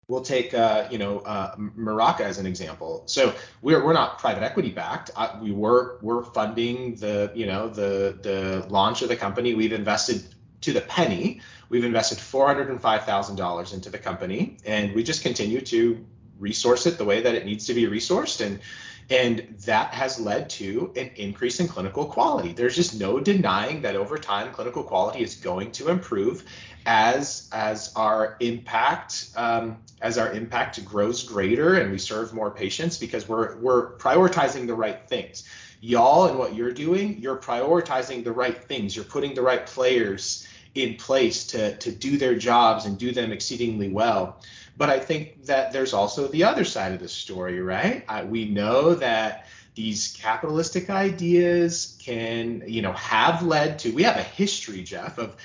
We'll 0.09 0.23
take, 0.23 0.55
uh, 0.55 0.87
you 0.89 0.99
know, 0.99 1.19
uh, 1.19 1.57
Maraca 1.57 2.21
as 2.21 2.39
an 2.39 2.47
example. 2.47 3.03
So 3.07 3.35
we're, 3.61 3.85
we're 3.85 3.93
not 3.93 4.21
private 4.21 4.45
equity 4.45 4.71
backed. 4.71 5.11
I, 5.17 5.37
we 5.43 5.51
were 5.51 5.99
we're 6.01 6.23
funding 6.23 6.95
the, 6.95 7.33
you 7.35 7.47
know, 7.47 7.69
the 7.69 8.17
the 8.23 8.67
launch 8.69 9.03
of 9.03 9.09
the 9.09 9.17
company. 9.17 9.55
We've 9.55 9.73
invested 9.73 10.23
to 10.61 10.73
the 10.73 10.81
penny. 10.81 11.41
We've 11.71 11.85
invested 11.85 12.19
four 12.19 12.47
hundred 12.47 12.69
and 12.69 12.81
five 12.81 13.05
thousand 13.05 13.35
dollars 13.35 13.73
into 13.73 13.91
the 13.91 13.99
company, 13.99 14.59
and 14.65 14.95
we 14.95 15.03
just 15.03 15.23
continue 15.23 15.61
to 15.63 16.07
resource 16.39 16.87
it 16.87 16.99
the 16.99 17.05
way 17.05 17.23
that 17.23 17.35
it 17.35 17.45
needs 17.45 17.67
to 17.67 17.75
be 17.75 17.87
resourced. 17.87 18.47
And 18.47 18.61
and 19.09 19.55
that 19.65 19.95
has 19.95 20.19
led 20.19 20.51
to 20.51 20.93
an 20.97 21.11
increase 21.17 21.61
in 21.61 21.69
clinical 21.69 22.07
quality. 22.07 22.53
There's 22.53 22.75
just 22.75 22.99
no 22.99 23.21
denying 23.21 23.83
that 23.83 23.95
over 23.95 24.19
time, 24.19 24.53
clinical 24.53 24.83
quality 24.83 25.23
is 25.23 25.37
going 25.37 25.73
to 25.73 25.89
improve 25.89 26.45
as 26.87 27.49
as 27.53 27.93
our 27.95 28.37
impact 28.41 29.31
um, 29.37 29.79
as 30.01 30.19
our 30.19 30.33
impact 30.33 30.85
grows 30.85 31.23
greater 31.23 31.75
and 31.75 31.91
we 31.91 31.99
serve 31.99 32.33
more 32.33 32.51
patients 32.51 32.99
because 32.99 33.29
we're 33.29 33.57
we're 33.59 33.97
prioritizing 33.97 34.67
the 34.67 34.75
right 34.75 35.09
things. 35.09 35.45
Y'all 35.81 36.27
and 36.27 36.39
what 36.39 36.55
you're 36.55 36.73
doing, 36.73 37.19
you're 37.19 37.37
prioritizing 37.37 38.25
the 38.25 38.33
right 38.33 38.65
things. 38.65 38.97
You're 38.97 39.05
putting 39.05 39.35
the 39.35 39.43
right 39.43 39.67
players 39.67 40.49
in 40.77 40.97
place 40.97 41.47
to 41.49 41.77
to 41.77 41.91
do 41.91 42.19
their 42.19 42.35
jobs 42.35 42.87
and 42.87 42.99
do 42.99 43.13
them 43.13 43.33
exceedingly 43.33 43.89
well. 43.89 44.41
But 44.77 44.91
I 44.91 44.99
think 44.99 45.47
that 45.47 45.73
there's 45.73 45.95
also 45.95 46.29
the 46.29 46.45
other 46.45 46.65
side 46.65 46.93
of 46.93 47.01
the 47.01 47.09
story, 47.09 47.61
right? 47.61 48.05
I, 48.09 48.25
we 48.25 48.45
know 48.45 48.95
that 48.95 49.47
these 49.75 50.17
capitalistic 50.21 50.91
ideas 50.91 51.97
can, 52.01 52.63
you 52.67 52.83
know, 52.83 52.93
have 52.93 53.43
led 53.43 53.79
to. 53.81 53.93
We 53.93 54.03
have 54.03 54.17
a 54.17 54.23
history, 54.23 54.83
Jeff, 54.83 55.19
of 55.19 55.37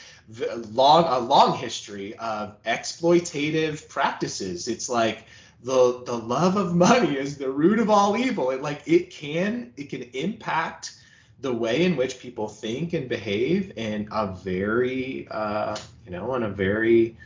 long 0.71 1.05
a 1.05 1.19
long 1.19 1.57
history 1.57 2.15
of 2.15 2.61
exploitative 2.63 3.87
practices. 3.89 4.67
It's 4.67 4.89
like 4.89 5.25
the 5.63 6.01
the 6.05 6.17
love 6.17 6.55
of 6.57 6.75
money 6.75 7.17
is 7.17 7.37
the 7.37 7.51
root 7.51 7.79
of 7.79 7.89
all 7.89 8.17
evil. 8.17 8.51
It 8.51 8.61
like 8.61 8.83
it 8.85 9.11
can 9.11 9.73
it 9.77 9.89
can 9.89 10.03
impact 10.13 10.93
the 11.41 11.53
way 11.53 11.83
in 11.85 11.97
which 11.97 12.19
people 12.19 12.47
think 12.47 12.93
and 12.93 13.09
behave 13.09 13.73
in 13.75 14.07
a 14.11 14.27
very 14.27 15.27
uh, 15.29 15.75
you 16.05 16.11
know 16.11 16.33
in 16.35 16.43
a 16.43 16.49
very 16.49 17.17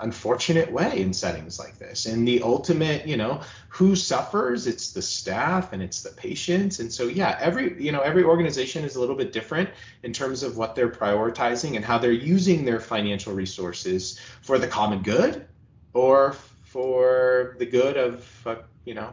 unfortunate 0.00 0.70
way 0.70 1.00
in 1.00 1.12
settings 1.12 1.58
like 1.58 1.78
this. 1.78 2.06
And 2.06 2.26
the 2.26 2.42
ultimate, 2.42 3.06
you 3.06 3.16
know, 3.16 3.40
who 3.68 3.96
suffers? 3.96 4.66
It's 4.66 4.92
the 4.92 5.02
staff 5.02 5.72
and 5.72 5.82
it's 5.82 6.02
the 6.02 6.10
patients. 6.10 6.80
And 6.80 6.92
so 6.92 7.04
yeah, 7.04 7.38
every 7.40 7.82
you 7.82 7.92
know 7.92 8.00
every 8.00 8.24
organization 8.24 8.84
is 8.84 8.96
a 8.96 9.00
little 9.00 9.16
bit 9.16 9.32
different 9.32 9.70
in 10.02 10.12
terms 10.12 10.42
of 10.42 10.56
what 10.56 10.74
they're 10.74 10.90
prioritizing 10.90 11.76
and 11.76 11.84
how 11.84 11.98
they're 11.98 12.12
using 12.12 12.64
their 12.64 12.80
financial 12.80 13.32
resources 13.32 14.18
for 14.42 14.58
the 14.58 14.68
common 14.68 15.02
good 15.02 15.46
or 15.94 16.32
for 16.64 17.56
the 17.58 17.66
good 17.66 17.96
of 17.96 18.46
uh, 18.46 18.56
you 18.84 18.94
know 18.94 19.12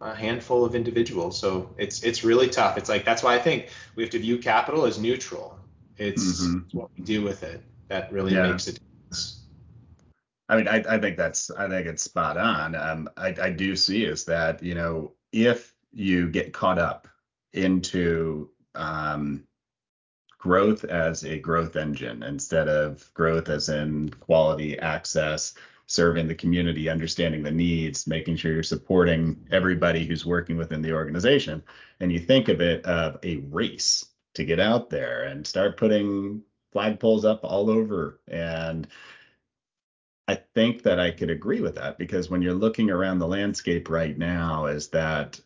a 0.00 0.14
handful 0.14 0.64
of 0.64 0.74
individuals. 0.74 1.38
So 1.38 1.70
it's 1.78 2.02
it's 2.02 2.24
really 2.24 2.48
tough. 2.48 2.76
It's 2.76 2.88
like 2.88 3.04
that's 3.04 3.22
why 3.22 3.34
I 3.34 3.38
think 3.38 3.68
we 3.96 4.02
have 4.02 4.10
to 4.10 4.18
view 4.18 4.38
capital 4.38 4.84
as 4.84 4.98
neutral. 4.98 5.58
It's, 5.96 6.42
mm-hmm. 6.42 6.76
what 6.76 6.90
we 6.96 7.04
do 7.04 7.22
with 7.22 7.44
it 7.44 7.62
that 7.88 8.12
really 8.12 8.34
yeah. 8.34 8.48
makes 8.48 8.66
it 8.66 8.80
I 10.48 10.56
mean, 10.56 10.68
I, 10.68 10.84
I 10.88 10.98
think 10.98 11.16
that's 11.16 11.50
I 11.50 11.68
think 11.68 11.86
it's 11.86 12.02
spot 12.02 12.36
on. 12.36 12.74
Um, 12.74 13.08
I, 13.16 13.34
I 13.40 13.50
do 13.50 13.74
see 13.76 14.04
is 14.04 14.24
that 14.26 14.62
you 14.62 14.74
know 14.74 15.12
if 15.32 15.74
you 15.92 16.28
get 16.28 16.52
caught 16.52 16.78
up 16.78 17.08
into 17.52 18.50
um, 18.74 19.44
growth 20.38 20.84
as 20.84 21.24
a 21.24 21.38
growth 21.38 21.76
engine 21.76 22.22
instead 22.22 22.68
of 22.68 23.12
growth 23.14 23.48
as 23.48 23.68
in 23.68 24.10
quality 24.10 24.78
access, 24.78 25.54
serving 25.86 26.26
the 26.26 26.34
community, 26.34 26.88
understanding 26.88 27.42
the 27.42 27.50
needs, 27.50 28.06
making 28.06 28.36
sure 28.36 28.52
you're 28.52 28.62
supporting 28.62 29.46
everybody 29.50 30.06
who's 30.06 30.24
working 30.24 30.56
within 30.56 30.82
the 30.82 30.92
organization, 30.92 31.62
and 32.00 32.12
you 32.12 32.18
think 32.18 32.48
of 32.48 32.60
it 32.60 32.84
of 32.86 33.18
a 33.22 33.36
race 33.50 34.06
to 34.34 34.44
get 34.44 34.60
out 34.60 34.90
there 34.90 35.24
and 35.24 35.46
start 35.46 35.76
putting 35.76 36.42
flagpoles 36.74 37.24
up 37.24 37.40
all 37.44 37.70
over. 37.70 38.20
And 38.28 38.88
I 40.26 40.40
think 40.54 40.82
that 40.82 40.98
I 40.98 41.10
could 41.10 41.30
agree 41.30 41.60
with 41.60 41.74
that 41.76 41.98
because 41.98 42.30
when 42.30 42.42
you're 42.42 42.54
looking 42.54 42.90
around 42.90 43.18
the 43.18 43.28
landscape 43.28 43.88
right 43.90 44.16
now, 44.16 44.66
is 44.66 44.88
that 44.88 45.38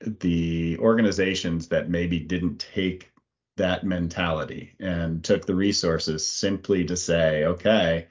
the 0.00 0.76
organizations 0.78 1.68
that 1.68 1.88
maybe 1.88 2.18
didn't 2.18 2.58
take 2.58 3.10
that 3.56 3.84
mentality 3.84 4.74
and 4.80 5.22
took 5.22 5.46
the 5.46 5.54
resources 5.54 6.28
simply 6.28 6.84
to 6.84 6.96
say, 6.96 7.44
okay, 7.44 8.08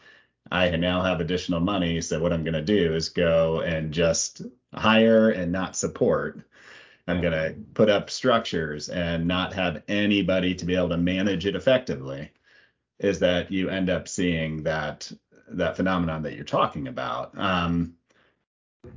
I 0.51 0.69
now 0.75 1.01
have 1.01 1.21
additional 1.21 1.60
money. 1.60 2.01
So 2.01 2.19
what 2.19 2.34
I'm 2.34 2.43
going 2.43 2.53
to 2.53 2.62
do 2.62 2.95
is 2.95 3.10
go 3.10 3.62
and 3.62 3.93
just 3.93 4.41
hire 4.73 5.29
and 5.29 5.51
not 5.51 5.75
support. 5.75 6.41
I'm 7.08 7.21
going 7.21 7.34
to 7.34 7.56
put 7.73 7.89
up 7.89 8.10
structures 8.10 8.89
and 8.89 9.27
not 9.27 9.53
have 9.53 9.84
anybody 9.88 10.56
to 10.56 10.65
be 10.65 10.75
able 10.75 10.89
to 10.89 10.97
manage 10.97 11.45
it 11.45 11.56
effectively. 11.56 12.32
Is 12.99 13.19
that 13.19 13.51
you 13.51 13.69
end 13.69 13.89
up 13.89 14.08
seeing 14.08 14.63
that 14.63 15.12
that 15.49 15.75
phenomenon 15.75 16.21
that 16.23 16.36
you're 16.36 16.45
talking 16.45 16.88
about. 16.88 17.38
Um, 17.38 17.95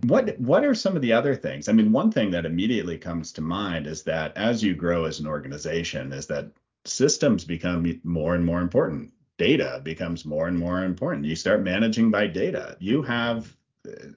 what 0.03 0.39
what 0.39 0.65
are 0.65 0.75
some 0.75 0.97
of 0.97 1.03
the 1.03 1.13
other 1.13 1.35
things? 1.35 1.69
I 1.69 1.73
mean, 1.73 1.93
one 1.93 2.11
thing 2.11 2.31
that 2.33 2.47
immediately 2.47 2.99
comes 2.99 3.33
to 3.33 3.41
mind 3.41 3.87
is 3.87 4.03
that 4.05 4.37
as 4.37 4.63
you 4.63 4.75
grow 4.75 5.05
as 5.05 5.21
an 5.21 5.27
organization, 5.27 6.13
is 6.13 6.27
that 6.27 6.51
systems 6.85 7.45
become 7.45 8.01
more 8.05 8.35
and 8.35 8.45
more 8.45 8.61
important. 8.61 9.13
Data 9.39 9.81
becomes 9.83 10.25
more 10.25 10.49
and 10.49 10.59
more 10.59 10.85
important. 10.85 11.27
You 11.27 11.37
start 11.37 11.63
managing 11.63 12.11
by 12.11 12.27
data. 12.27 12.77
You 12.81 13.03
have 13.03 13.55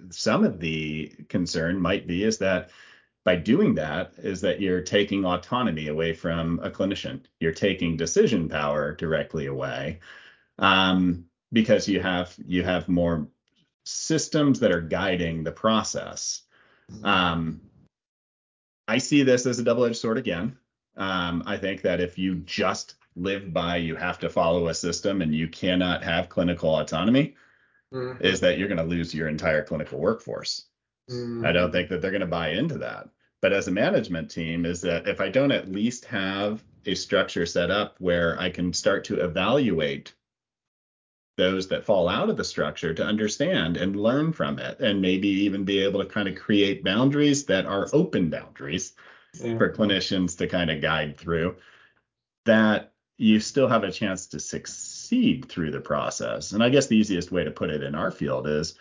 some 0.10 0.44
of 0.44 0.60
the 0.60 1.12
concern 1.28 1.80
might 1.80 2.08
be 2.08 2.24
is 2.24 2.38
that 2.40 2.72
by 3.26 3.36
doing 3.36 3.76
that 3.76 4.14
is 4.18 4.42
that 4.42 4.62
you're 4.62 4.82
taking 4.82 5.26
autonomy 5.26 5.88
away 5.88 6.14
from 6.14 6.60
a 6.64 6.72
clinician. 6.72 7.22
You're 7.40 7.52
taking 7.52 7.98
decision 7.98 8.50
power 8.50 8.96
directly 8.96 9.46
away 9.46 10.00
um, 10.58 11.26
because 11.52 11.88
you 11.88 12.00
have 12.00 12.36
you 12.46 12.64
have 12.64 12.88
more 12.88 13.28
systems 13.86 14.60
that 14.62 14.72
are 14.72 14.82
guiding 14.82 15.44
the 15.44 15.52
process. 15.52 16.44
Um, 17.04 17.62
I 18.88 18.98
see 18.98 19.24
this 19.24 19.46
as 19.46 19.60
a 19.60 19.64
double-edged 19.64 19.98
sword 19.98 20.18
again. 20.18 20.58
Um, 20.98 21.44
I 21.46 21.58
think 21.58 21.84
that 21.84 22.02
if 22.02 22.18
you 22.18 22.36
just 22.36 22.96
live 23.16 23.54
by 23.54 23.78
you 23.78 23.96
have 23.96 24.20
to 24.20 24.30
follow 24.30 24.68
a 24.68 24.74
system 24.74 25.22
and 25.22 25.34
you 25.34 25.48
cannot 25.48 26.04
have 26.04 26.30
clinical 26.30 26.80
autonomy, 26.80 27.36
mm-hmm. 27.94 28.24
is 28.24 28.40
that 28.42 28.58
you're 28.58 28.68
going 28.68 28.78
to 28.78 28.84
lose 28.84 29.14
your 29.14 29.28
entire 29.28 29.64
clinical 29.64 30.00
workforce. 30.00 30.66
Mm-hmm. 31.10 31.46
I 31.46 31.52
don't 31.52 31.72
think 31.72 31.90
that 31.90 32.02
they're 32.02 32.12
going 32.12 32.22
to 32.22 32.28
buy 32.28 32.52
into 32.52 32.78
that. 32.80 33.10
But 33.42 33.54
as 33.54 33.68
a 33.68 33.72
management 33.72 34.30
team, 34.30 34.66
is 34.66 34.82
that 34.82 35.08
if 35.08 35.22
I 35.22 35.30
don't 35.30 35.52
at 35.52 35.72
least 35.72 36.06
have 36.06 36.64
a 36.86 36.96
structure 36.96 37.46
set 37.46 37.72
up 37.72 37.96
where 38.00 38.40
I 38.40 38.50
can 38.50 38.74
start 38.74 39.06
to 39.06 39.24
evaluate 39.24 40.14
those 41.38 41.70
that 41.70 41.86
fall 41.86 42.10
out 42.10 42.30
of 42.30 42.36
the 42.36 42.44
structure 42.44 42.94
to 42.94 43.04
understand 43.04 43.78
and 43.78 43.96
learn 43.96 44.34
from 44.34 44.60
it, 44.60 44.80
and 44.82 45.02
maybe 45.02 45.30
even 45.30 45.64
be 45.64 45.80
able 45.80 46.02
to 46.02 46.10
kind 46.10 46.28
of 46.28 46.36
create 46.36 46.84
boundaries 46.84 47.46
that 47.46 47.66
are 47.66 47.88
open 47.94 48.30
boundaries 48.30 48.94
yeah. 49.42 49.58
for 49.58 49.72
clinicians 49.72 50.38
to 50.38 50.48
kind 50.48 50.70
of 50.70 50.82
guide 50.82 51.18
through, 51.18 51.56
that 52.46 52.92
you 53.20 53.42
still 53.42 53.68
have 53.68 53.84
a 53.84 53.92
chance 53.92 54.26
to 54.28 54.40
succeed 54.40 55.46
through 55.50 55.72
the 55.72 55.82
process. 55.82 56.54
And 56.54 56.64
I 56.64 56.70
guess 56.70 56.88
the 56.88 56.96
easiest 56.96 57.34
way 57.34 57.44
to 57.44 57.52
put 57.52 57.70
it 57.70 57.84
in 57.84 57.94
our 57.94 58.12
field 58.12 58.48
is 58.48 58.76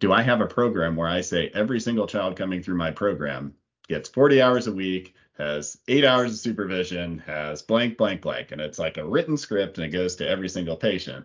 do 0.00 0.12
I 0.12 0.20
have 0.20 0.40
a 0.40 0.46
program 0.46 0.96
where 0.96 1.08
I 1.08 1.20
say 1.20 1.52
every 1.54 1.78
single 1.78 2.08
child 2.08 2.36
coming 2.36 2.60
through 2.60 2.74
my 2.74 2.90
program 2.90 3.54
gets 3.88 4.08
40 4.08 4.42
hours 4.42 4.66
a 4.66 4.72
week, 4.72 5.14
has 5.38 5.78
eight 5.86 6.04
hours 6.04 6.32
of 6.32 6.38
supervision, 6.38 7.18
has 7.20 7.62
blank, 7.62 7.96
blank, 7.96 8.20
blank, 8.20 8.50
and 8.50 8.60
it's 8.60 8.80
like 8.80 8.96
a 8.96 9.06
written 9.06 9.36
script 9.36 9.78
and 9.78 9.86
it 9.86 9.96
goes 9.96 10.16
to 10.16 10.28
every 10.28 10.48
single 10.48 10.76
patient. 10.76 11.24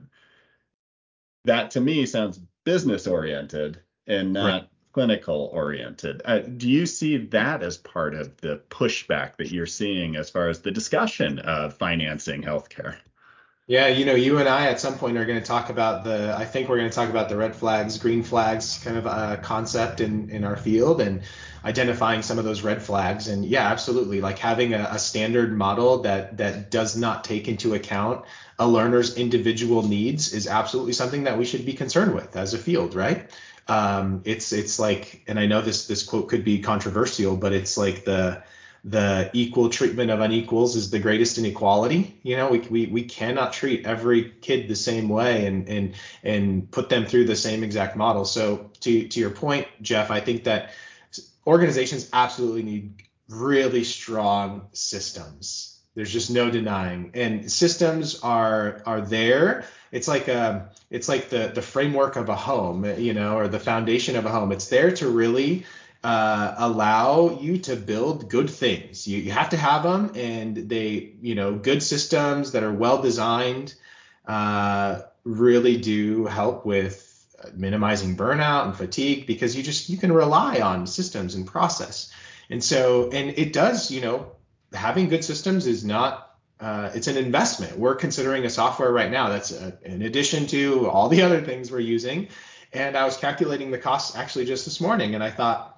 That 1.45 1.71
to 1.71 1.81
me 1.81 2.05
sounds 2.05 2.39
business 2.65 3.07
oriented 3.07 3.81
and 4.05 4.31
not 4.31 4.45
right. 4.45 4.69
Clinical 4.93 5.49
oriented. 5.51 6.21
Uh, 6.23 6.39
do 6.39 6.69
you 6.69 6.85
see 6.85 7.17
that 7.17 7.63
as 7.63 7.77
part 7.77 8.13
of 8.13 8.37
the 8.37 8.61
pushback 8.69 9.37
that 9.37 9.51
you're 9.51 9.65
seeing 9.65 10.15
as 10.15 10.29
far 10.29 10.49
as 10.49 10.61
the 10.61 10.71
discussion 10.71 11.39
of 11.39 11.75
financing 11.75 12.43
healthcare? 12.43 12.95
Yeah, 13.65 13.87
you 13.87 14.05
know, 14.05 14.13
you 14.13 14.39
and 14.39 14.49
I 14.49 14.67
at 14.67 14.79
some 14.81 14.95
point 14.95 15.17
are 15.17 15.23
going 15.25 15.39
to 15.39 15.45
talk 15.45 15.69
about 15.69 16.03
the. 16.03 16.35
I 16.37 16.43
think 16.43 16.67
we're 16.67 16.77
going 16.77 16.89
to 16.89 16.95
talk 16.95 17.09
about 17.09 17.29
the 17.29 17.37
red 17.37 17.55
flags, 17.55 17.97
green 17.97 18.21
flags 18.21 18.81
kind 18.83 18.97
of 18.97 19.07
uh, 19.07 19.37
concept 19.37 20.01
in 20.01 20.29
in 20.29 20.43
our 20.43 20.57
field 20.57 20.99
and 20.99 21.21
identifying 21.63 22.21
some 22.23 22.37
of 22.37 22.43
those 22.43 22.61
red 22.61 22.83
flags. 22.83 23.29
And 23.29 23.45
yeah, 23.45 23.65
absolutely, 23.69 24.19
like 24.19 24.37
having 24.37 24.73
a, 24.73 24.89
a 24.91 24.99
standard 24.99 25.57
model 25.57 25.99
that 25.99 26.35
that 26.37 26.71
does 26.71 26.97
not 26.97 27.23
take 27.23 27.47
into 27.47 27.73
account 27.73 28.25
a 28.59 28.67
learner's 28.67 29.15
individual 29.15 29.81
needs 29.81 30.33
is 30.33 30.45
absolutely 30.45 30.93
something 30.93 31.23
that 31.23 31.37
we 31.37 31.45
should 31.45 31.65
be 31.65 31.73
concerned 31.73 32.13
with 32.13 32.35
as 32.35 32.53
a 32.53 32.57
field, 32.57 32.95
right? 32.95 33.29
Um, 33.67 34.21
it's 34.25 34.51
it's 34.51 34.79
like, 34.79 35.23
and 35.27 35.39
I 35.39 35.45
know 35.45 35.61
this 35.61 35.87
this 35.87 36.03
quote 36.03 36.29
could 36.29 36.43
be 36.43 36.59
controversial, 36.59 37.37
but 37.37 37.53
it's 37.53 37.77
like 37.77 38.05
the 38.05 38.43
the 38.83 39.29
equal 39.33 39.69
treatment 39.69 40.11
of 40.11 40.19
unequals 40.19 40.75
is 40.75 40.89
the 40.89 40.99
greatest 40.99 41.37
inequality. 41.37 42.19
You 42.23 42.35
know, 42.35 42.49
we, 42.49 42.59
we, 42.59 42.85
we 42.87 43.03
cannot 43.05 43.53
treat 43.53 43.85
every 43.85 44.29
kid 44.41 44.67
the 44.67 44.75
same 44.75 45.07
way 45.07 45.45
and, 45.45 45.69
and, 45.69 45.95
and 46.21 46.69
put 46.69 46.89
them 46.89 47.05
through 47.05 47.25
the 47.25 47.35
same 47.35 47.63
exact 47.63 47.95
model. 47.95 48.25
So 48.25 48.71
to, 48.81 49.07
to 49.07 49.19
your 49.21 49.29
point, 49.29 49.67
Jeff, 49.81 50.11
I 50.11 50.19
think 50.19 50.43
that 50.43 50.71
organizations 51.47 52.09
absolutely 52.11 52.63
need 52.63 53.03
really 53.29 53.85
strong 53.85 54.67
systems. 54.73 55.72
There's 55.95 56.11
just 56.11 56.31
no 56.31 56.49
denying. 56.49 57.11
And 57.13 57.51
systems 57.51 58.19
are, 58.21 58.81
are 58.85 59.01
there. 59.01 59.65
It's 59.91 60.07
like 60.07 60.27
a, 60.27 60.49
um, 60.49 60.61
it's 60.89 61.07
like 61.07 61.29
the, 61.29 61.51
the 61.53 61.61
framework 61.61 62.15
of 62.15 62.29
a 62.29 62.35
home, 62.35 62.85
you 62.99 63.13
know, 63.13 63.37
or 63.37 63.47
the 63.47 63.59
foundation 63.59 64.15
of 64.15 64.25
a 64.25 64.29
home. 64.29 64.51
It's 64.51 64.67
there 64.67 64.91
to 64.91 65.09
really 65.09 65.65
uh, 66.03 66.55
allow 66.57 67.39
you 67.39 67.57
to 67.59 67.75
build 67.75 68.29
good 68.29 68.49
things. 68.49 69.07
You, 69.07 69.19
you 69.19 69.31
have 69.31 69.49
to 69.49 69.57
have 69.57 69.83
them, 69.83 70.11
and 70.15 70.57
they, 70.69 71.13
you 71.21 71.35
know, 71.35 71.53
good 71.53 71.81
systems 71.81 72.51
that 72.51 72.63
are 72.63 72.73
well 72.73 73.01
designed 73.01 73.73
uh, 74.27 75.01
really 75.23 75.77
do 75.77 76.25
help 76.25 76.65
with 76.65 77.09
minimizing 77.55 78.15
burnout 78.15 78.65
and 78.65 78.75
fatigue 78.75 79.27
because 79.27 79.55
you 79.55 79.63
just 79.63 79.89
you 79.89 79.97
can 79.97 80.11
rely 80.11 80.59
on 80.59 80.87
systems 80.87 81.35
and 81.35 81.45
process. 81.47 82.11
And 82.49 82.63
so, 82.63 83.09
and 83.11 83.29
it 83.37 83.53
does, 83.53 83.91
you 83.91 84.01
know, 84.01 84.31
having 84.73 85.09
good 85.09 85.23
systems 85.23 85.67
is 85.67 85.83
not 85.83 86.29
uh, 86.59 86.89
it's 86.93 87.07
an 87.07 87.17
investment. 87.17 87.77
We're 87.77 87.95
considering 87.95 88.45
a 88.45 88.49
software 88.49 88.91
right 88.91 89.11
now 89.11 89.27
that's 89.27 89.51
a, 89.51 89.77
in 89.83 90.03
addition 90.03 90.47
to 90.47 90.89
all 90.89 91.09
the 91.09 91.21
other 91.21 91.41
things 91.41 91.71
we're 91.71 91.79
using. 91.79 92.29
And 92.71 92.95
I 92.95 93.05
was 93.05 93.17
calculating 93.17 93.69
the 93.69 93.77
costs 93.77 94.15
actually 94.15 94.45
just 94.45 94.65
this 94.65 94.79
morning, 94.79 95.13
and 95.13 95.23
I 95.23 95.29
thought, 95.29 95.73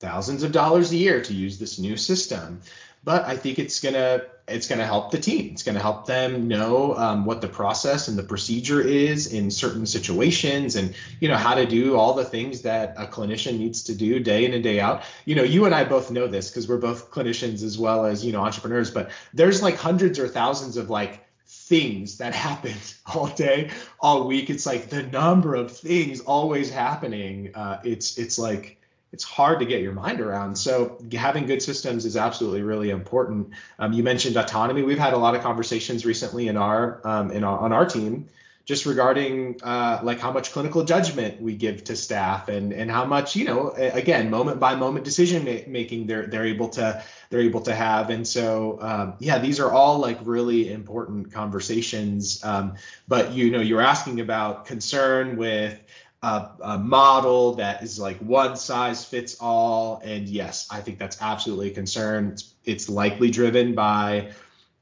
thousands 0.00 0.42
of 0.42 0.52
dollars 0.52 0.90
a 0.92 0.96
year 0.96 1.20
to 1.22 1.34
use 1.34 1.58
this 1.58 1.78
new 1.78 1.96
system 1.96 2.62
but 3.02 3.24
I 3.24 3.36
think 3.36 3.58
it's 3.58 3.80
gonna 3.80 4.22
it's 4.46 4.68
gonna 4.68 4.84
help 4.84 5.10
the 5.10 5.18
team. 5.18 5.50
It's 5.52 5.62
gonna 5.62 5.80
help 5.80 6.06
them 6.06 6.48
know 6.48 6.94
um, 6.96 7.24
what 7.24 7.40
the 7.40 7.48
process 7.48 8.08
and 8.08 8.18
the 8.18 8.22
procedure 8.22 8.80
is 8.80 9.32
in 9.32 9.50
certain 9.50 9.86
situations, 9.86 10.76
and 10.76 10.94
you 11.20 11.28
know 11.28 11.36
how 11.36 11.54
to 11.54 11.66
do 11.66 11.96
all 11.96 12.14
the 12.14 12.24
things 12.24 12.62
that 12.62 12.94
a 12.98 13.06
clinician 13.06 13.58
needs 13.58 13.84
to 13.84 13.94
do 13.94 14.20
day 14.20 14.44
in 14.44 14.52
and 14.52 14.62
day 14.62 14.80
out. 14.80 15.02
You 15.24 15.34
know, 15.34 15.42
you 15.42 15.64
and 15.64 15.74
I 15.74 15.84
both 15.84 16.10
know 16.10 16.26
this 16.26 16.50
because 16.50 16.68
we're 16.68 16.78
both 16.78 17.10
clinicians 17.10 17.62
as 17.62 17.78
well 17.78 18.04
as 18.04 18.24
you 18.24 18.32
know 18.32 18.40
entrepreneurs. 18.40 18.90
But 18.90 19.10
there's 19.32 19.62
like 19.62 19.76
hundreds 19.76 20.18
or 20.18 20.28
thousands 20.28 20.76
of 20.76 20.90
like 20.90 21.24
things 21.46 22.18
that 22.18 22.34
happen 22.46 22.74
all 23.14 23.28
day, 23.28 23.70
all 24.00 24.26
week. 24.26 24.50
It's 24.50 24.66
like 24.66 24.90
the 24.90 25.04
number 25.04 25.54
of 25.54 25.74
things 25.74 26.20
always 26.20 26.70
happening. 26.70 27.54
Uh, 27.54 27.80
it's 27.82 28.18
it's 28.18 28.38
like 28.38 28.79
it's 29.12 29.24
hard 29.24 29.58
to 29.58 29.66
get 29.66 29.82
your 29.82 29.92
mind 29.92 30.20
around. 30.20 30.56
So 30.56 30.98
having 31.12 31.46
good 31.46 31.62
systems 31.62 32.04
is 32.04 32.16
absolutely 32.16 32.62
really 32.62 32.90
important. 32.90 33.50
Um, 33.78 33.92
you 33.92 34.02
mentioned 34.02 34.36
autonomy. 34.36 34.82
We've 34.82 34.98
had 34.98 35.14
a 35.14 35.18
lot 35.18 35.34
of 35.34 35.42
conversations 35.42 36.06
recently 36.06 36.48
in 36.48 36.56
our 36.56 37.00
um, 37.04 37.30
in 37.30 37.44
our, 37.44 37.58
on 37.58 37.72
our 37.72 37.86
team 37.86 38.28
just 38.70 38.86
regarding 38.86 39.58
uh, 39.64 39.98
like 40.04 40.20
how 40.20 40.30
much 40.30 40.52
clinical 40.52 40.84
judgment 40.84 41.42
we 41.42 41.56
give 41.56 41.82
to 41.82 41.96
staff 41.96 42.48
and 42.48 42.72
and 42.72 42.88
how 42.88 43.04
much 43.04 43.34
you 43.34 43.44
know 43.44 43.70
again 43.70 44.30
moment 44.30 44.60
by 44.60 44.76
moment 44.76 45.04
decision 45.04 45.44
making 45.66 46.06
they're 46.06 46.26
they're 46.26 46.46
able 46.46 46.68
to 46.68 47.02
they're 47.30 47.40
able 47.40 47.62
to 47.62 47.74
have 47.74 48.10
and 48.10 48.24
so 48.24 48.78
um, 48.80 49.14
yeah 49.18 49.38
these 49.38 49.58
are 49.58 49.72
all 49.72 49.98
like 49.98 50.18
really 50.22 50.72
important 50.72 51.32
conversations 51.32 52.44
um, 52.44 52.76
but 53.08 53.32
you 53.32 53.50
know 53.50 53.60
you're 53.60 53.80
asking 53.80 54.20
about 54.20 54.66
concern 54.66 55.36
with 55.36 55.76
a, 56.22 56.48
a, 56.62 56.78
model 56.78 57.54
that 57.54 57.82
is 57.82 57.98
like 57.98 58.18
one 58.18 58.56
size 58.56 59.04
fits 59.04 59.36
all. 59.40 60.00
And 60.04 60.28
yes, 60.28 60.68
I 60.70 60.80
think 60.80 60.98
that's 60.98 61.20
absolutely 61.22 61.70
a 61.70 61.74
concern. 61.74 62.28
It's, 62.32 62.52
it's 62.64 62.88
likely 62.88 63.30
driven 63.30 63.74
by 63.74 64.32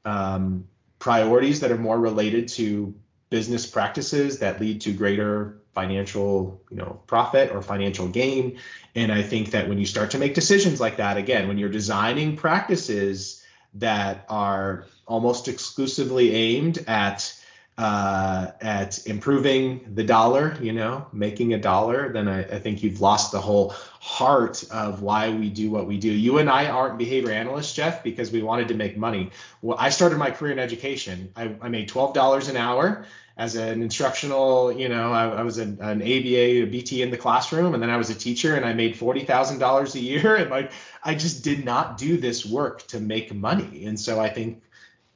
um, 0.03 0.67
priorities 0.99 1.61
that 1.61 1.71
are 1.71 1.77
more 1.77 1.97
related 1.97 2.49
to 2.49 2.93
business 3.29 3.65
practices 3.65 4.39
that 4.39 4.59
lead 4.59 4.81
to 4.81 4.91
greater 4.91 5.59
financial, 5.73 6.61
you 6.69 6.77
know, 6.77 6.99
profit 7.07 7.51
or 7.51 7.61
financial 7.61 8.07
gain. 8.07 8.59
And 8.95 9.11
I 9.11 9.21
think 9.21 9.51
that 9.51 9.69
when 9.69 9.77
you 9.77 9.85
start 9.85 10.11
to 10.11 10.17
make 10.17 10.33
decisions 10.33 10.81
like 10.81 10.97
that, 10.97 11.15
again, 11.15 11.47
when 11.47 11.57
you're 11.57 11.69
designing 11.69 12.35
practices 12.35 13.43
that 13.75 14.25
are 14.29 14.85
almost 15.07 15.47
exclusively 15.47 16.33
aimed 16.33 16.79
at 16.87 17.38
uh, 17.79 18.51
at 18.59 19.07
improving 19.07 19.79
the 19.95 20.03
dollar, 20.03 20.57
you 20.61 20.73
know, 20.73 21.07
making 21.13 21.53
a 21.53 21.57
dollar, 21.57 22.11
then 22.11 22.27
I, 22.27 22.41
I, 22.41 22.59
think 22.59 22.83
you've 22.83 22.99
lost 22.99 23.31
the 23.31 23.39
whole 23.39 23.69
heart 24.01 24.65
of 24.69 25.01
why 25.01 25.29
we 25.29 25.49
do 25.49 25.71
what 25.71 25.87
we 25.87 25.97
do. 25.97 26.11
You 26.11 26.39
and 26.39 26.49
I 26.49 26.67
aren't 26.67 26.97
behavior 26.97 27.31
analysts, 27.31 27.73
Jeff, 27.73 28.03
because 28.03 28.33
we 28.33 28.41
wanted 28.41 28.67
to 28.67 28.73
make 28.73 28.97
money. 28.97 29.31
Well, 29.61 29.77
I 29.79 29.91
started 29.91 30.17
my 30.17 30.29
career 30.29 30.51
in 30.51 30.59
education. 30.59 31.31
I, 31.37 31.55
I 31.61 31.69
made 31.69 31.87
$12 31.87 32.49
an 32.49 32.57
hour 32.57 33.05
as 33.37 33.55
an 33.55 33.81
instructional, 33.81 34.73
you 34.73 34.89
know, 34.89 35.13
I, 35.13 35.29
I 35.29 35.43
was 35.43 35.57
an, 35.57 35.77
an, 35.79 36.01
ABA, 36.01 36.63
a 36.63 36.65
BT 36.65 37.01
in 37.01 37.11
the 37.11 37.17
classroom, 37.17 37.73
and 37.73 37.81
then 37.81 37.89
I 37.89 37.95
was 37.95 38.09
a 38.09 38.15
teacher 38.15 38.57
and 38.57 38.65
I 38.65 38.73
made 38.73 38.97
$40,000 38.97 39.95
a 39.95 39.99
year. 39.99 40.35
And 40.39 40.49
like, 40.49 40.73
I 41.01 41.15
just 41.15 41.45
did 41.45 41.63
not 41.63 41.97
do 41.97 42.17
this 42.17 42.45
work 42.45 42.85
to 42.87 42.99
make 42.99 43.33
money. 43.33 43.85
And 43.85 43.97
so 43.97 44.19
I 44.19 44.27
think 44.27 44.61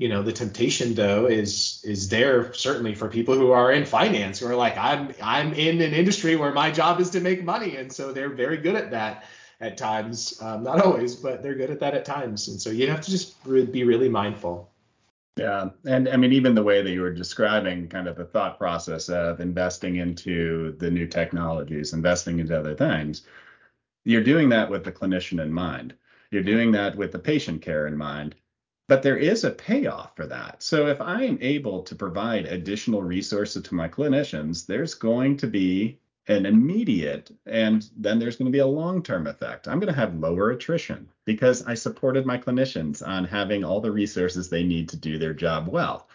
you 0.03 0.09
know 0.09 0.21
the 0.21 0.33
temptation 0.33 0.93
though 0.93 1.27
is 1.27 1.79
is 1.85 2.09
there 2.09 2.53
certainly 2.53 2.93
for 2.93 3.07
people 3.07 3.35
who 3.35 3.51
are 3.51 3.71
in 3.71 3.85
finance 3.85 4.39
who 4.39 4.47
are 4.47 4.55
like 4.65 4.77
i'm 4.77 5.13
i'm 5.23 5.53
in 5.53 5.79
an 5.81 5.93
industry 5.93 6.35
where 6.35 6.51
my 6.51 6.69
job 6.69 6.99
is 6.99 7.09
to 7.09 7.21
make 7.21 7.41
money 7.41 7.77
and 7.77 7.89
so 7.97 8.11
they're 8.11 8.35
very 8.43 8.57
good 8.57 8.75
at 8.75 8.91
that 8.91 9.23
at 9.61 9.77
times 9.77 10.17
um, 10.41 10.61
not 10.61 10.81
always 10.81 11.15
but 11.15 11.41
they're 11.41 11.55
good 11.55 11.69
at 11.69 11.79
that 11.79 11.93
at 11.93 12.03
times 12.03 12.49
and 12.49 12.61
so 12.61 12.69
you 12.69 12.85
have 12.85 12.99
to 12.99 13.11
just 13.11 13.41
be 13.71 13.85
really 13.85 14.09
mindful 14.09 14.69
Yeah. 15.35 15.69
And 15.85 16.09
I 16.09 16.17
mean, 16.17 16.33
even 16.33 16.53
the 16.53 16.67
way 16.71 16.83
that 16.83 16.91
you 16.91 17.01
were 17.01 17.13
describing 17.13 17.87
kind 17.87 18.07
of 18.07 18.15
the 18.17 18.25
thought 18.25 18.59
process 18.59 19.09
of 19.09 19.39
investing 19.39 19.95
into 19.95 20.75
the 20.77 20.91
new 20.91 21.07
technologies, 21.07 21.93
investing 21.93 22.39
into 22.39 22.55
other 22.59 22.75
things, 22.75 23.23
you're 24.05 24.23
doing 24.23 24.49
that 24.49 24.69
with 24.69 24.83
the 24.83 24.91
clinician 24.91 25.41
in 25.41 25.51
mind. 25.51 25.95
You're 26.29 26.43
doing 26.43 26.71
that 26.73 26.95
with 26.95 27.11
the 27.11 27.19
patient 27.19 27.63
care 27.63 27.87
in 27.87 27.97
mind. 27.97 28.35
But 28.87 29.01
there 29.01 29.17
is 29.17 29.43
a 29.43 29.51
payoff 29.51 30.15
for 30.15 30.27
that. 30.27 30.61
So 30.61 30.87
if 30.87 30.99
I 30.99 31.23
am 31.23 31.37
able 31.41 31.83
to 31.83 31.95
provide 31.95 32.45
additional 32.45 33.01
resources 33.01 33.63
to 33.63 33.75
my 33.75 33.87
clinicians, 33.87 34.65
there's 34.65 34.93
going 34.93 35.37
to 35.37 35.47
be 35.47 35.99
an 36.27 36.45
immediate 36.45 37.31
and 37.45 37.89
then 37.97 38.17
there's 38.17 38.37
going 38.37 38.45
to 38.45 38.51
be 38.51 38.59
a 38.59 38.65
long-term 38.65 39.27
effect. 39.27 39.67
I'm 39.67 39.79
going 39.79 39.93
to 39.93 39.99
have 39.99 40.15
lower 40.15 40.51
attrition 40.51 41.09
because 41.25 41.65
I 41.65 41.73
supported 41.73 42.25
my 42.25 42.37
clinicians 42.37 43.05
on 43.05 43.25
having 43.25 43.63
all 43.63 43.81
the 43.81 43.91
resources 43.91 44.49
they 44.49 44.63
need 44.63 44.89
to 44.89 44.97
do 44.97 45.17
their 45.17 45.33
job 45.33 45.67
well. 45.67 46.07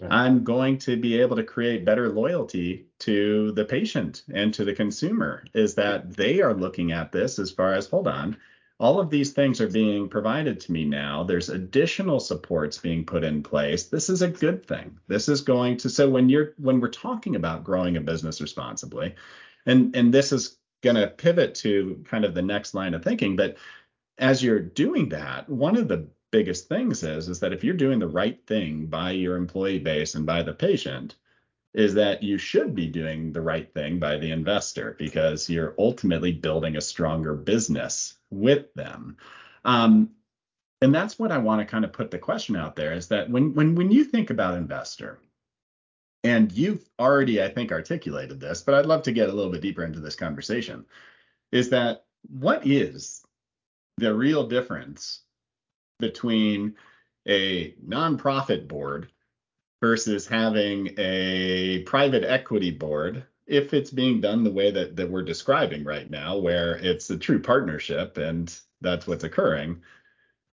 Right. 0.00 0.12
I'm 0.12 0.44
going 0.44 0.78
to 0.78 0.96
be 0.96 1.20
able 1.20 1.36
to 1.36 1.42
create 1.42 1.84
better 1.84 2.08
loyalty 2.08 2.86
to 3.00 3.52
the 3.52 3.64
patient 3.64 4.22
and 4.32 4.54
to 4.54 4.64
the 4.64 4.74
consumer 4.74 5.44
is 5.52 5.74
that 5.74 6.16
they 6.16 6.40
are 6.40 6.54
looking 6.54 6.92
at 6.92 7.12
this 7.12 7.38
as 7.38 7.50
far 7.50 7.74
as 7.74 7.86
hold 7.86 8.08
on, 8.08 8.36
all 8.80 8.98
of 8.98 9.10
these 9.10 9.32
things 9.34 9.60
are 9.60 9.68
being 9.68 10.08
provided 10.08 10.58
to 10.58 10.72
me 10.72 10.86
now. 10.86 11.22
There's 11.22 11.50
additional 11.50 12.18
supports 12.18 12.78
being 12.78 13.04
put 13.04 13.22
in 13.22 13.42
place. 13.42 13.84
This 13.84 14.08
is 14.08 14.22
a 14.22 14.28
good 14.28 14.66
thing. 14.66 14.98
This 15.06 15.28
is 15.28 15.42
going 15.42 15.76
to 15.78 15.90
so 15.90 16.08
when 16.08 16.30
you're 16.30 16.54
when 16.56 16.80
we're 16.80 16.88
talking 16.88 17.36
about 17.36 17.62
growing 17.62 17.98
a 17.98 18.00
business 18.00 18.40
responsibly, 18.40 19.14
and 19.66 19.94
and 19.94 20.14
this 20.14 20.32
is 20.32 20.56
going 20.82 20.96
to 20.96 21.08
pivot 21.08 21.54
to 21.56 22.02
kind 22.08 22.24
of 22.24 22.34
the 22.34 22.40
next 22.40 22.72
line 22.72 22.94
of 22.94 23.04
thinking, 23.04 23.36
but 23.36 23.58
as 24.16 24.42
you're 24.42 24.60
doing 24.60 25.10
that, 25.10 25.46
one 25.48 25.76
of 25.76 25.86
the 25.86 26.08
biggest 26.30 26.66
things 26.68 27.02
is 27.02 27.28
is 27.28 27.40
that 27.40 27.52
if 27.52 27.62
you're 27.62 27.74
doing 27.74 27.98
the 27.98 28.08
right 28.08 28.40
thing 28.46 28.86
by 28.86 29.10
your 29.10 29.36
employee 29.36 29.78
base 29.78 30.14
and 30.14 30.24
by 30.24 30.42
the 30.42 30.54
patient, 30.54 31.16
is 31.74 31.92
that 31.94 32.22
you 32.22 32.38
should 32.38 32.74
be 32.74 32.86
doing 32.86 33.30
the 33.30 33.42
right 33.42 33.74
thing 33.74 33.98
by 33.98 34.16
the 34.16 34.30
investor 34.30 34.96
because 34.98 35.50
you're 35.50 35.74
ultimately 35.78 36.32
building 36.32 36.76
a 36.76 36.80
stronger 36.80 37.34
business 37.34 38.16
with 38.30 38.72
them. 38.74 39.16
Um, 39.64 40.10
and 40.82 40.94
that's 40.94 41.18
what 41.18 41.32
I 41.32 41.38
want 41.38 41.60
to 41.60 41.66
kind 41.66 41.84
of 41.84 41.92
put 41.92 42.10
the 42.10 42.18
question 42.18 42.56
out 42.56 42.74
there 42.74 42.94
is 42.94 43.08
that 43.08 43.28
when 43.28 43.54
when 43.54 43.74
when 43.74 43.90
you 43.90 44.04
think 44.04 44.30
about 44.30 44.56
investor, 44.56 45.20
and 46.24 46.52
you've 46.52 46.84
already, 46.98 47.42
I 47.42 47.48
think, 47.48 47.72
articulated 47.72 48.40
this, 48.40 48.62
but 48.62 48.74
I'd 48.74 48.86
love 48.86 49.02
to 49.04 49.12
get 49.12 49.28
a 49.28 49.32
little 49.32 49.52
bit 49.52 49.62
deeper 49.62 49.84
into 49.84 50.00
this 50.00 50.16
conversation, 50.16 50.84
is 51.52 51.70
that 51.70 52.04
what 52.28 52.66
is 52.66 53.22
the 53.96 54.14
real 54.14 54.46
difference 54.46 55.20
between 55.98 56.74
a 57.26 57.72
nonprofit 57.86 58.68
board 58.68 59.10
versus 59.80 60.26
having 60.26 60.94
a 60.98 61.82
private 61.84 62.24
equity 62.24 62.70
board 62.70 63.24
if 63.50 63.74
it's 63.74 63.90
being 63.90 64.20
done 64.20 64.44
the 64.44 64.50
way 64.50 64.70
that, 64.70 64.96
that 64.96 65.10
we're 65.10 65.22
describing 65.22 65.84
right 65.84 66.08
now, 66.08 66.38
where 66.38 66.76
it's 66.76 67.10
a 67.10 67.18
true 67.18 67.40
partnership 67.40 68.16
and 68.16 68.56
that's 68.80 69.06
what's 69.06 69.24
occurring. 69.24 69.82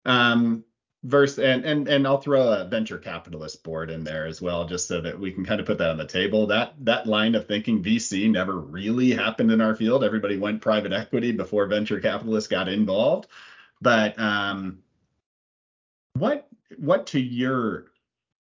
Um, 0.04 0.64
versus 1.04 1.38
and 1.38 1.64
and 1.64 1.86
and 1.86 2.06
I'll 2.06 2.20
throw 2.20 2.52
a 2.52 2.64
venture 2.64 2.98
capitalist 2.98 3.62
board 3.62 3.90
in 3.90 4.02
there 4.02 4.26
as 4.26 4.42
well, 4.42 4.66
just 4.66 4.88
so 4.88 5.00
that 5.00 5.18
we 5.18 5.30
can 5.30 5.44
kind 5.44 5.60
of 5.60 5.66
put 5.66 5.78
that 5.78 5.90
on 5.90 5.96
the 5.96 6.06
table. 6.06 6.46
That 6.48 6.74
that 6.84 7.06
line 7.06 7.34
of 7.34 7.46
thinking 7.46 7.82
VC 7.82 8.30
never 8.30 8.58
really 8.58 9.12
happened 9.12 9.52
in 9.52 9.60
our 9.60 9.76
field. 9.76 10.02
Everybody 10.02 10.36
went 10.36 10.60
private 10.60 10.92
equity 10.92 11.32
before 11.32 11.66
venture 11.66 12.00
capitalists 12.00 12.48
got 12.48 12.68
involved. 12.68 13.28
But 13.80 14.18
um, 14.18 14.80
what 16.14 16.48
what 16.76 17.06
to 17.08 17.20
your 17.20 17.86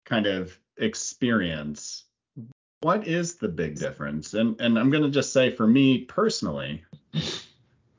kind 0.06 0.26
of 0.26 0.58
experience, 0.78 2.04
what 2.84 3.08
is 3.08 3.36
the 3.36 3.48
big 3.48 3.80
difference? 3.80 4.34
And 4.34 4.60
and 4.60 4.78
I'm 4.78 4.89
going 4.89 5.04
to 5.04 5.10
just 5.10 5.34
say 5.34 5.50
for 5.50 5.65
me 5.65 6.00
personally 6.00 6.84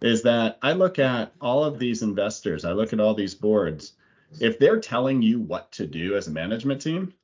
is 0.02 0.22
that 0.22 0.58
I 0.62 0.72
look 0.72 0.98
at 0.98 1.32
all 1.40 1.64
of 1.64 1.78
these 1.78 2.02
investors, 2.02 2.64
I 2.64 2.72
look 2.72 2.92
at 2.92 3.00
all 3.00 3.14
these 3.14 3.34
boards. 3.34 3.92
If 4.40 4.58
they're 4.58 4.80
telling 4.80 5.22
you 5.22 5.40
what 5.40 5.72
to 5.72 5.86
do 5.86 6.16
as 6.16 6.26
a 6.26 6.32
management 6.32 6.82
team, 6.82 7.14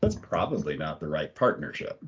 that's 0.00 0.16
probably 0.16 0.76
not 0.76 1.00
the 1.00 1.08
right 1.08 1.34
partnership. 1.34 2.04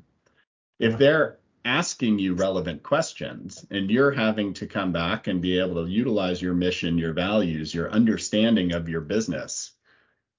If 0.79 0.97
they're 0.97 1.39
asking 1.65 2.19
you 2.19 2.33
relevant 2.35 2.83
questions 2.83 3.65
and 3.71 3.89
you're 3.89 4.11
having 4.11 4.53
to 4.53 4.67
come 4.67 4.91
back 4.91 5.27
and 5.27 5.41
be 5.41 5.59
able 5.59 5.83
to 5.83 5.89
utilize 5.89 6.41
your 6.41 6.53
mission, 6.53 6.97
your 6.97 7.13
values, 7.13 7.73
your 7.73 7.89
understanding 7.91 8.73
of 8.73 8.87
your 8.87 9.01
business 9.01 9.71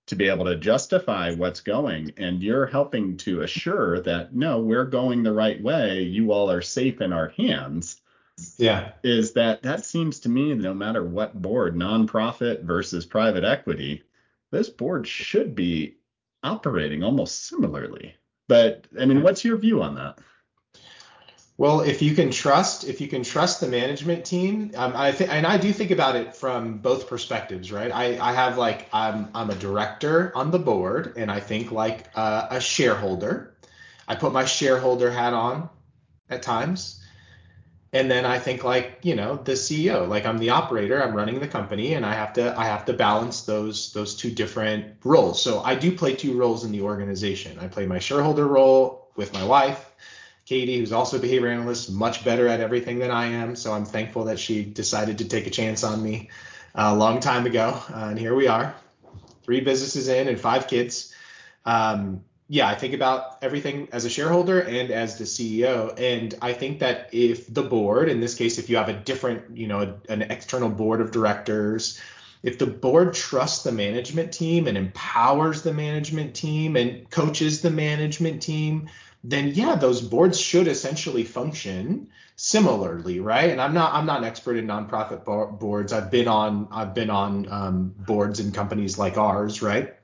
to 0.09 0.17
be 0.17 0.29
able 0.29 0.45
to 0.47 0.57
justify 0.57 1.33
what's 1.33 1.61
going. 1.61 2.13
And 2.17 2.43
you're 2.43 2.67
helping 2.67 3.17
to 3.19 3.43
assure 3.43 4.01
that 4.01 4.35
no 4.35 4.61
we're 4.61 4.85
going 4.85 5.23
the 5.23 5.33
right 5.33 5.63
way. 5.63 6.03
You 6.03 6.33
all 6.33 6.51
are 6.51 6.63
safe 6.63 7.01
in 7.01 7.13
our 7.13 7.29
hands. 7.29 8.01
Yeah. 8.57 8.93
Is 9.03 9.33
that 9.33 9.63
that 9.63 9.85
seems 9.85 10.21
to 10.21 10.29
me 10.29 10.55
no 10.55 10.75
matter 10.75 11.05
what 11.05 11.41
board 11.41 11.75
nonprofit 11.75 12.63
versus 12.63 13.07
private 13.07 13.45
equity 13.45 14.03
this 14.51 14.71
board 14.71 15.07
should 15.07 15.55
be 15.55 15.97
operating 16.43 17.03
almost 17.03 17.47
similarly. 17.47 18.15
But 18.49 18.87
i 18.99 19.05
mean 19.05 19.23
what's 19.23 19.45
your 19.45 19.59
view 19.59 19.83
on 19.83 19.95
that 19.97 20.19
well, 21.59 21.81
if 21.81 22.03
you 22.03 22.15
can 22.15 22.31
trust, 22.31 22.85
if 22.85 23.01
you 23.01 23.09
can 23.09 23.25
trust 23.25 23.61
the 23.61 23.67
management 23.67 24.25
team, 24.25 24.71
um, 24.77 24.93
I 24.95 25.11
and 25.11 25.45
I 25.45 25.59
do 25.59 25.73
think 25.73 25.91
about 25.91 26.15
it 26.15 26.37
from 26.37 26.79
both 26.79 27.09
perspectives, 27.09 27.73
right? 27.73 27.91
I, 27.93 28.17
I 28.21 28.33
have 28.33 28.57
like 28.57 28.87
I'm 28.93 29.29
I'm 29.35 29.51
a 29.51 29.57
director 29.57 30.31
on 30.37 30.53
the 30.53 30.61
board, 30.61 31.15
and 31.17 31.33
I 31.33 31.41
think 31.41 31.73
like 31.73 32.07
uh, 32.15 32.47
a 32.51 32.61
shareholder. 32.61 33.57
I 34.07 34.15
put 34.15 34.33
my 34.33 34.45
shareholder 34.45 35.11
hat 35.11 35.35
on 35.35 35.69
at 36.31 36.43
times, 36.43 37.05
and 37.93 38.09
then 38.09 38.25
I 38.25 38.39
think 38.39 38.63
like 38.63 39.01
you 39.03 39.17
know 39.17 39.35
the 39.43 39.53
CEO, 39.53 40.09
like 40.09 40.27
I'm 40.27 40.39
the 40.39 40.51
operator, 40.51 41.03
I'm 41.03 41.13
running 41.13 41.41
the 41.41 41.49
company, 41.49 41.95
and 41.95 42.07
I 42.07 42.15
have 42.15 42.35
to 42.35 42.57
I 42.57 42.67
have 42.67 42.85
to 42.85 42.93
balance 42.93 43.43
those 43.43 43.93
those 43.93 44.15
two 44.15 44.31
different 44.31 44.95
roles. 45.03 45.43
So 45.43 45.61
I 45.63 45.75
do 45.75 45.91
play 45.91 46.15
two 46.15 46.39
roles 46.39 46.65
in 46.65 46.71
the 46.71 46.83
organization. 46.83 47.59
I 47.59 47.67
play 47.67 47.85
my 47.85 47.99
shareholder 47.99 48.47
role 48.47 49.09
with 49.17 49.33
my 49.35 49.45
wife 49.45 49.87
Katie, 50.49 50.79
who's 50.79 50.93
also 50.93 51.19
a 51.19 51.21
behavior 51.21 51.49
analyst, 51.49 51.93
much 51.93 52.25
better 52.25 52.49
at 52.49 52.61
everything 52.61 52.99
than 52.99 53.11
I 53.11 53.27
am. 53.27 53.55
So 53.55 53.75
I'm 53.75 53.85
thankful 53.85 54.25
that 54.25 54.39
she 54.39 54.65
decided 54.65 55.19
to 55.19 55.29
take 55.29 55.47
a 55.47 55.51
chance 55.51 55.85
on 55.85 56.03
me 56.03 56.31
a 56.75 56.97
long 56.97 57.21
time 57.21 57.45
ago. 57.45 57.79
Uh, 57.93 58.07
and 58.09 58.19
here 58.19 58.35
we 58.35 58.49
are, 58.49 58.75
three 59.43 59.61
businesses 59.61 60.09
in 60.09 60.27
and 60.27 60.41
five 60.41 60.67
kids. 60.67 61.15
Um, 61.67 62.25
yeah, 62.49 62.67
I 62.67 62.77
think 62.77 62.95
about 62.95 63.37
everything 63.43 63.89
as 63.93 64.07
a 64.07 64.09
shareholder 64.09 64.61
and 64.61 64.91
as 64.91 65.19
the 65.19 65.25
CEO. 65.25 65.93
And 66.01 66.35
I 66.41 66.55
think 66.55 66.79
that 66.79 67.11
if 67.13 67.53
the 67.53 67.63
board, 67.63 68.09
in 68.09 68.21
this 68.21 68.35
case, 68.35 68.57
if 68.57 68.71
you 68.71 68.79
have 68.79 68.89
a 68.89 68.95
different, 68.95 69.55
you 69.55 69.67
know, 69.67 69.99
an 70.09 70.23
external 70.23 70.71
board 70.71 71.03
of 71.03 71.11
directors, 71.11 72.01
if 72.43 72.59
the 72.59 72.67
board 72.67 73.13
trusts 73.13 73.65
the 73.65 73.73
management 73.73 74.33
team 74.33 74.67
and 74.67 74.79
empowers 74.79 75.61
the 75.61 75.75
management 75.75 76.35
team 76.35 76.75
and 76.77 77.11
coaches 77.11 77.61
the 77.61 77.71
management 77.71 78.41
team, 78.41 78.89
then 79.25 79.49
yeah, 79.49 79.75
those 79.75 80.01
boards 80.01 80.39
should 80.41 80.69
essentially 80.69 81.25
function 81.25 82.09
similarly, 82.37 83.19
right? 83.21 83.51
And 83.51 83.61
I'm 83.61 83.75
not 83.75 83.93
I'm 83.95 84.07
not 84.07 84.19
an 84.19 84.25
expert 84.25 84.57
in 84.57 84.67
nonprofit 84.67 85.25
boards. 85.59 85.93
I've 85.93 86.11
been 86.11 86.29
on 86.29 86.69
I've 86.71 86.95
been 86.95 87.11
on 87.11 87.51
um, 87.51 87.95
boards 87.99 88.41
in 88.41 88.53
companies 88.53 88.99
like 88.99 89.19
ours, 89.19 89.61
right? 89.61 89.95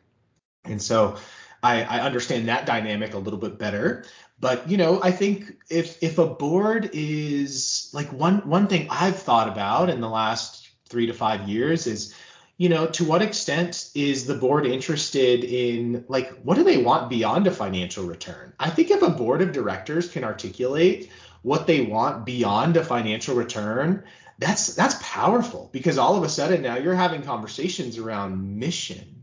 And 0.65 0.83
so 0.83 1.17
I, 1.63 1.83
I 1.83 2.01
understand 2.01 2.49
that 2.49 2.67
dynamic 2.67 3.15
a 3.15 3.19
little 3.19 3.39
bit 3.39 3.59
better. 3.59 4.05
But 4.41 4.69
you 4.69 4.77
know, 4.77 5.01
I 5.03 5.13
think 5.13 5.57
if 5.71 6.03
if 6.03 6.19
a 6.19 6.27
board 6.27 6.91
is 6.93 7.91
like 7.93 8.13
one 8.13 8.49
one 8.49 8.67
thing 8.67 8.89
I've 8.91 9.17
thought 9.17 9.49
about 9.49 9.89
in 9.89 10.01
the 10.01 10.09
last 10.09 10.69
three 10.89 11.07
to 11.07 11.15
five 11.15 11.49
years 11.49 11.87
is 11.87 12.15
you 12.57 12.69
know, 12.69 12.87
to 12.87 13.05
what 13.05 13.23
extent 13.23 13.91
is 13.95 14.27
the 14.27 14.35
board 14.35 14.65
interested 14.65 15.43
in 15.43 16.05
like 16.09 16.31
what 16.43 16.57
do 16.57 16.65
they 16.65 16.79
want 16.79 17.11
beyond 17.11 17.47
a 17.47 17.51
financial 17.51 18.05
return? 18.05 18.53
I 18.61 18.71
think 18.71 18.91
if 18.91 19.03
a 19.03 19.11
board 19.11 19.43
of 19.43 19.53
directors 19.53 20.09
can 20.09 20.23
articulate 20.23 21.11
what 21.43 21.67
they 21.67 21.83
want 21.83 22.25
beyond 22.25 22.77
a 22.77 22.85
financial 22.85 23.35
return, 23.35 24.05
that's 24.39 24.75
that's 24.75 24.97
powerful 25.01 25.69
because 25.73 25.99
all 25.99 26.17
of 26.17 26.23
a 26.23 26.29
sudden 26.29 26.63
now 26.63 26.77
you're 26.77 26.95
having 26.95 27.23
conversations 27.23 27.99
around 27.99 28.59
mission. 28.59 29.23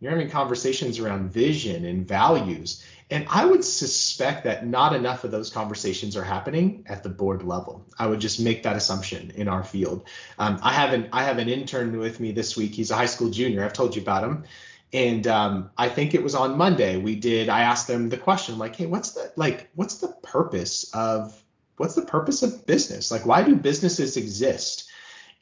You're 0.00 0.10
having 0.10 0.30
conversations 0.30 0.98
around 0.98 1.30
vision 1.30 1.84
and 1.84 2.06
values. 2.06 2.84
And 3.12 3.26
I 3.28 3.44
would 3.44 3.62
suspect 3.62 4.44
that 4.44 4.66
not 4.66 4.94
enough 4.94 5.24
of 5.24 5.30
those 5.30 5.50
conversations 5.50 6.16
are 6.16 6.24
happening 6.24 6.84
at 6.88 7.02
the 7.02 7.10
board 7.10 7.42
level. 7.42 7.84
I 7.98 8.06
would 8.06 8.20
just 8.20 8.40
make 8.40 8.62
that 8.62 8.74
assumption 8.74 9.32
in 9.34 9.48
our 9.48 9.62
field. 9.62 10.08
Um, 10.38 10.58
I 10.62 10.72
have 10.72 10.94
an 10.94 11.10
I 11.12 11.24
have 11.24 11.36
an 11.36 11.50
intern 11.50 11.98
with 11.98 12.20
me 12.20 12.32
this 12.32 12.56
week. 12.56 12.74
He's 12.74 12.90
a 12.90 12.96
high 12.96 13.06
school 13.06 13.28
junior. 13.28 13.62
I've 13.62 13.74
told 13.74 13.94
you 13.94 14.00
about 14.00 14.24
him. 14.24 14.44
And 14.94 15.26
um, 15.26 15.70
I 15.76 15.90
think 15.90 16.14
it 16.14 16.22
was 16.22 16.34
on 16.34 16.56
Monday 16.56 16.96
we 16.96 17.16
did. 17.16 17.50
I 17.50 17.62
asked 17.62 17.86
them 17.86 18.08
the 18.08 18.16
question 18.16 18.56
like, 18.56 18.76
hey, 18.76 18.86
what's 18.86 19.12
the 19.12 19.30
like 19.36 19.68
what's 19.74 19.98
the 19.98 20.08
purpose 20.22 20.90
of 20.94 21.38
what's 21.76 21.94
the 21.94 22.02
purpose 22.06 22.42
of 22.42 22.64
business? 22.64 23.10
Like, 23.10 23.26
why 23.26 23.42
do 23.42 23.54
businesses 23.56 24.16
exist? 24.16 24.90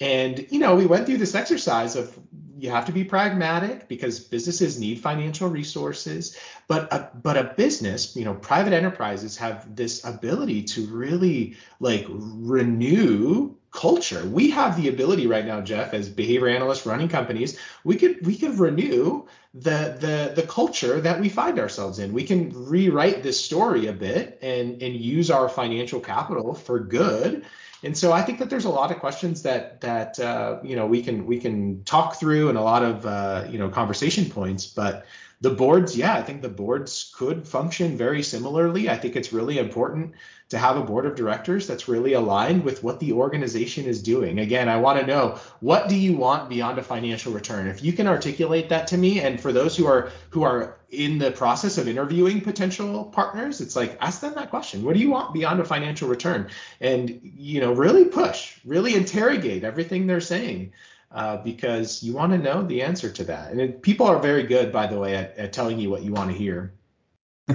And 0.01 0.47
you 0.51 0.59
know, 0.59 0.75
we 0.75 0.87
went 0.87 1.07
through 1.07 1.19
this 1.19 1.35
exercise 1.35 1.97
of 1.97 2.19
you 2.59 2.71
have 2.71 2.87
to 2.87 2.93
be 2.93 3.05
pragmatic 3.05 3.89
because 3.89 4.21
businesses 4.21 4.79
need 4.79 5.01
financial 5.01 5.49
resources. 5.49 6.37
But 6.69 6.93
a, 6.93 7.11
but 7.15 7.37
a 7.37 7.45
business, 7.57 8.15
you 8.15 8.25
know, 8.25 8.35
private 8.35 8.73
enterprises 8.73 9.37
have 9.39 9.75
this 9.75 10.05
ability 10.05 10.65
to 10.65 10.87
really 10.87 11.57
like 11.81 12.07
renew 12.09 13.57
culture. 13.73 14.25
We 14.27 14.51
have 14.51 14.81
the 14.81 14.89
ability 14.89 15.27
right 15.27 15.45
now, 15.45 15.61
Jeff, 15.61 15.95
as 15.95 16.09
behavior 16.09 16.49
analysts 16.49 16.87
running 16.87 17.09
companies, 17.09 17.59
we 17.85 17.97
could 17.97 18.25
we 18.27 18.37
could 18.37 18.59
renew 18.59 19.27
the 19.55 19.97
the 19.99 20.33
the 20.35 20.47
culture 20.47 21.01
that 21.01 21.21
we 21.21 21.29
find 21.29 21.59
ourselves 21.59 21.99
in. 21.99 22.13
We 22.13 22.25
can 22.25 22.51
rewrite 22.51 23.23
this 23.23 23.43
story 23.43 23.87
a 23.87 23.93
bit 23.93 24.39
and 24.43 24.83
and 24.83 24.95
use 24.95 25.31
our 25.31 25.49
financial 25.49 26.01
capital 26.01 26.55
for 26.55 26.81
good. 26.81 27.45
And 27.83 27.97
so 27.97 28.13
I 28.13 28.21
think 28.21 28.39
that 28.41 28.51
there's 28.51 28.67
a 28.67 28.71
lot 28.71 28.91
of 28.91 28.99
questions 28.99 29.43
that 29.43 29.81
that 29.81 30.19
uh, 30.19 30.59
you 30.63 30.77
know 30.77 30.87
we 30.87 31.03
can 31.03 31.27
we 31.27 31.39
can 31.39 31.85
talk 31.85 32.17
through 32.17 32.49
and 32.49 32.59
a 32.59 32.63
lot 32.63 32.83
of 32.83 33.07
uh, 33.07 33.47
you 33.49 33.59
know 33.59 33.69
conversation 33.69 34.29
points, 34.31 34.67
but 34.67 35.07
the 35.41 35.51
boards, 35.51 35.97
yeah, 35.97 36.15
I 36.15 36.23
think 36.23 36.43
the 36.43 36.51
boards 36.51 37.13
could 37.17 37.49
function 37.49 37.97
very 37.97 38.23
similarly. 38.23 38.91
I 38.91 38.97
think 38.99 39.17
it's 39.17 39.33
really 39.33 39.59
important 39.59 40.15
to 40.51 40.59
have 40.59 40.77
a 40.77 40.83
board 40.83 41.07
of 41.07 41.15
directors 41.15 41.67
that's 41.67 41.89
really 41.89 42.13
aligned 42.13 42.65
with 42.65 42.83
what 42.83 42.99
the 42.99 43.13
organization 43.13 43.87
is 43.87 44.03
doing. 44.03 44.41
Again, 44.41 44.69
I 44.69 44.77
want 44.77 45.01
to 45.01 45.07
know 45.07 45.39
what 45.61 45.89
do 45.89 45.97
you 45.97 46.17
want 46.17 46.49
beyond 46.49 46.79
a 46.79 46.83
financial 46.83 47.33
return? 47.33 47.69
If 47.69 47.85
you 47.85 47.93
can 47.93 48.09
articulate 48.09 48.69
that 48.69 48.89
to 48.89 48.99
me, 48.99 49.21
and 49.21 49.41
for 49.41 49.53
those 49.53 49.77
who 49.77 49.87
are 49.87 50.11
who 50.31 50.43
are 50.43 50.77
in 50.91 51.19
the 51.19 51.31
process 51.31 51.79
of 51.79 51.87
interviewing 51.87 52.41
potential 52.41 53.05
partners, 53.05 53.61
it's 53.61 53.77
like 53.77 53.97
ask 54.01 54.21
them 54.21 54.35
that 54.35 54.51
question. 54.51 54.83
What 54.83 54.95
do 54.95 55.01
you 55.01 55.11
want 55.11 55.33
beyond 55.33 55.61
a 55.61 55.65
financial 55.65 56.09
return? 56.09 56.51
And 56.81 57.21
you 57.23 57.61
know, 57.61 57.73
really 57.73 58.07
push, 58.07 58.59
really 58.65 58.95
interrogate 58.95 59.63
everything 59.63 60.09
they're 60.09 60.21
saying 60.21 60.73
uh, 61.13 61.37
because 61.39 62.03
you 62.03 62.13
want 62.13 62.33
to 62.33 62.39
know 62.39 62.65
the 62.65 62.83
answer 62.83 63.09
to 63.09 63.25
that. 63.25 63.53
And 63.53 63.61
it, 63.61 63.83
people 63.83 64.07
are 64.07 64.19
very 64.19 64.43
good, 64.43 64.73
by 64.73 64.89
the 64.89 64.99
way, 64.99 65.15
at, 65.15 65.37
at 65.39 65.53
telling 65.53 65.79
you 65.79 65.91
what 65.91 66.03
you 66.03 66.13
want 66.13 66.33
to 66.33 66.37
hear. 66.37 66.73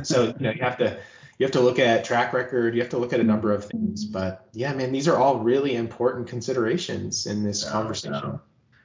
So 0.04 0.26
you 0.26 0.34
know 0.40 0.52
you 0.52 0.62
have 0.62 0.78
to 0.80 0.98
you 1.38 1.46
have 1.46 1.52
to 1.52 1.60
look 1.60 1.80
at 1.80 2.06
track 2.06 2.34
record. 2.34 2.76
You 2.76 2.82
have 2.82 2.92
to 2.92 2.98
look 2.98 3.14
at 3.14 3.20
a 3.20 3.24
number 3.24 3.52
of 3.52 3.66
things. 3.66 4.06
But 4.06 4.48
yeah, 4.54 4.74
man, 4.74 4.92
these 4.92 5.08
are 5.08 5.18
all 5.18 5.40
really 5.40 5.76
important 5.76 6.28
considerations 6.28 7.26
in 7.26 7.44
this 7.44 7.70
conversation. 7.70 8.40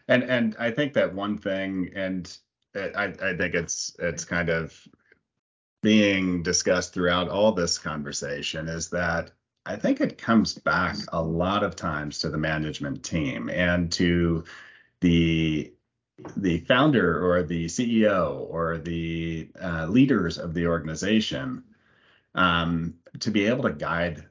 And 0.09 0.25
and 0.25 0.57
I 0.59 0.73
think 0.73 0.95
that 0.95 1.15
one 1.15 1.39
thing, 1.39 1.91
and 1.95 2.37
I 2.75 3.13
I 3.23 3.37
think 3.37 3.55
it's 3.55 3.95
it's 4.01 4.25
kind 4.25 4.49
of 4.49 4.77
being 5.83 6.43
discussed 6.43 6.93
throughout 6.93 7.29
all 7.29 7.53
this 7.53 7.79
conversation 7.79 8.69
is 8.69 8.91
that 8.91 9.31
I 9.65 9.77
think 9.77 10.01
it 10.01 10.19
comes 10.19 10.55
back 10.55 10.97
a 11.13 11.23
lot 11.23 11.63
of 11.63 11.77
times 11.77 12.19
to 12.21 12.29
the 12.29 12.39
management 12.39 13.05
team 13.05 13.49
and 13.49 13.93
to 13.93 14.45
the 15.01 15.73
the 16.37 16.59
founder 16.61 17.25
or 17.25 17.43
the 17.43 17.67
CEO 17.67 18.47
or 18.51 18.77
the 18.79 19.49
uh, 19.63 19.87
leaders 19.87 20.37
of 20.37 20.53
the 20.53 20.67
organization 20.67 21.63
um, 22.35 22.95
to 23.21 23.31
be 23.31 23.47
able 23.47 23.65
to 23.65 23.73
guide 23.73 24.25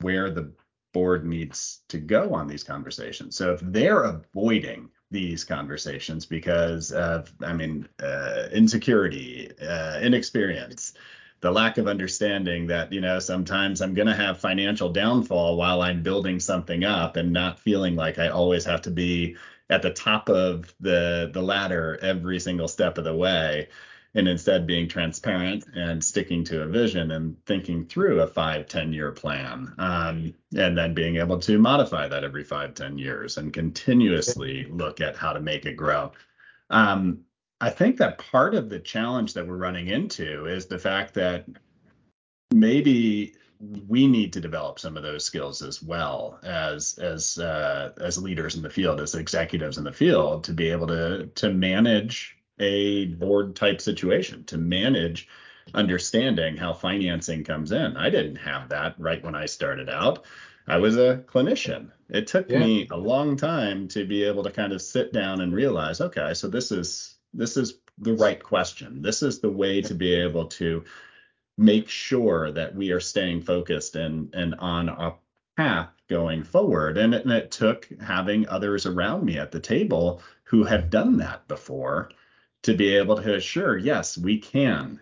where 0.00 0.30
the 0.30 0.52
board 0.92 1.24
needs 1.24 1.80
to 1.88 1.98
go 1.98 2.34
on 2.34 2.48
these 2.48 2.64
conversations. 2.64 3.36
So 3.36 3.52
if 3.52 3.60
they're 3.62 4.02
avoiding 4.02 4.90
these 5.10 5.44
conversations 5.44 6.26
because 6.26 6.92
of, 6.92 7.32
I 7.42 7.52
mean, 7.52 7.88
uh, 8.02 8.48
insecurity, 8.52 9.50
uh, 9.60 10.00
inexperience, 10.00 10.94
the 11.40 11.50
lack 11.50 11.78
of 11.78 11.88
understanding 11.88 12.66
that 12.66 12.92
you 12.92 13.00
know 13.00 13.18
sometimes 13.18 13.80
i'm 13.80 13.94
going 13.94 14.06
to 14.06 14.14
have 14.14 14.38
financial 14.38 14.90
downfall 14.90 15.56
while 15.56 15.82
i'm 15.82 16.02
building 16.02 16.38
something 16.38 16.84
up 16.84 17.16
and 17.16 17.32
not 17.32 17.58
feeling 17.58 17.96
like 17.96 18.18
i 18.18 18.28
always 18.28 18.64
have 18.64 18.82
to 18.82 18.90
be 18.90 19.36
at 19.70 19.82
the 19.82 19.90
top 19.90 20.28
of 20.28 20.74
the 20.80 21.30
the 21.32 21.42
ladder 21.42 21.98
every 22.02 22.38
single 22.38 22.68
step 22.68 22.98
of 22.98 23.04
the 23.04 23.14
way 23.14 23.68
and 24.14 24.26
instead 24.26 24.66
being 24.66 24.88
transparent 24.88 25.64
and 25.74 26.02
sticking 26.02 26.42
to 26.44 26.62
a 26.62 26.66
vision 26.66 27.12
and 27.12 27.36
thinking 27.46 27.86
through 27.86 28.20
a 28.20 28.26
five 28.26 28.66
ten 28.66 28.92
year 28.92 29.12
plan 29.12 29.72
um, 29.78 30.34
and 30.56 30.76
then 30.76 30.94
being 30.94 31.16
able 31.16 31.38
to 31.38 31.58
modify 31.58 32.08
that 32.08 32.24
every 32.24 32.44
five 32.44 32.74
ten 32.74 32.98
years 32.98 33.36
and 33.36 33.52
continuously 33.52 34.66
look 34.70 35.00
at 35.00 35.16
how 35.16 35.32
to 35.32 35.40
make 35.40 35.64
it 35.64 35.74
grow. 35.74 36.10
Um, 36.70 37.20
I 37.60 37.70
think 37.70 37.98
that 37.98 38.18
part 38.18 38.54
of 38.54 38.68
the 38.68 38.80
challenge 38.80 39.34
that 39.34 39.46
we're 39.46 39.56
running 39.56 39.88
into 39.88 40.46
is 40.46 40.66
the 40.66 40.78
fact 40.78 41.14
that 41.14 41.46
maybe 42.52 43.34
we 43.86 44.06
need 44.06 44.32
to 44.32 44.40
develop 44.40 44.78
some 44.78 44.96
of 44.96 45.02
those 45.02 45.24
skills 45.24 45.60
as 45.62 45.82
well 45.82 46.40
as 46.42 46.98
as 46.98 47.38
uh, 47.38 47.92
as 48.00 48.16
leaders 48.16 48.56
in 48.56 48.62
the 48.62 48.70
field, 48.70 49.00
as 49.00 49.14
executives 49.14 49.76
in 49.78 49.84
the 49.84 49.92
field, 49.92 50.44
to 50.44 50.52
be 50.52 50.70
able 50.70 50.86
to 50.86 51.26
to 51.26 51.52
manage 51.52 52.39
a 52.60 53.06
board 53.06 53.56
type 53.56 53.80
situation, 53.80 54.44
to 54.44 54.58
manage 54.58 55.28
understanding 55.74 56.56
how 56.56 56.72
financing 56.72 57.44
comes 57.44 57.72
in. 57.72 57.96
I 57.96 58.10
didn't 58.10 58.36
have 58.36 58.68
that 58.68 58.94
right 58.98 59.22
when 59.24 59.34
I 59.34 59.46
started 59.46 59.88
out. 59.88 60.24
I 60.66 60.76
was 60.76 60.96
a 60.96 61.24
clinician. 61.26 61.90
It 62.08 62.26
took 62.26 62.50
yeah. 62.50 62.58
me 62.58 62.88
a 62.90 62.96
long 62.96 63.36
time 63.36 63.88
to 63.88 64.04
be 64.04 64.24
able 64.24 64.42
to 64.44 64.50
kind 64.50 64.72
of 64.72 64.82
sit 64.82 65.12
down 65.12 65.40
and 65.40 65.52
realize, 65.52 66.00
okay, 66.00 66.34
so 66.34 66.48
this 66.48 66.70
is 66.70 67.16
this 67.32 67.56
is 67.56 67.78
the 67.98 68.14
right 68.14 68.42
question. 68.42 69.02
This 69.02 69.22
is 69.22 69.40
the 69.40 69.50
way 69.50 69.80
to 69.82 69.94
be 69.94 70.14
able 70.14 70.46
to 70.46 70.84
make 71.56 71.88
sure 71.88 72.50
that 72.52 72.74
we 72.74 72.90
are 72.90 73.00
staying 73.00 73.42
focused 73.42 73.96
and 73.96 74.32
and 74.34 74.54
on 74.56 74.88
a 74.88 75.14
path 75.56 75.90
going 76.08 76.42
forward. 76.42 76.98
And 76.98 77.14
it, 77.14 77.24
and 77.24 77.32
it 77.32 77.50
took 77.50 77.88
having 78.00 78.48
others 78.48 78.86
around 78.86 79.24
me 79.24 79.38
at 79.38 79.52
the 79.52 79.60
table 79.60 80.22
who 80.44 80.64
have 80.64 80.90
done 80.90 81.16
that 81.18 81.46
before 81.48 82.10
to 82.62 82.74
be 82.74 82.94
able 82.96 83.16
to 83.16 83.34
assure, 83.36 83.76
yes, 83.76 84.18
we 84.18 84.38
can 84.38 85.00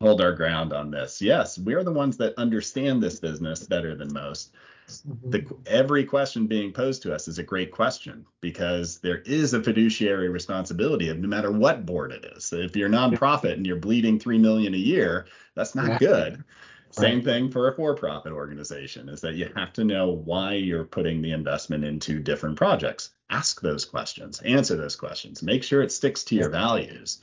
hold 0.00 0.20
our 0.20 0.32
ground 0.32 0.72
on 0.72 0.90
this. 0.90 1.20
Yes, 1.20 1.58
we're 1.58 1.82
the 1.82 1.92
ones 1.92 2.16
that 2.18 2.38
understand 2.38 3.02
this 3.02 3.18
business 3.18 3.64
better 3.64 3.94
than 3.94 4.12
most. 4.12 4.52
Mm-hmm. 4.88 5.30
The, 5.30 5.56
every 5.66 6.04
question 6.04 6.46
being 6.46 6.72
posed 6.72 7.02
to 7.02 7.14
us 7.14 7.28
is 7.28 7.38
a 7.38 7.42
great 7.42 7.72
question 7.72 8.24
because 8.40 8.98
there 8.98 9.18
is 9.18 9.54
a 9.54 9.62
fiduciary 9.62 10.28
responsibility 10.28 11.08
of 11.08 11.18
no 11.18 11.28
matter 11.28 11.50
what 11.50 11.84
board 11.84 12.12
it 12.12 12.24
is. 12.36 12.52
If 12.52 12.76
you're 12.76 12.88
nonprofit 12.88 13.54
and 13.54 13.66
you're 13.66 13.76
bleeding 13.76 14.18
three 14.18 14.38
million 14.38 14.74
a 14.74 14.78
year, 14.78 15.26
that's 15.54 15.74
not 15.74 15.88
yeah. 15.88 15.98
good. 15.98 16.44
Same 16.90 17.22
thing 17.22 17.50
for 17.50 17.68
a 17.68 17.74
for-profit 17.74 18.32
organization 18.32 19.08
is 19.08 19.20
that 19.20 19.34
you 19.34 19.50
have 19.54 19.72
to 19.74 19.84
know 19.84 20.10
why 20.10 20.54
you're 20.54 20.84
putting 20.84 21.22
the 21.22 21.32
investment 21.32 21.84
into 21.84 22.18
different 22.18 22.56
projects. 22.56 23.10
Ask 23.30 23.60
those 23.60 23.84
questions, 23.84 24.40
answer 24.40 24.76
those 24.76 24.96
questions, 24.96 25.42
make 25.42 25.62
sure 25.62 25.82
it 25.82 25.92
sticks 25.92 26.24
to 26.24 26.34
your 26.34 26.48
values. 26.48 27.20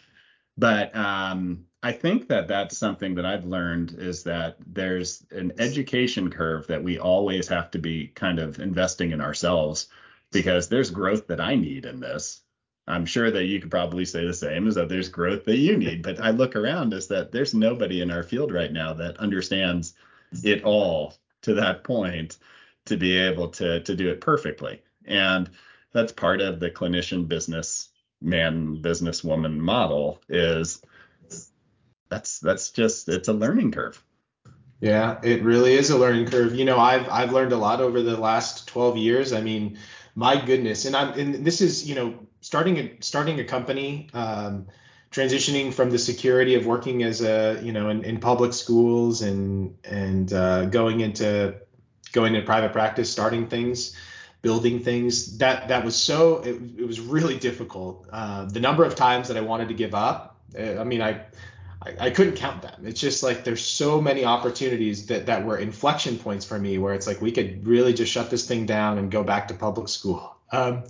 But 0.58 0.96
um, 0.96 1.66
I 1.84 1.92
think 1.92 2.30
that 2.30 2.48
that's 2.48 2.78
something 2.78 3.16
that 3.16 3.26
I've 3.26 3.46
learned 3.46 3.96
is 3.98 4.24
that 4.24 4.58
there's 4.66 5.26
an 5.32 5.54
education 5.60 6.30
curve 6.30 6.68
that 6.68 6.84
we 6.84 6.98
always 6.98 7.48
have 7.50 7.72
to 7.72 7.80
be 7.80 8.08
kind 8.08 8.40
of 8.40 8.60
investing 8.60 9.12
in 9.12 9.20
ourselves 9.20 9.88
because 10.32 10.70
there's 10.70 10.92
growth 10.92 11.28
that 11.28 11.42
I 11.42 11.56
need 11.56 11.86
in 11.86 12.00
this. 12.00 12.42
I'm 12.88 13.06
sure 13.06 13.32
that 13.32 13.46
you 13.46 13.60
could 13.60 13.72
probably 13.72 14.06
say 14.06 14.26
the 14.26 14.34
same 14.34 14.68
is 14.68 14.76
that 14.76 14.90
there's 14.90 15.10
growth 15.10 15.46
that 15.46 15.58
you 15.58 15.76
need, 15.78 16.04
but 16.04 16.20
I 16.20 16.32
look 16.32 16.56
around 16.56 16.94
is 16.94 17.08
that 17.08 17.32
there's 17.32 17.54
nobody 17.54 18.02
in 18.02 18.12
our 18.12 18.24
field 18.24 18.52
right 18.52 18.72
now 18.72 18.94
that 18.94 19.18
understands 19.18 19.94
it 20.44 20.64
all 20.64 21.16
to 21.42 21.56
that 21.56 21.84
point 21.84 22.38
to 22.86 22.98
be 22.98 23.18
able 23.18 23.50
to 23.50 23.82
to 23.82 23.96
do 23.96 24.10
it 24.10 24.22
perfectly. 24.22 24.82
And 25.06 25.50
that's 25.94 26.12
part 26.12 26.42
of 26.42 26.60
the 26.60 26.70
clinician 26.70 27.28
business 27.28 27.90
man 28.22 28.82
business 28.82 29.24
woman 29.24 29.60
model 29.60 30.22
is 30.30 30.82
that's 32.10 32.40
that's 32.40 32.72
just 32.72 33.10
it's 33.10 33.28
a 33.28 33.34
learning 33.34 33.72
curve. 33.72 34.04
Yeah, 34.80 35.20
it 35.24 35.42
really 35.44 35.74
is 35.74 35.90
a 35.90 35.98
learning 35.98 36.28
curve. 36.28 36.54
You 36.56 36.66
know, 36.66 36.78
I've 36.78 37.10
I've 37.10 37.34
learned 37.34 37.54
a 37.54 37.58
lot 37.58 37.82
over 37.82 38.02
the 38.02 38.18
last 38.18 38.68
12 38.68 38.98
years. 38.98 39.34
I 39.34 39.42
mean, 39.42 39.78
my 40.16 40.40
goodness, 40.40 40.86
and 40.86 40.96
I'm 40.96 41.18
and 41.18 41.46
this 41.46 41.62
is 41.62 41.88
you 41.90 41.96
know 41.96 42.14
starting 42.46 42.78
a 42.78 42.92
starting 43.00 43.40
a 43.40 43.44
company, 43.44 44.08
um, 44.14 44.68
transitioning 45.12 45.74
from 45.74 45.90
the 45.90 45.98
security 45.98 46.54
of 46.54 46.68
working 46.68 47.02
as 47.02 47.22
a 47.22 47.60
you 47.64 47.72
know 47.72 47.90
in, 47.90 48.04
in 48.04 48.20
public 48.20 48.54
schools 48.54 49.24
and 49.24 49.76
and 49.84 50.32
uh, 50.32 50.66
going 50.66 51.00
into 51.00 51.56
going 52.12 52.36
into 52.36 52.46
private 52.46 52.72
practice, 52.72 53.12
starting 53.12 53.48
things 53.48 53.96
building 54.44 54.80
things 54.80 55.40
that 55.40 55.70
that 55.70 55.84
was 55.84 55.96
so 55.96 56.38
it, 56.44 56.56
it 56.78 56.86
was 56.86 57.00
really 57.00 57.40
difficult. 57.40 58.08
Uh, 58.12 58.46
the 58.46 58.60
number 58.60 58.84
of 58.86 58.94
times 58.94 59.28
that 59.28 59.38
i 59.38 59.42
wanted 59.42 59.68
to 59.70 59.74
give 59.74 59.96
up 59.96 60.40
uh, 60.56 60.80
i 60.80 60.84
mean 60.84 61.02
I, 61.02 61.22
I, 61.82 61.96
I 62.00 62.10
couldn't 62.12 62.36
count 62.36 62.62
them. 62.62 62.86
It's 62.86 63.02
just 63.02 63.24
like 63.24 63.44
there's 63.44 63.66
so 63.66 64.00
many 64.00 64.24
opportunities 64.24 65.08
that 65.08 65.26
that 65.26 65.44
were 65.46 65.58
inflection 65.58 66.20
points 66.20 66.46
for 66.46 66.60
me 66.60 66.78
where 66.78 66.94
it's 66.94 67.08
like 67.08 67.22
we 67.22 67.32
could 67.32 67.66
really 67.66 67.94
just 67.94 68.12
shut 68.12 68.30
this 68.30 68.48
thing 68.48 68.68
down 68.68 69.00
and 69.00 69.10
go 69.10 69.24
back 69.24 69.48
to 69.48 69.56
public 69.56 69.88
school 69.90 70.35
um, 70.52 70.84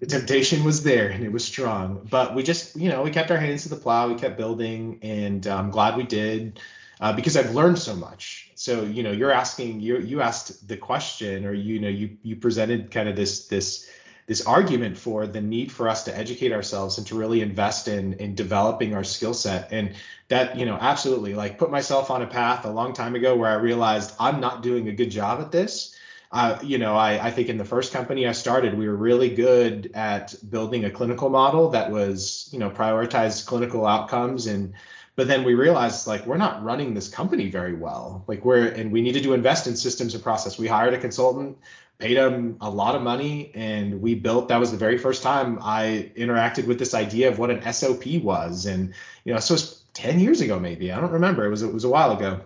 the 0.00 0.06
temptation 0.06 0.64
was 0.64 0.82
there 0.82 1.08
and 1.08 1.24
it 1.24 1.32
was 1.32 1.44
strong 1.44 2.06
but 2.10 2.34
we 2.34 2.42
just 2.42 2.76
you 2.76 2.88
know 2.88 3.02
we 3.02 3.10
kept 3.10 3.30
our 3.30 3.36
hands 3.36 3.64
to 3.64 3.68
the 3.68 3.76
plow 3.76 4.08
we 4.08 4.14
kept 4.14 4.36
building 4.36 4.98
and 5.02 5.46
i'm 5.46 5.70
glad 5.70 5.96
we 5.96 6.04
did 6.04 6.60
uh, 7.00 7.12
because 7.12 7.36
I've 7.36 7.54
learned 7.54 7.78
so 7.78 7.94
much. 7.96 8.52
So 8.54 8.84
you 8.84 9.02
know, 9.02 9.10
you're 9.10 9.32
asking 9.32 9.80
you 9.80 9.98
you 9.98 10.22
asked 10.22 10.66
the 10.66 10.76
question, 10.76 11.44
or 11.44 11.52
you 11.52 11.80
know, 11.80 11.88
you 11.88 12.16
you 12.22 12.36
presented 12.36 12.90
kind 12.92 13.08
of 13.08 13.16
this 13.16 13.48
this 13.48 13.90
this 14.26 14.46
argument 14.46 14.96
for 14.96 15.26
the 15.26 15.40
need 15.40 15.70
for 15.70 15.88
us 15.88 16.04
to 16.04 16.16
educate 16.16 16.52
ourselves 16.52 16.96
and 16.96 17.06
to 17.08 17.14
really 17.14 17.42
invest 17.42 17.88
in 17.88 18.14
in 18.14 18.34
developing 18.34 18.94
our 18.94 19.04
skill 19.04 19.34
set 19.34 19.72
and 19.72 19.94
that 20.28 20.56
you 20.56 20.64
know 20.64 20.78
absolutely 20.80 21.34
like 21.34 21.58
put 21.58 21.70
myself 21.70 22.10
on 22.10 22.22
a 22.22 22.26
path 22.26 22.64
a 22.64 22.70
long 22.70 22.94
time 22.94 23.14
ago 23.14 23.36
where 23.36 23.50
i 23.50 23.54
realized 23.54 24.14
i'm 24.18 24.40
not 24.40 24.62
doing 24.62 24.88
a 24.88 24.92
good 24.92 25.10
job 25.10 25.40
at 25.40 25.52
this 25.52 25.93
uh, 26.34 26.58
you 26.62 26.78
know 26.78 26.94
I, 26.96 27.28
I 27.28 27.30
think 27.30 27.48
in 27.48 27.56
the 27.56 27.64
first 27.64 27.92
company 27.92 28.26
i 28.26 28.32
started 28.32 28.76
we 28.76 28.88
were 28.88 28.96
really 28.96 29.34
good 29.34 29.90
at 29.94 30.34
building 30.50 30.84
a 30.84 30.90
clinical 30.90 31.30
model 31.30 31.70
that 31.70 31.90
was 31.90 32.48
you 32.52 32.58
know 32.58 32.70
prioritized 32.70 33.46
clinical 33.46 33.86
outcomes. 33.86 34.46
And 34.46 34.74
but 35.16 35.28
then 35.28 35.44
we 35.44 35.54
realized 35.54 36.06
like 36.06 36.26
we're 36.26 36.36
not 36.36 36.62
running 36.62 36.94
this 36.94 37.08
company 37.08 37.48
very 37.50 37.74
well. 37.74 38.24
Like 38.26 38.44
we're 38.44 38.66
and 38.66 38.90
we 38.92 39.00
needed 39.00 39.22
to 39.24 39.34
invest 39.34 39.66
in 39.66 39.76
systems 39.76 40.14
and 40.14 40.22
process. 40.22 40.58
We 40.58 40.66
hired 40.66 40.94
a 40.94 40.98
consultant 40.98 41.58
paid 41.98 42.16
him 42.16 42.56
a 42.60 42.68
lot 42.68 42.96
of 42.96 43.02
money 43.02 43.52
and 43.54 44.00
we 44.00 44.16
built 44.16 44.48
that 44.48 44.58
was 44.58 44.72
the 44.72 44.76
very 44.76 44.98
first 44.98 45.22
time 45.22 45.60
i 45.62 46.10
interacted 46.16 46.66
with 46.66 46.76
this 46.76 46.92
idea 46.92 47.28
of 47.28 47.38
what 47.38 47.50
an 47.50 47.72
sop 47.72 48.04
was. 48.22 48.66
And 48.66 48.92
you 49.24 49.32
know 49.32 49.40
so 49.40 49.54
it's 49.54 49.84
10 49.94 50.18
years 50.20 50.40
ago 50.40 50.58
maybe. 50.58 50.90
I 50.90 51.00
don't 51.00 51.12
remember. 51.12 51.44
It 51.44 51.50
was 51.50 51.62
it 51.62 51.72
was 51.72 51.84
a 51.84 51.88
while 51.88 52.12
ago. 52.12 52.40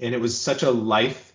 And 0.00 0.14
it 0.14 0.20
was 0.20 0.40
such 0.40 0.62
a 0.62 0.70
life 0.70 1.29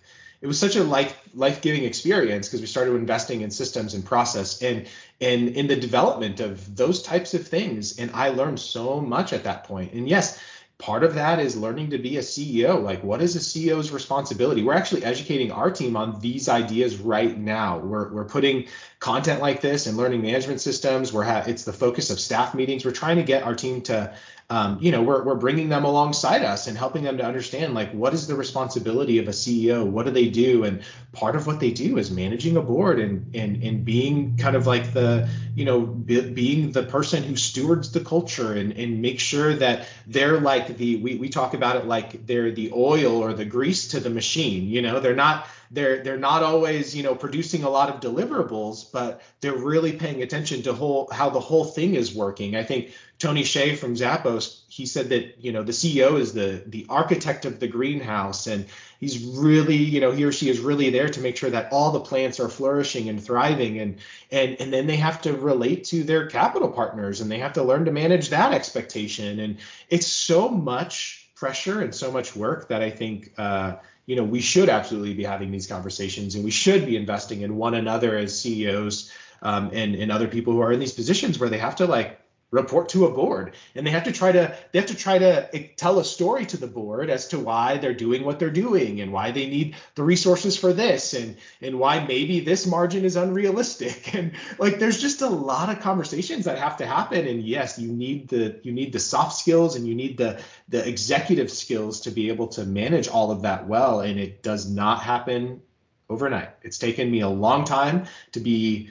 it 0.46 0.48
was 0.48 0.60
such 0.60 0.76
a 0.76 0.84
life 0.84 1.18
life-giving 1.34 1.82
experience 1.82 2.46
because 2.46 2.60
we 2.60 2.68
started 2.68 2.94
investing 2.94 3.40
in 3.40 3.50
systems 3.50 3.94
and 3.94 4.04
process 4.04 4.62
and 4.62 4.86
and 5.20 5.48
in 5.48 5.66
the 5.66 5.74
development 5.74 6.38
of 6.38 6.76
those 6.76 7.02
types 7.02 7.34
of 7.34 7.44
things 7.44 7.98
and 7.98 8.12
i 8.14 8.28
learned 8.28 8.60
so 8.60 9.00
much 9.00 9.32
at 9.32 9.42
that 9.42 9.64
point 9.64 9.92
and 9.92 10.08
yes 10.08 10.38
part 10.78 11.02
of 11.02 11.14
that 11.14 11.40
is 11.40 11.56
learning 11.56 11.88
to 11.88 11.98
be 11.98 12.18
a 12.18 12.20
CEO. 12.20 12.82
Like, 12.82 13.02
what 13.02 13.22
is 13.22 13.34
a 13.34 13.38
CEO's 13.38 13.90
responsibility? 13.90 14.62
We're 14.62 14.74
actually 14.74 15.04
educating 15.04 15.50
our 15.50 15.70
team 15.70 15.96
on 15.96 16.20
these 16.20 16.50
ideas 16.50 16.98
right 16.98 17.36
now. 17.36 17.78
We're, 17.78 18.12
we're 18.12 18.26
putting 18.26 18.66
content 19.00 19.40
like 19.40 19.62
this 19.62 19.86
and 19.86 19.96
learning 19.96 20.20
management 20.20 20.60
systems. 20.60 21.14
We're 21.14 21.24
ha- 21.24 21.44
it's 21.46 21.64
the 21.64 21.72
focus 21.72 22.10
of 22.10 22.20
staff 22.20 22.54
meetings. 22.54 22.84
We're 22.84 22.90
trying 22.90 23.16
to 23.16 23.22
get 23.22 23.42
our 23.42 23.54
team 23.54 23.80
to 23.82 24.14
um, 24.48 24.78
you 24.80 24.92
know, 24.92 25.02
we're, 25.02 25.24
we're 25.24 25.34
bringing 25.34 25.68
them 25.68 25.84
alongside 25.84 26.42
us 26.42 26.68
and 26.68 26.78
helping 26.78 27.02
them 27.02 27.18
to 27.18 27.24
understand 27.24 27.74
like 27.74 27.90
what 27.90 28.14
is 28.14 28.28
the 28.28 28.36
responsibility 28.36 29.18
of 29.18 29.26
a 29.26 29.32
CEO? 29.32 29.84
What 29.84 30.06
do 30.06 30.12
they 30.12 30.28
do? 30.28 30.62
And 30.62 30.82
part 31.12 31.34
of 31.34 31.48
what 31.48 31.58
they 31.58 31.72
do 31.72 31.98
is 31.98 32.12
managing 32.12 32.56
a 32.56 32.62
board 32.62 33.00
and 33.00 33.34
and 33.34 33.60
and 33.64 33.84
being 33.84 34.36
kind 34.36 34.54
of 34.54 34.66
like 34.68 34.92
the 34.92 35.28
you 35.56 35.64
know 35.64 35.80
be, 35.80 36.20
being 36.30 36.70
the 36.70 36.84
person 36.84 37.24
who 37.24 37.34
stewards 37.34 37.90
the 37.90 38.00
culture 38.00 38.52
and 38.52 38.72
and 38.74 39.02
make 39.02 39.18
sure 39.18 39.52
that 39.54 39.88
they're 40.06 40.38
like 40.38 40.76
the 40.76 40.96
we 41.02 41.16
we 41.16 41.28
talk 41.28 41.54
about 41.54 41.74
it 41.74 41.86
like 41.86 42.24
they're 42.26 42.52
the 42.52 42.70
oil 42.72 43.16
or 43.16 43.32
the 43.32 43.44
grease 43.44 43.88
to 43.88 44.00
the 44.00 44.10
machine. 44.10 44.68
You 44.68 44.80
know, 44.80 45.00
they're 45.00 45.16
not 45.16 45.48
they're 45.70 46.02
they're 46.02 46.16
not 46.16 46.42
always 46.42 46.96
you 46.96 47.02
know 47.02 47.14
producing 47.14 47.64
a 47.64 47.70
lot 47.70 47.88
of 47.88 48.00
deliverables 48.00 48.90
but 48.92 49.22
they're 49.40 49.56
really 49.56 49.92
paying 49.92 50.22
attention 50.22 50.62
to 50.62 50.72
whole 50.72 51.08
how 51.12 51.30
the 51.30 51.40
whole 51.40 51.64
thing 51.64 51.94
is 51.94 52.14
working 52.14 52.56
i 52.56 52.62
think 52.62 52.92
Tony 53.18 53.44
Hsieh 53.44 53.78
from 53.78 53.94
Zappos, 53.94 54.60
he 54.68 54.84
said 54.84 55.08
that 55.08 55.42
you 55.42 55.50
know 55.50 55.62
the 55.62 55.72
CEO 55.72 56.18
is 56.20 56.34
the 56.34 56.62
the 56.66 56.84
architect 56.90 57.46
of 57.46 57.60
the 57.60 57.66
greenhouse, 57.66 58.46
and 58.46 58.66
he's 59.00 59.24
really 59.24 59.76
you 59.76 60.00
know 60.00 60.10
he 60.10 60.24
or 60.24 60.32
she 60.32 60.50
is 60.50 60.60
really 60.60 60.90
there 60.90 61.08
to 61.08 61.20
make 61.20 61.36
sure 61.36 61.48
that 61.48 61.72
all 61.72 61.92
the 61.92 62.00
plants 62.00 62.40
are 62.40 62.50
flourishing 62.50 63.08
and 63.08 63.22
thriving, 63.22 63.78
and 63.78 63.98
and 64.30 64.56
and 64.60 64.70
then 64.70 64.86
they 64.86 64.96
have 64.96 65.22
to 65.22 65.32
relate 65.32 65.84
to 65.84 66.04
their 66.04 66.26
capital 66.26 66.68
partners, 66.68 67.22
and 67.22 67.30
they 67.30 67.38
have 67.38 67.54
to 67.54 67.62
learn 67.62 67.86
to 67.86 67.90
manage 67.90 68.28
that 68.28 68.52
expectation, 68.52 69.40
and 69.40 69.56
it's 69.88 70.06
so 70.06 70.50
much 70.50 71.30
pressure 71.34 71.80
and 71.80 71.94
so 71.94 72.12
much 72.12 72.36
work 72.36 72.68
that 72.68 72.82
I 72.82 72.90
think. 72.90 73.32
Uh, 73.38 73.76
you 74.06 74.16
know, 74.16 74.24
we 74.24 74.40
should 74.40 74.68
absolutely 74.68 75.14
be 75.14 75.24
having 75.24 75.50
these 75.50 75.66
conversations 75.66 76.34
and 76.34 76.44
we 76.44 76.50
should 76.50 76.86
be 76.86 76.96
investing 76.96 77.42
in 77.42 77.56
one 77.56 77.74
another 77.74 78.16
as 78.16 78.40
CEOs 78.40 79.12
um, 79.42 79.70
and, 79.72 79.94
and 79.96 80.10
other 80.10 80.28
people 80.28 80.52
who 80.52 80.60
are 80.60 80.72
in 80.72 80.80
these 80.80 80.92
positions 80.92 81.38
where 81.38 81.48
they 81.48 81.58
have 81.58 81.76
to 81.76 81.86
like 81.86 82.20
report 82.50 82.88
to 82.90 83.06
a 83.06 83.10
board. 83.10 83.54
And 83.74 83.86
they 83.86 83.90
have 83.90 84.04
to 84.04 84.12
try 84.12 84.32
to 84.32 84.56
they 84.72 84.78
have 84.78 84.88
to 84.88 84.96
try 84.96 85.18
to 85.18 85.68
tell 85.76 85.98
a 85.98 86.04
story 86.04 86.46
to 86.46 86.56
the 86.56 86.66
board 86.66 87.10
as 87.10 87.28
to 87.28 87.38
why 87.38 87.78
they're 87.78 87.94
doing 87.94 88.24
what 88.24 88.38
they're 88.38 88.50
doing 88.50 89.00
and 89.00 89.12
why 89.12 89.32
they 89.32 89.46
need 89.48 89.74
the 89.94 90.04
resources 90.04 90.56
for 90.56 90.72
this 90.72 91.14
and 91.14 91.36
and 91.60 91.78
why 91.78 92.04
maybe 92.04 92.40
this 92.40 92.66
margin 92.66 93.04
is 93.04 93.16
unrealistic. 93.16 94.14
And 94.16 94.32
like 94.58 94.78
there's 94.78 95.00
just 95.00 95.20
a 95.20 95.28
lot 95.28 95.68
of 95.68 95.80
conversations 95.80 96.44
that 96.44 96.58
have 96.58 96.78
to 96.78 96.86
happen. 96.86 97.26
And 97.26 97.42
yes 97.42 97.78
you 97.78 97.92
need 97.92 98.28
the 98.28 98.60
you 98.62 98.72
need 98.72 98.92
the 98.92 99.00
soft 99.00 99.36
skills 99.36 99.76
and 99.76 99.86
you 99.86 99.94
need 99.94 100.16
the 100.16 100.40
the 100.68 100.86
executive 100.86 101.50
skills 101.50 102.02
to 102.02 102.10
be 102.10 102.28
able 102.28 102.48
to 102.48 102.64
manage 102.64 103.08
all 103.08 103.30
of 103.30 103.42
that 103.42 103.66
well. 103.66 104.00
And 104.00 104.18
it 104.18 104.42
does 104.42 104.70
not 104.70 105.02
happen 105.02 105.62
overnight. 106.08 106.50
It's 106.62 106.78
taken 106.78 107.10
me 107.10 107.20
a 107.20 107.28
long 107.28 107.64
time 107.64 108.06
to 108.32 108.40
be 108.40 108.90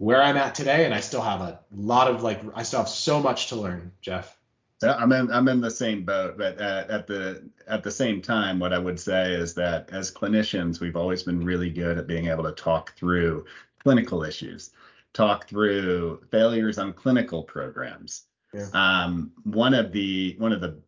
where 0.00 0.22
I'm 0.22 0.38
at 0.38 0.54
today, 0.54 0.86
and 0.86 0.94
I 0.94 1.00
still 1.00 1.20
have 1.20 1.42
a 1.42 1.60
lot 1.74 2.08
of 2.08 2.22
like 2.22 2.40
I 2.54 2.62
still 2.62 2.80
have 2.80 2.88
so 2.88 3.20
much 3.20 3.48
to 3.48 3.56
learn, 3.56 3.92
Jeff. 4.00 4.34
I'm 4.82 5.12
in 5.12 5.30
I'm 5.30 5.46
in 5.46 5.60
the 5.60 5.70
same 5.70 6.06
boat, 6.06 6.38
but 6.38 6.58
at, 6.58 6.88
at 6.88 7.06
the 7.06 7.50
at 7.68 7.82
the 7.82 7.90
same 7.90 8.22
time, 8.22 8.58
what 8.58 8.72
I 8.72 8.78
would 8.78 8.98
say 8.98 9.34
is 9.34 9.52
that 9.54 9.90
as 9.92 10.10
clinicians, 10.10 10.80
we've 10.80 10.96
always 10.96 11.22
been 11.22 11.44
really 11.44 11.68
good 11.68 11.98
at 11.98 12.06
being 12.06 12.28
able 12.28 12.44
to 12.44 12.52
talk 12.52 12.96
through 12.96 13.44
clinical 13.82 14.24
issues, 14.24 14.70
talk 15.12 15.46
through 15.46 16.22
failures 16.30 16.78
on 16.78 16.94
clinical 16.94 17.42
programs. 17.42 18.22
Yeah. 18.54 18.68
Um, 18.72 19.32
one 19.42 19.74
of 19.74 19.92
the 19.92 20.34
one 20.38 20.54
of 20.54 20.62
the 20.62 20.80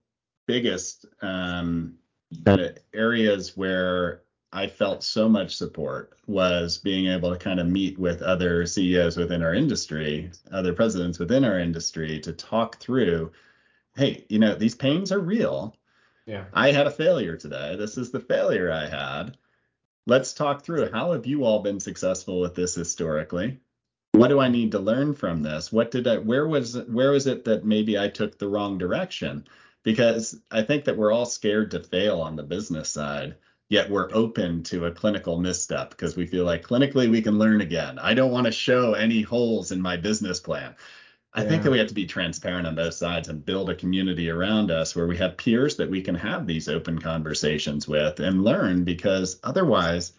biggest 0.46 1.04
um, 1.20 1.96
areas 2.94 3.58
where 3.58 4.22
I 4.54 4.66
felt 4.66 5.02
so 5.02 5.30
much 5.30 5.56
support 5.56 6.12
was 6.26 6.76
being 6.76 7.06
able 7.06 7.32
to 7.32 7.38
kind 7.38 7.58
of 7.58 7.66
meet 7.66 7.98
with 7.98 8.20
other 8.20 8.66
CEOs 8.66 9.16
within 9.16 9.42
our 9.42 9.54
industry, 9.54 10.30
other 10.50 10.74
presidents 10.74 11.18
within 11.18 11.42
our 11.42 11.58
industry 11.58 12.20
to 12.20 12.34
talk 12.34 12.76
through, 12.76 13.32
hey, 13.96 14.26
you 14.28 14.38
know, 14.38 14.54
these 14.54 14.74
pains 14.74 15.10
are 15.10 15.20
real. 15.20 15.74
Yeah. 16.26 16.44
I 16.52 16.70
had 16.70 16.86
a 16.86 16.90
failure 16.90 17.36
today. 17.36 17.76
This 17.76 17.96
is 17.96 18.10
the 18.10 18.20
failure 18.20 18.70
I 18.70 18.86
had. 18.86 19.38
Let's 20.06 20.34
talk 20.34 20.62
through 20.62 20.92
how 20.92 21.12
have 21.12 21.24
you 21.24 21.44
all 21.44 21.60
been 21.60 21.80
successful 21.80 22.40
with 22.40 22.54
this 22.54 22.74
historically? 22.74 23.58
What 24.12 24.28
do 24.28 24.38
I 24.38 24.48
need 24.48 24.72
to 24.72 24.78
learn 24.78 25.14
from 25.14 25.42
this? 25.42 25.72
What 25.72 25.90
did 25.90 26.06
I 26.06 26.18
where 26.18 26.46
was 26.46 26.76
where 26.88 27.12
was 27.12 27.26
it 27.26 27.44
that 27.46 27.64
maybe 27.64 27.98
I 27.98 28.08
took 28.08 28.36
the 28.36 28.48
wrong 28.48 28.76
direction? 28.76 29.46
Because 29.82 30.38
I 30.50 30.62
think 30.62 30.84
that 30.84 30.98
we're 30.98 31.12
all 31.12 31.24
scared 31.24 31.70
to 31.70 31.80
fail 31.80 32.20
on 32.20 32.36
the 32.36 32.42
business 32.42 32.90
side 32.90 33.36
yet 33.72 33.88
we're 33.88 34.10
open 34.12 34.62
to 34.62 34.84
a 34.84 34.90
clinical 34.90 35.40
misstep 35.40 35.88
because 35.88 36.14
we 36.14 36.26
feel 36.26 36.44
like 36.44 36.62
clinically 36.62 37.10
we 37.10 37.22
can 37.22 37.38
learn 37.38 37.62
again. 37.62 37.98
I 37.98 38.12
don't 38.12 38.30
want 38.30 38.44
to 38.44 38.52
show 38.52 38.92
any 38.92 39.22
holes 39.22 39.72
in 39.72 39.80
my 39.80 39.96
business 39.96 40.38
plan. 40.38 40.74
I 41.32 41.42
yeah. 41.42 41.48
think 41.48 41.62
that 41.62 41.72
we 41.72 41.78
have 41.78 41.88
to 41.88 41.94
be 41.94 42.04
transparent 42.04 42.66
on 42.66 42.74
both 42.74 42.92
sides 42.92 43.28
and 43.28 43.42
build 43.42 43.70
a 43.70 43.74
community 43.74 44.28
around 44.28 44.70
us 44.70 44.94
where 44.94 45.06
we 45.06 45.16
have 45.16 45.38
peers 45.38 45.76
that 45.76 45.88
we 45.88 46.02
can 46.02 46.14
have 46.14 46.46
these 46.46 46.68
open 46.68 47.00
conversations 47.00 47.88
with 47.88 48.20
and 48.20 48.44
learn 48.44 48.84
because 48.84 49.40
otherwise 49.42 50.12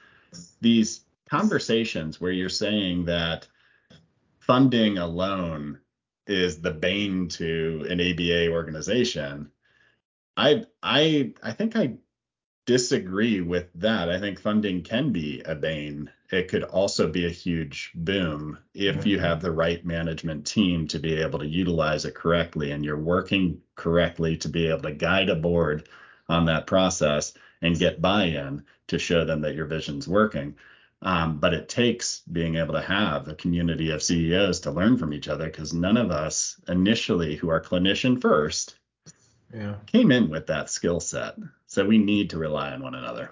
these 0.60 1.01
conversations 1.30 2.20
where 2.20 2.32
you're 2.32 2.49
saying 2.49 3.06
that 3.06 3.47
funding 4.39 4.97
alone 4.97 5.80
is 6.26 6.60
the 6.60 6.72
bane 6.72 7.28
to 7.28 7.86
an 7.88 8.01
ABA 8.01 8.51
organization 8.51 9.51
I 10.36 10.66
I 10.82 11.34
I 11.43 11.51
think 11.51 11.76
I 11.76 11.97
disagree 12.66 13.41
with 13.41 13.70
that. 13.76 14.09
I 14.09 14.20
think 14.20 14.39
funding 14.39 14.84
can 14.84 15.11
be 15.11 15.41
a 15.41 15.55
bane. 15.55 16.09
It 16.32 16.47
could 16.47 16.64
also 16.64 17.07
be 17.07 17.26
a 17.26 17.30
huge 17.30 17.91
boom 17.93 18.57
if 18.74 19.05
you 19.05 19.20
have 19.20 19.41
the 19.41 19.51
right 19.51 19.86
management 19.86 20.47
team 20.47 20.88
to 20.88 20.99
be 20.99 21.22
able 21.22 21.39
to 21.39 21.47
utilize 21.47 22.05
it 22.05 22.16
correctly 22.16 22.72
and 22.72 22.84
you're 22.84 22.97
working 22.97 23.61
correctly 23.76 24.38
to 24.38 24.49
be 24.49 24.68
able 24.68 24.82
to 24.84 24.93
guide 24.93 25.30
a 25.30 25.36
board 25.36 25.89
on 26.30 26.45
that 26.45 26.66
process 26.66 27.34
and 27.61 27.78
get 27.78 28.01
buy-in 28.01 28.64
to 28.88 28.97
show 28.97 29.26
them 29.26 29.41
that 29.41 29.55
your 29.55 29.66
vision's 29.66 30.07
working. 30.07 30.55
Um, 31.01 31.38
but 31.38 31.53
it 31.53 31.68
takes 31.68 32.22
being 32.32 32.55
able 32.55 32.74
to 32.76 32.82
have 32.82 33.28
a 33.28 33.36
community 33.36 33.91
of 33.91 34.01
CEOs 34.01 34.61
to 34.61 34.72
learn 34.72 34.97
from 34.97 35.14
each 35.14 35.28
other 35.28 35.45
because 35.45 35.74
none 35.74 35.97
of 35.97 36.11
us 36.11 36.59
initially 36.70 37.36
who 37.36 37.49
are 37.49 37.61
clinician 37.61 38.22
first 38.22 38.76
yeah. 39.53 39.76
came 39.86 40.11
in 40.11 40.30
with 40.30 40.47
that 40.47 40.70
skill 40.70 40.99
set. 40.99 41.36
So 41.74 41.84
we 41.84 41.97
need 41.97 42.30
to 42.30 42.38
rely 42.38 42.71
on 42.71 42.84
one 42.84 42.93
another. 42.93 43.32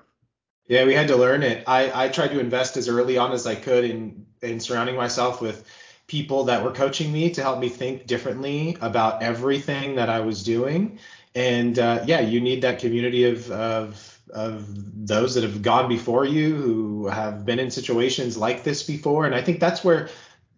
Yeah, 0.68 0.86
we 0.86 0.96
had 0.96 1.10
to 1.10 1.16
learn 1.16 1.44
it. 1.44 1.64
I, 1.68 2.06
I 2.06 2.10
tried 2.10 2.30
to 2.30 2.40
invest 2.40 2.76
as 2.76 2.90
early 2.90 3.16
on 3.16 3.34
as 3.34 3.46
I 3.46 3.54
could 3.54 3.86
in 3.86 4.26
in 4.42 4.60
surrounding 4.60 4.96
myself 4.96 5.42
with 5.42 5.64
people 6.08 6.46
that 6.46 6.64
were 6.64 6.72
coaching 6.72 7.12
me 7.12 7.30
to 7.30 7.44
help 7.44 7.60
me 7.60 7.70
think 7.70 8.08
differently 8.08 8.76
about 8.82 9.22
everything 9.22 9.94
that 9.96 10.10
I 10.10 10.22
was 10.22 10.44
doing. 10.44 10.98
And 11.36 11.78
uh, 11.78 12.04
yeah, 12.08 12.22
you 12.22 12.42
need 12.42 12.64
that 12.64 12.80
community 12.80 13.26
of, 13.26 13.52
of 13.52 14.20
of 14.34 14.66
those 15.08 15.36
that 15.36 15.44
have 15.44 15.62
gone 15.62 15.88
before 15.88 16.26
you 16.26 16.56
who 16.56 17.08
have 17.10 17.46
been 17.46 17.60
in 17.60 17.70
situations 17.70 18.38
like 18.38 18.64
this 18.64 18.82
before. 18.82 19.28
And 19.28 19.36
I 19.36 19.44
think 19.44 19.60
that's 19.60 19.84
where 19.84 20.10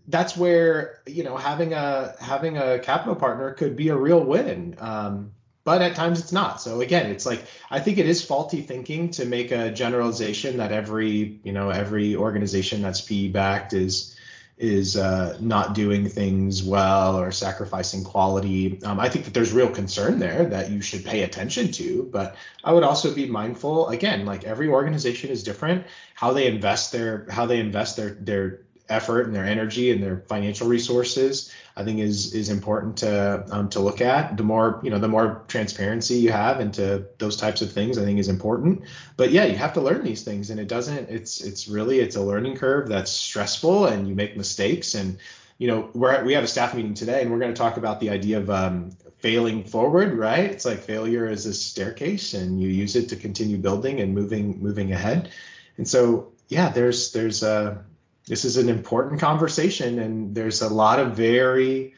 that's 0.08 0.38
where 0.38 1.02
you 1.06 1.26
know 1.26 1.36
having 1.36 1.74
a 1.74 2.16
having 2.22 2.58
a 2.58 2.80
capital 2.80 3.16
partner 3.16 3.52
could 3.52 3.76
be 3.76 3.90
a 3.90 3.98
real 3.98 4.24
win. 4.24 4.78
Um, 4.80 5.34
but 5.66 5.82
at 5.82 5.96
times 5.96 6.20
it's 6.20 6.32
not. 6.32 6.62
So 6.62 6.82
again, 6.82 7.10
it's 7.10 7.26
like 7.26 7.46
I 7.72 7.80
think 7.80 7.98
it 7.98 8.08
is 8.08 8.24
faulty 8.24 8.62
thinking 8.62 9.10
to 9.12 9.26
make 9.26 9.52
a 9.52 9.72
generalization 9.72 10.58
that 10.58 10.72
every 10.72 11.40
you 11.44 11.54
know 11.54 11.70
every 11.70 12.16
organization 12.16 12.82
that's 12.82 13.02
PE 13.02 13.30
backed 13.30 13.74
is 13.74 14.16
is 14.58 14.96
uh, 14.96 15.36
not 15.40 15.74
doing 15.74 16.08
things 16.08 16.62
well 16.62 17.20
or 17.20 17.32
sacrificing 17.32 18.04
quality. 18.04 18.80
Um, 18.84 19.00
I 19.00 19.10
think 19.10 19.26
that 19.26 19.34
there's 19.34 19.52
real 19.52 19.70
concern 19.70 20.20
there 20.20 20.46
that 20.46 20.70
you 20.70 20.80
should 20.80 21.04
pay 21.04 21.24
attention 21.24 21.72
to. 21.74 22.08
But 22.12 22.36
I 22.64 22.72
would 22.72 22.84
also 22.84 23.14
be 23.14 23.26
mindful. 23.26 23.90
Again, 23.90 24.26
like 24.26 24.44
every 24.44 24.68
organization 24.68 25.32
is 25.32 25.44
different. 25.44 25.86
How 26.14 26.34
they 26.34 26.48
invest 26.48 26.92
their 26.92 27.26
how 27.30 27.46
they 27.46 27.60
invest 27.60 27.98
their 27.98 28.12
their 28.12 28.60
effort 28.94 29.26
and 29.26 29.36
their 29.36 29.46
energy 29.46 29.92
and 29.92 30.02
their 30.02 30.24
financial 30.28 30.68
resources, 30.68 31.52
I 31.76 31.84
think 31.84 32.00
is 32.00 32.34
is 32.34 32.50
important 32.50 32.98
to 32.98 33.46
um, 33.52 33.70
to 33.70 33.80
look 33.80 34.00
at. 34.00 34.38
The 34.38 34.44
more 34.44 34.80
you 34.84 34.92
know, 34.92 35.00
the 35.00 35.08
more 35.08 35.44
transparency 35.48 36.16
you 36.16 36.32
have 36.32 36.62
into 36.62 37.06
those 37.18 37.36
types 37.36 37.62
of 37.62 37.72
things, 37.72 37.98
I 37.98 38.04
think 38.04 38.20
is 38.20 38.30
important. 38.30 38.84
But 39.18 39.32
yeah, 39.32 39.46
you 39.46 39.56
have 39.56 39.74
to 39.74 39.82
learn 39.82 40.04
these 40.04 40.24
things, 40.24 40.50
and 40.52 40.60
it 40.60 40.68
doesn't. 40.68 41.10
It's 41.10 41.42
it's 41.42 41.68
really 41.68 42.00
it's 42.00 42.16
a 42.16 42.22
learning 42.22 42.58
curve 42.58 42.88
that's 42.88 43.12
stressful, 43.12 43.88
and 43.88 44.08
you 44.08 44.16
make 44.16 44.38
mistakes. 44.38 44.94
And 44.94 45.18
you 45.58 45.68
know, 45.68 45.90
we're 45.94 46.24
we 46.24 46.34
have 46.34 46.44
a 46.44 46.48
staff 46.48 46.76
meeting 46.76 46.94
today, 46.94 47.22
and 47.22 47.32
we're 47.32 47.40
going 47.40 47.54
to 47.54 47.60
talk 47.60 47.78
about 47.78 48.00
the 48.00 48.12
idea 48.12 48.38
of 48.38 48.50
um, 48.50 48.92
failing 49.18 49.64
forward. 49.64 50.14
Right? 50.14 50.46
It's 50.46 50.66
like 50.66 50.80
failure 50.80 51.28
is 51.28 51.46
a 51.48 51.54
staircase, 51.54 52.36
and 52.36 52.62
you 52.62 52.70
use 52.70 52.96
it 52.96 53.10
to 53.10 53.16
continue 53.16 53.58
building 53.58 54.00
and 54.00 54.14
moving 54.14 54.62
moving 54.62 54.94
ahead. 54.94 55.32
And 55.78 55.88
so 55.88 56.34
yeah, 56.50 56.70
there's 56.70 57.12
there's 57.14 57.42
a 57.42 57.84
this 58.28 58.46
is 58.46 58.58
an 58.58 58.70
important 58.70 59.20
conversation, 59.20 60.00
and 60.00 60.36
there's 60.36 60.62
a 60.62 60.70
lot 60.70 61.00
of 61.00 61.16
very 61.16 61.94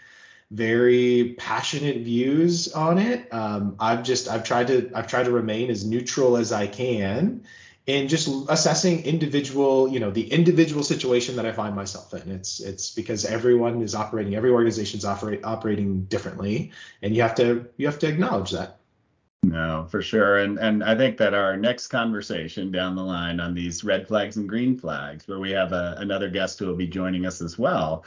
very 0.51 1.35
passionate 1.37 1.97
views 1.97 2.71
on 2.73 2.97
it. 2.97 3.33
Um, 3.33 3.75
I've 3.79 4.03
just 4.03 4.27
I've 4.27 4.43
tried 4.43 4.67
to 4.67 4.91
I've 4.93 5.07
tried 5.07 5.23
to 5.23 5.31
remain 5.31 5.69
as 5.69 5.85
neutral 5.85 6.37
as 6.37 6.51
I 6.51 6.67
can 6.67 7.43
in 7.87 8.07
just 8.07 8.29
assessing 8.49 9.03
individual 9.05 9.87
you 9.87 9.99
know 9.99 10.11
the 10.11 10.31
individual 10.31 10.83
situation 10.83 11.35
that 11.35 11.45
I 11.45 11.51
find 11.51 11.75
myself 11.75 12.13
in. 12.13 12.31
It's 12.31 12.59
it's 12.59 12.91
because 12.91 13.25
everyone 13.25 13.81
is 13.81 13.95
operating 13.95 14.35
every 14.35 14.51
organization 14.51 14.99
is 14.99 15.05
operate, 15.05 15.43
operating 15.43 16.05
differently, 16.05 16.71
and 17.01 17.15
you 17.15 17.21
have 17.23 17.35
to 17.35 17.67
you 17.77 17.87
have 17.87 17.99
to 17.99 18.07
acknowledge 18.07 18.51
that. 18.51 18.79
No, 19.51 19.85
for 19.89 20.01
sure. 20.01 20.39
And 20.39 20.57
and 20.57 20.83
I 20.83 20.95
think 20.95 21.17
that 21.17 21.33
our 21.33 21.55
next 21.55 21.87
conversation 21.87 22.71
down 22.71 22.95
the 22.95 23.03
line 23.03 23.39
on 23.39 23.53
these 23.53 23.83
red 23.83 24.07
flags 24.07 24.37
and 24.37 24.49
green 24.49 24.77
flags, 24.77 25.27
where 25.27 25.39
we 25.39 25.51
have 25.51 25.71
a, 25.71 25.95
another 25.99 26.29
guest 26.29 26.59
who 26.59 26.67
will 26.67 26.75
be 26.75 26.87
joining 26.87 27.25
us 27.25 27.41
as 27.41 27.57
well, 27.57 28.05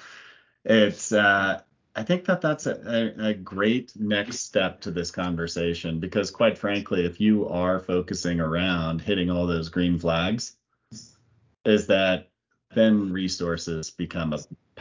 it's 0.65 1.13
uh, 1.13 1.61
I 1.95 2.03
think 2.03 2.25
that 2.27 2.41
that's 2.41 2.67
a, 2.67 3.15
a, 3.19 3.35
great 3.35 3.93
next 3.97 4.41
step 4.41 4.81
to 4.83 4.91
this 4.91 5.11
conversation 5.11 5.99
because, 5.99 6.31
quite 6.31 6.57
frankly, 6.57 7.05
if 7.05 7.21
you 7.21 7.49
are 7.49 7.81
focusing 7.81 8.41
around 8.41 9.01
hitting 9.01 9.31
all 9.31 9.47
those 9.47 9.69
green 9.69 9.99
flags, 9.99 10.57
is 11.65 11.87
that 11.89 12.31
then 12.75 13.13
resources 13.13 13.91
become 13.91 14.33
a 14.33 14.39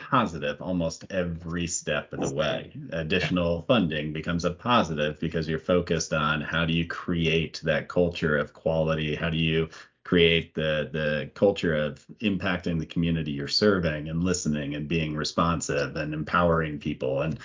positive 0.09 0.61
almost 0.61 1.05
every 1.09 1.67
step 1.67 2.13
of 2.13 2.21
the 2.21 2.33
way. 2.33 2.71
Additional 2.91 3.63
funding 3.63 4.13
becomes 4.13 4.45
a 4.45 4.51
positive 4.51 5.19
because 5.19 5.47
you're 5.47 5.59
focused 5.59 6.13
on 6.13 6.41
how 6.41 6.65
do 6.65 6.73
you 6.73 6.87
create 6.87 7.59
that 7.63 7.87
culture 7.89 8.37
of 8.37 8.53
quality? 8.53 9.15
How 9.15 9.29
do 9.29 9.37
you 9.37 9.69
create 10.03 10.53
the 10.53 10.89
the 10.93 11.29
culture 11.35 11.75
of 11.75 12.05
impacting 12.21 12.79
the 12.79 12.85
community 12.85 13.31
you're 13.31 13.47
serving 13.47 14.07
and 14.07 14.23
listening 14.23 14.75
and 14.75 14.87
being 14.87 15.13
responsive 15.15 15.97
and 15.97 16.13
empowering 16.13 16.79
people 16.79 17.21
and 17.23 17.39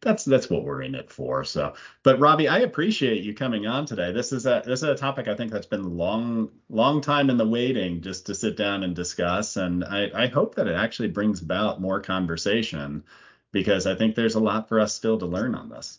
that's 0.00 0.24
that's 0.24 0.50
what 0.50 0.64
we're 0.64 0.82
in 0.82 0.94
it 0.94 1.10
for. 1.10 1.44
So, 1.44 1.74
but 2.02 2.20
Robbie, 2.20 2.48
I 2.48 2.58
appreciate 2.58 3.24
you 3.24 3.34
coming 3.34 3.66
on 3.66 3.86
today. 3.86 4.12
This 4.12 4.32
is 4.32 4.46
a 4.46 4.62
this 4.64 4.82
is 4.82 4.88
a 4.88 4.94
topic 4.94 5.28
I 5.28 5.34
think 5.34 5.50
that's 5.50 5.66
been 5.66 5.96
long 5.96 6.50
long 6.68 7.00
time 7.00 7.30
in 7.30 7.36
the 7.36 7.46
waiting 7.46 8.02
just 8.02 8.26
to 8.26 8.34
sit 8.34 8.56
down 8.56 8.84
and 8.84 8.94
discuss, 8.94 9.56
and 9.56 9.84
I, 9.84 10.10
I 10.14 10.26
hope 10.26 10.54
that 10.56 10.68
it 10.68 10.76
actually 10.76 11.08
brings 11.08 11.42
about 11.42 11.80
more 11.80 12.00
conversation 12.00 13.04
because 13.52 13.86
I 13.86 13.94
think 13.94 14.14
there's 14.14 14.34
a 14.34 14.40
lot 14.40 14.68
for 14.68 14.80
us 14.80 14.94
still 14.94 15.18
to 15.18 15.26
learn 15.26 15.54
on 15.54 15.68
this. 15.70 15.98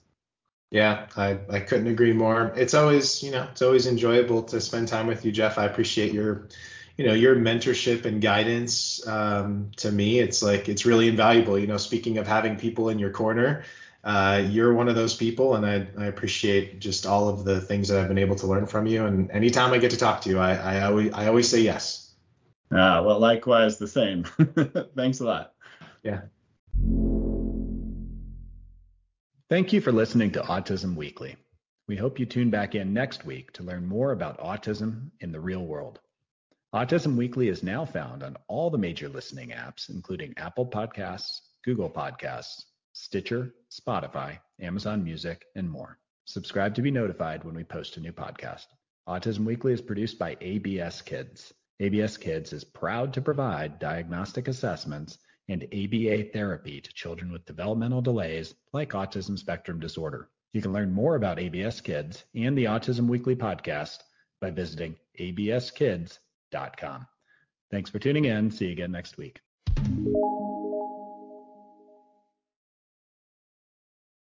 Yeah, 0.70 1.08
I, 1.16 1.39
I 1.50 1.60
couldn't 1.62 1.88
agree 1.88 2.12
more. 2.12 2.54
It's 2.56 2.74
always, 2.74 3.24
you 3.24 3.32
know, 3.32 3.48
it's 3.52 3.62
always 3.62 3.88
enjoyable 3.88 4.43
to 4.43 4.60
spend 4.60 4.89
time 4.89 5.08
with 5.08 5.24
you, 5.24 5.32
Jeff. 5.32 5.58
I 5.58 5.66
appreciate 5.66 6.12
your, 6.12 6.50
you 6.98 7.06
know, 7.06 7.14
your 7.14 7.38
mentorship 7.38 8.04
and 8.04 8.22
guidance 8.22 9.06
um, 9.08 9.72
to 9.78 9.91
me. 9.91 10.20
It's 10.20 10.43
like 10.43 10.68
it's 10.68 10.86
really 10.86 11.08
invaluable. 11.08 11.58
You 11.58 11.68
know, 11.68 11.78
speaking 11.78 12.18
of 12.18 12.28
having 12.28 12.58
people 12.58 12.89
in 12.89 13.00
your 13.00 13.12
corner, 13.12 13.64
uh, 14.08 14.41
you're 14.49 14.74
one 14.74 14.88
of 14.88 14.95
those 14.95 15.14
people, 15.14 15.55
and 15.55 15.66
I, 15.66 15.86
I, 16.01 16.05
appreciate 16.05 16.80
just 16.80 17.05
all 17.05 17.28
of 17.28 17.43
the 17.43 17.60
things 17.60 17.89
that 17.89 17.99
I've 17.99 18.08
been 18.08 18.18
able 18.18 18.38
to 18.38 18.47
learn 18.47 18.66
from 18.66 18.88
you. 18.88 19.05
And 19.05 19.30
anytime 19.32 19.74
I 19.74 19.80
get 19.80 19.91
to 19.91 19.97
talk 19.97 20.22
to 20.22 20.30
you, 20.30 20.39
I, 20.39 20.53
I 20.53 20.84
always 20.84 21.12
I 21.12 21.28
always 21.28 21.49
say 21.49 21.60
yes. 21.60 22.16
Ah, 22.72 23.01
well, 23.01 23.20
likewise, 23.20 23.78
the 23.78 23.88
same. 23.88 24.24
Thanks 24.95 25.20
a 25.20 25.26
lot. 25.26 25.53
Yeah. 26.03 26.22
Thank 29.49 29.74
you 29.74 29.82
for 29.82 29.91
listening 29.91 30.32
to 30.32 30.41
Autism 30.41 30.95
Weekly. 30.95 31.36
We 31.89 31.97
hope 31.97 32.18
you 32.18 32.26
tune 32.26 32.49
back 32.49 32.76
in 32.76 32.93
next 32.93 33.26
week 33.26 33.51
to 33.53 33.64
learn 33.64 33.86
more 33.86 34.14
about 34.14 34.39
autism 34.39 35.10
in 35.20 35.34
the 35.34 35.39
real 35.41 35.66
world. 35.66 35.99
Autism 36.74 37.18
Weekly 37.18 37.49
is 37.49 37.62
now 37.62 37.84
found 37.84 38.24
on 38.24 38.38
all 38.47 38.70
the 38.70 38.78
major 38.78 39.10
listening 39.10 39.49
apps, 39.49 39.89
including 39.89 40.34
Apple 40.38 40.66
Podcasts, 40.66 41.41
Google 41.66 41.89
Podcasts, 41.89 42.64
Stitcher, 43.00 43.54
Spotify, 43.72 44.39
Amazon 44.60 45.04
Music, 45.04 45.45
and 45.56 45.70
more. 45.70 46.00
Subscribe 46.26 46.74
to 46.76 46.82
be 46.82 46.89
notified 46.89 47.43
when 47.43 47.54
we 47.54 47.64
post 47.64 47.95
a 47.95 48.00
new 48.00 48.12
podcast. 48.12 48.66
Autism 49.08 49.45
Weekly 49.45 49.72
is 49.72 49.82
produced 49.82 50.18
by 50.18 50.36
ABS 50.41 51.04
Kids. 51.04 51.54
ABS 51.80 52.18
Kids 52.18 52.54
is 52.54 52.64
proud 52.64 53.14
to 53.14 53.22
provide 53.22 53.78
diagnostic 53.78 54.48
assessments 54.48 55.20
and 55.48 55.64
ABA 55.66 56.32
therapy 56.34 56.82
to 56.82 56.93
children 56.93 57.32
with 57.32 57.45
developmental 57.45 58.02
delays 58.02 58.56
like 58.74 58.89
autism 58.89 59.38
spectrum 59.38 59.80
disorder. 59.80 60.30
You 60.54 60.62
can 60.62 60.74
learn 60.74 60.91
more 60.91 61.16
about 61.16 61.39
ABS 61.39 61.80
Kids 61.82 62.26
and 62.34 62.58
the 62.58 62.66
Autism 62.66 63.08
Weekly 63.08 63.36
podcast 63.36 64.00
by 64.41 64.50
visiting 64.50 64.95
abskids.com. 65.20 67.08
Thanks 67.70 67.89
for 67.91 68.00
tuning 68.00 68.26
in. 68.26 68.50
See 68.50 68.66
you 68.66 68.72
again 68.72 68.91
next 68.91 69.18
week. 69.18 69.39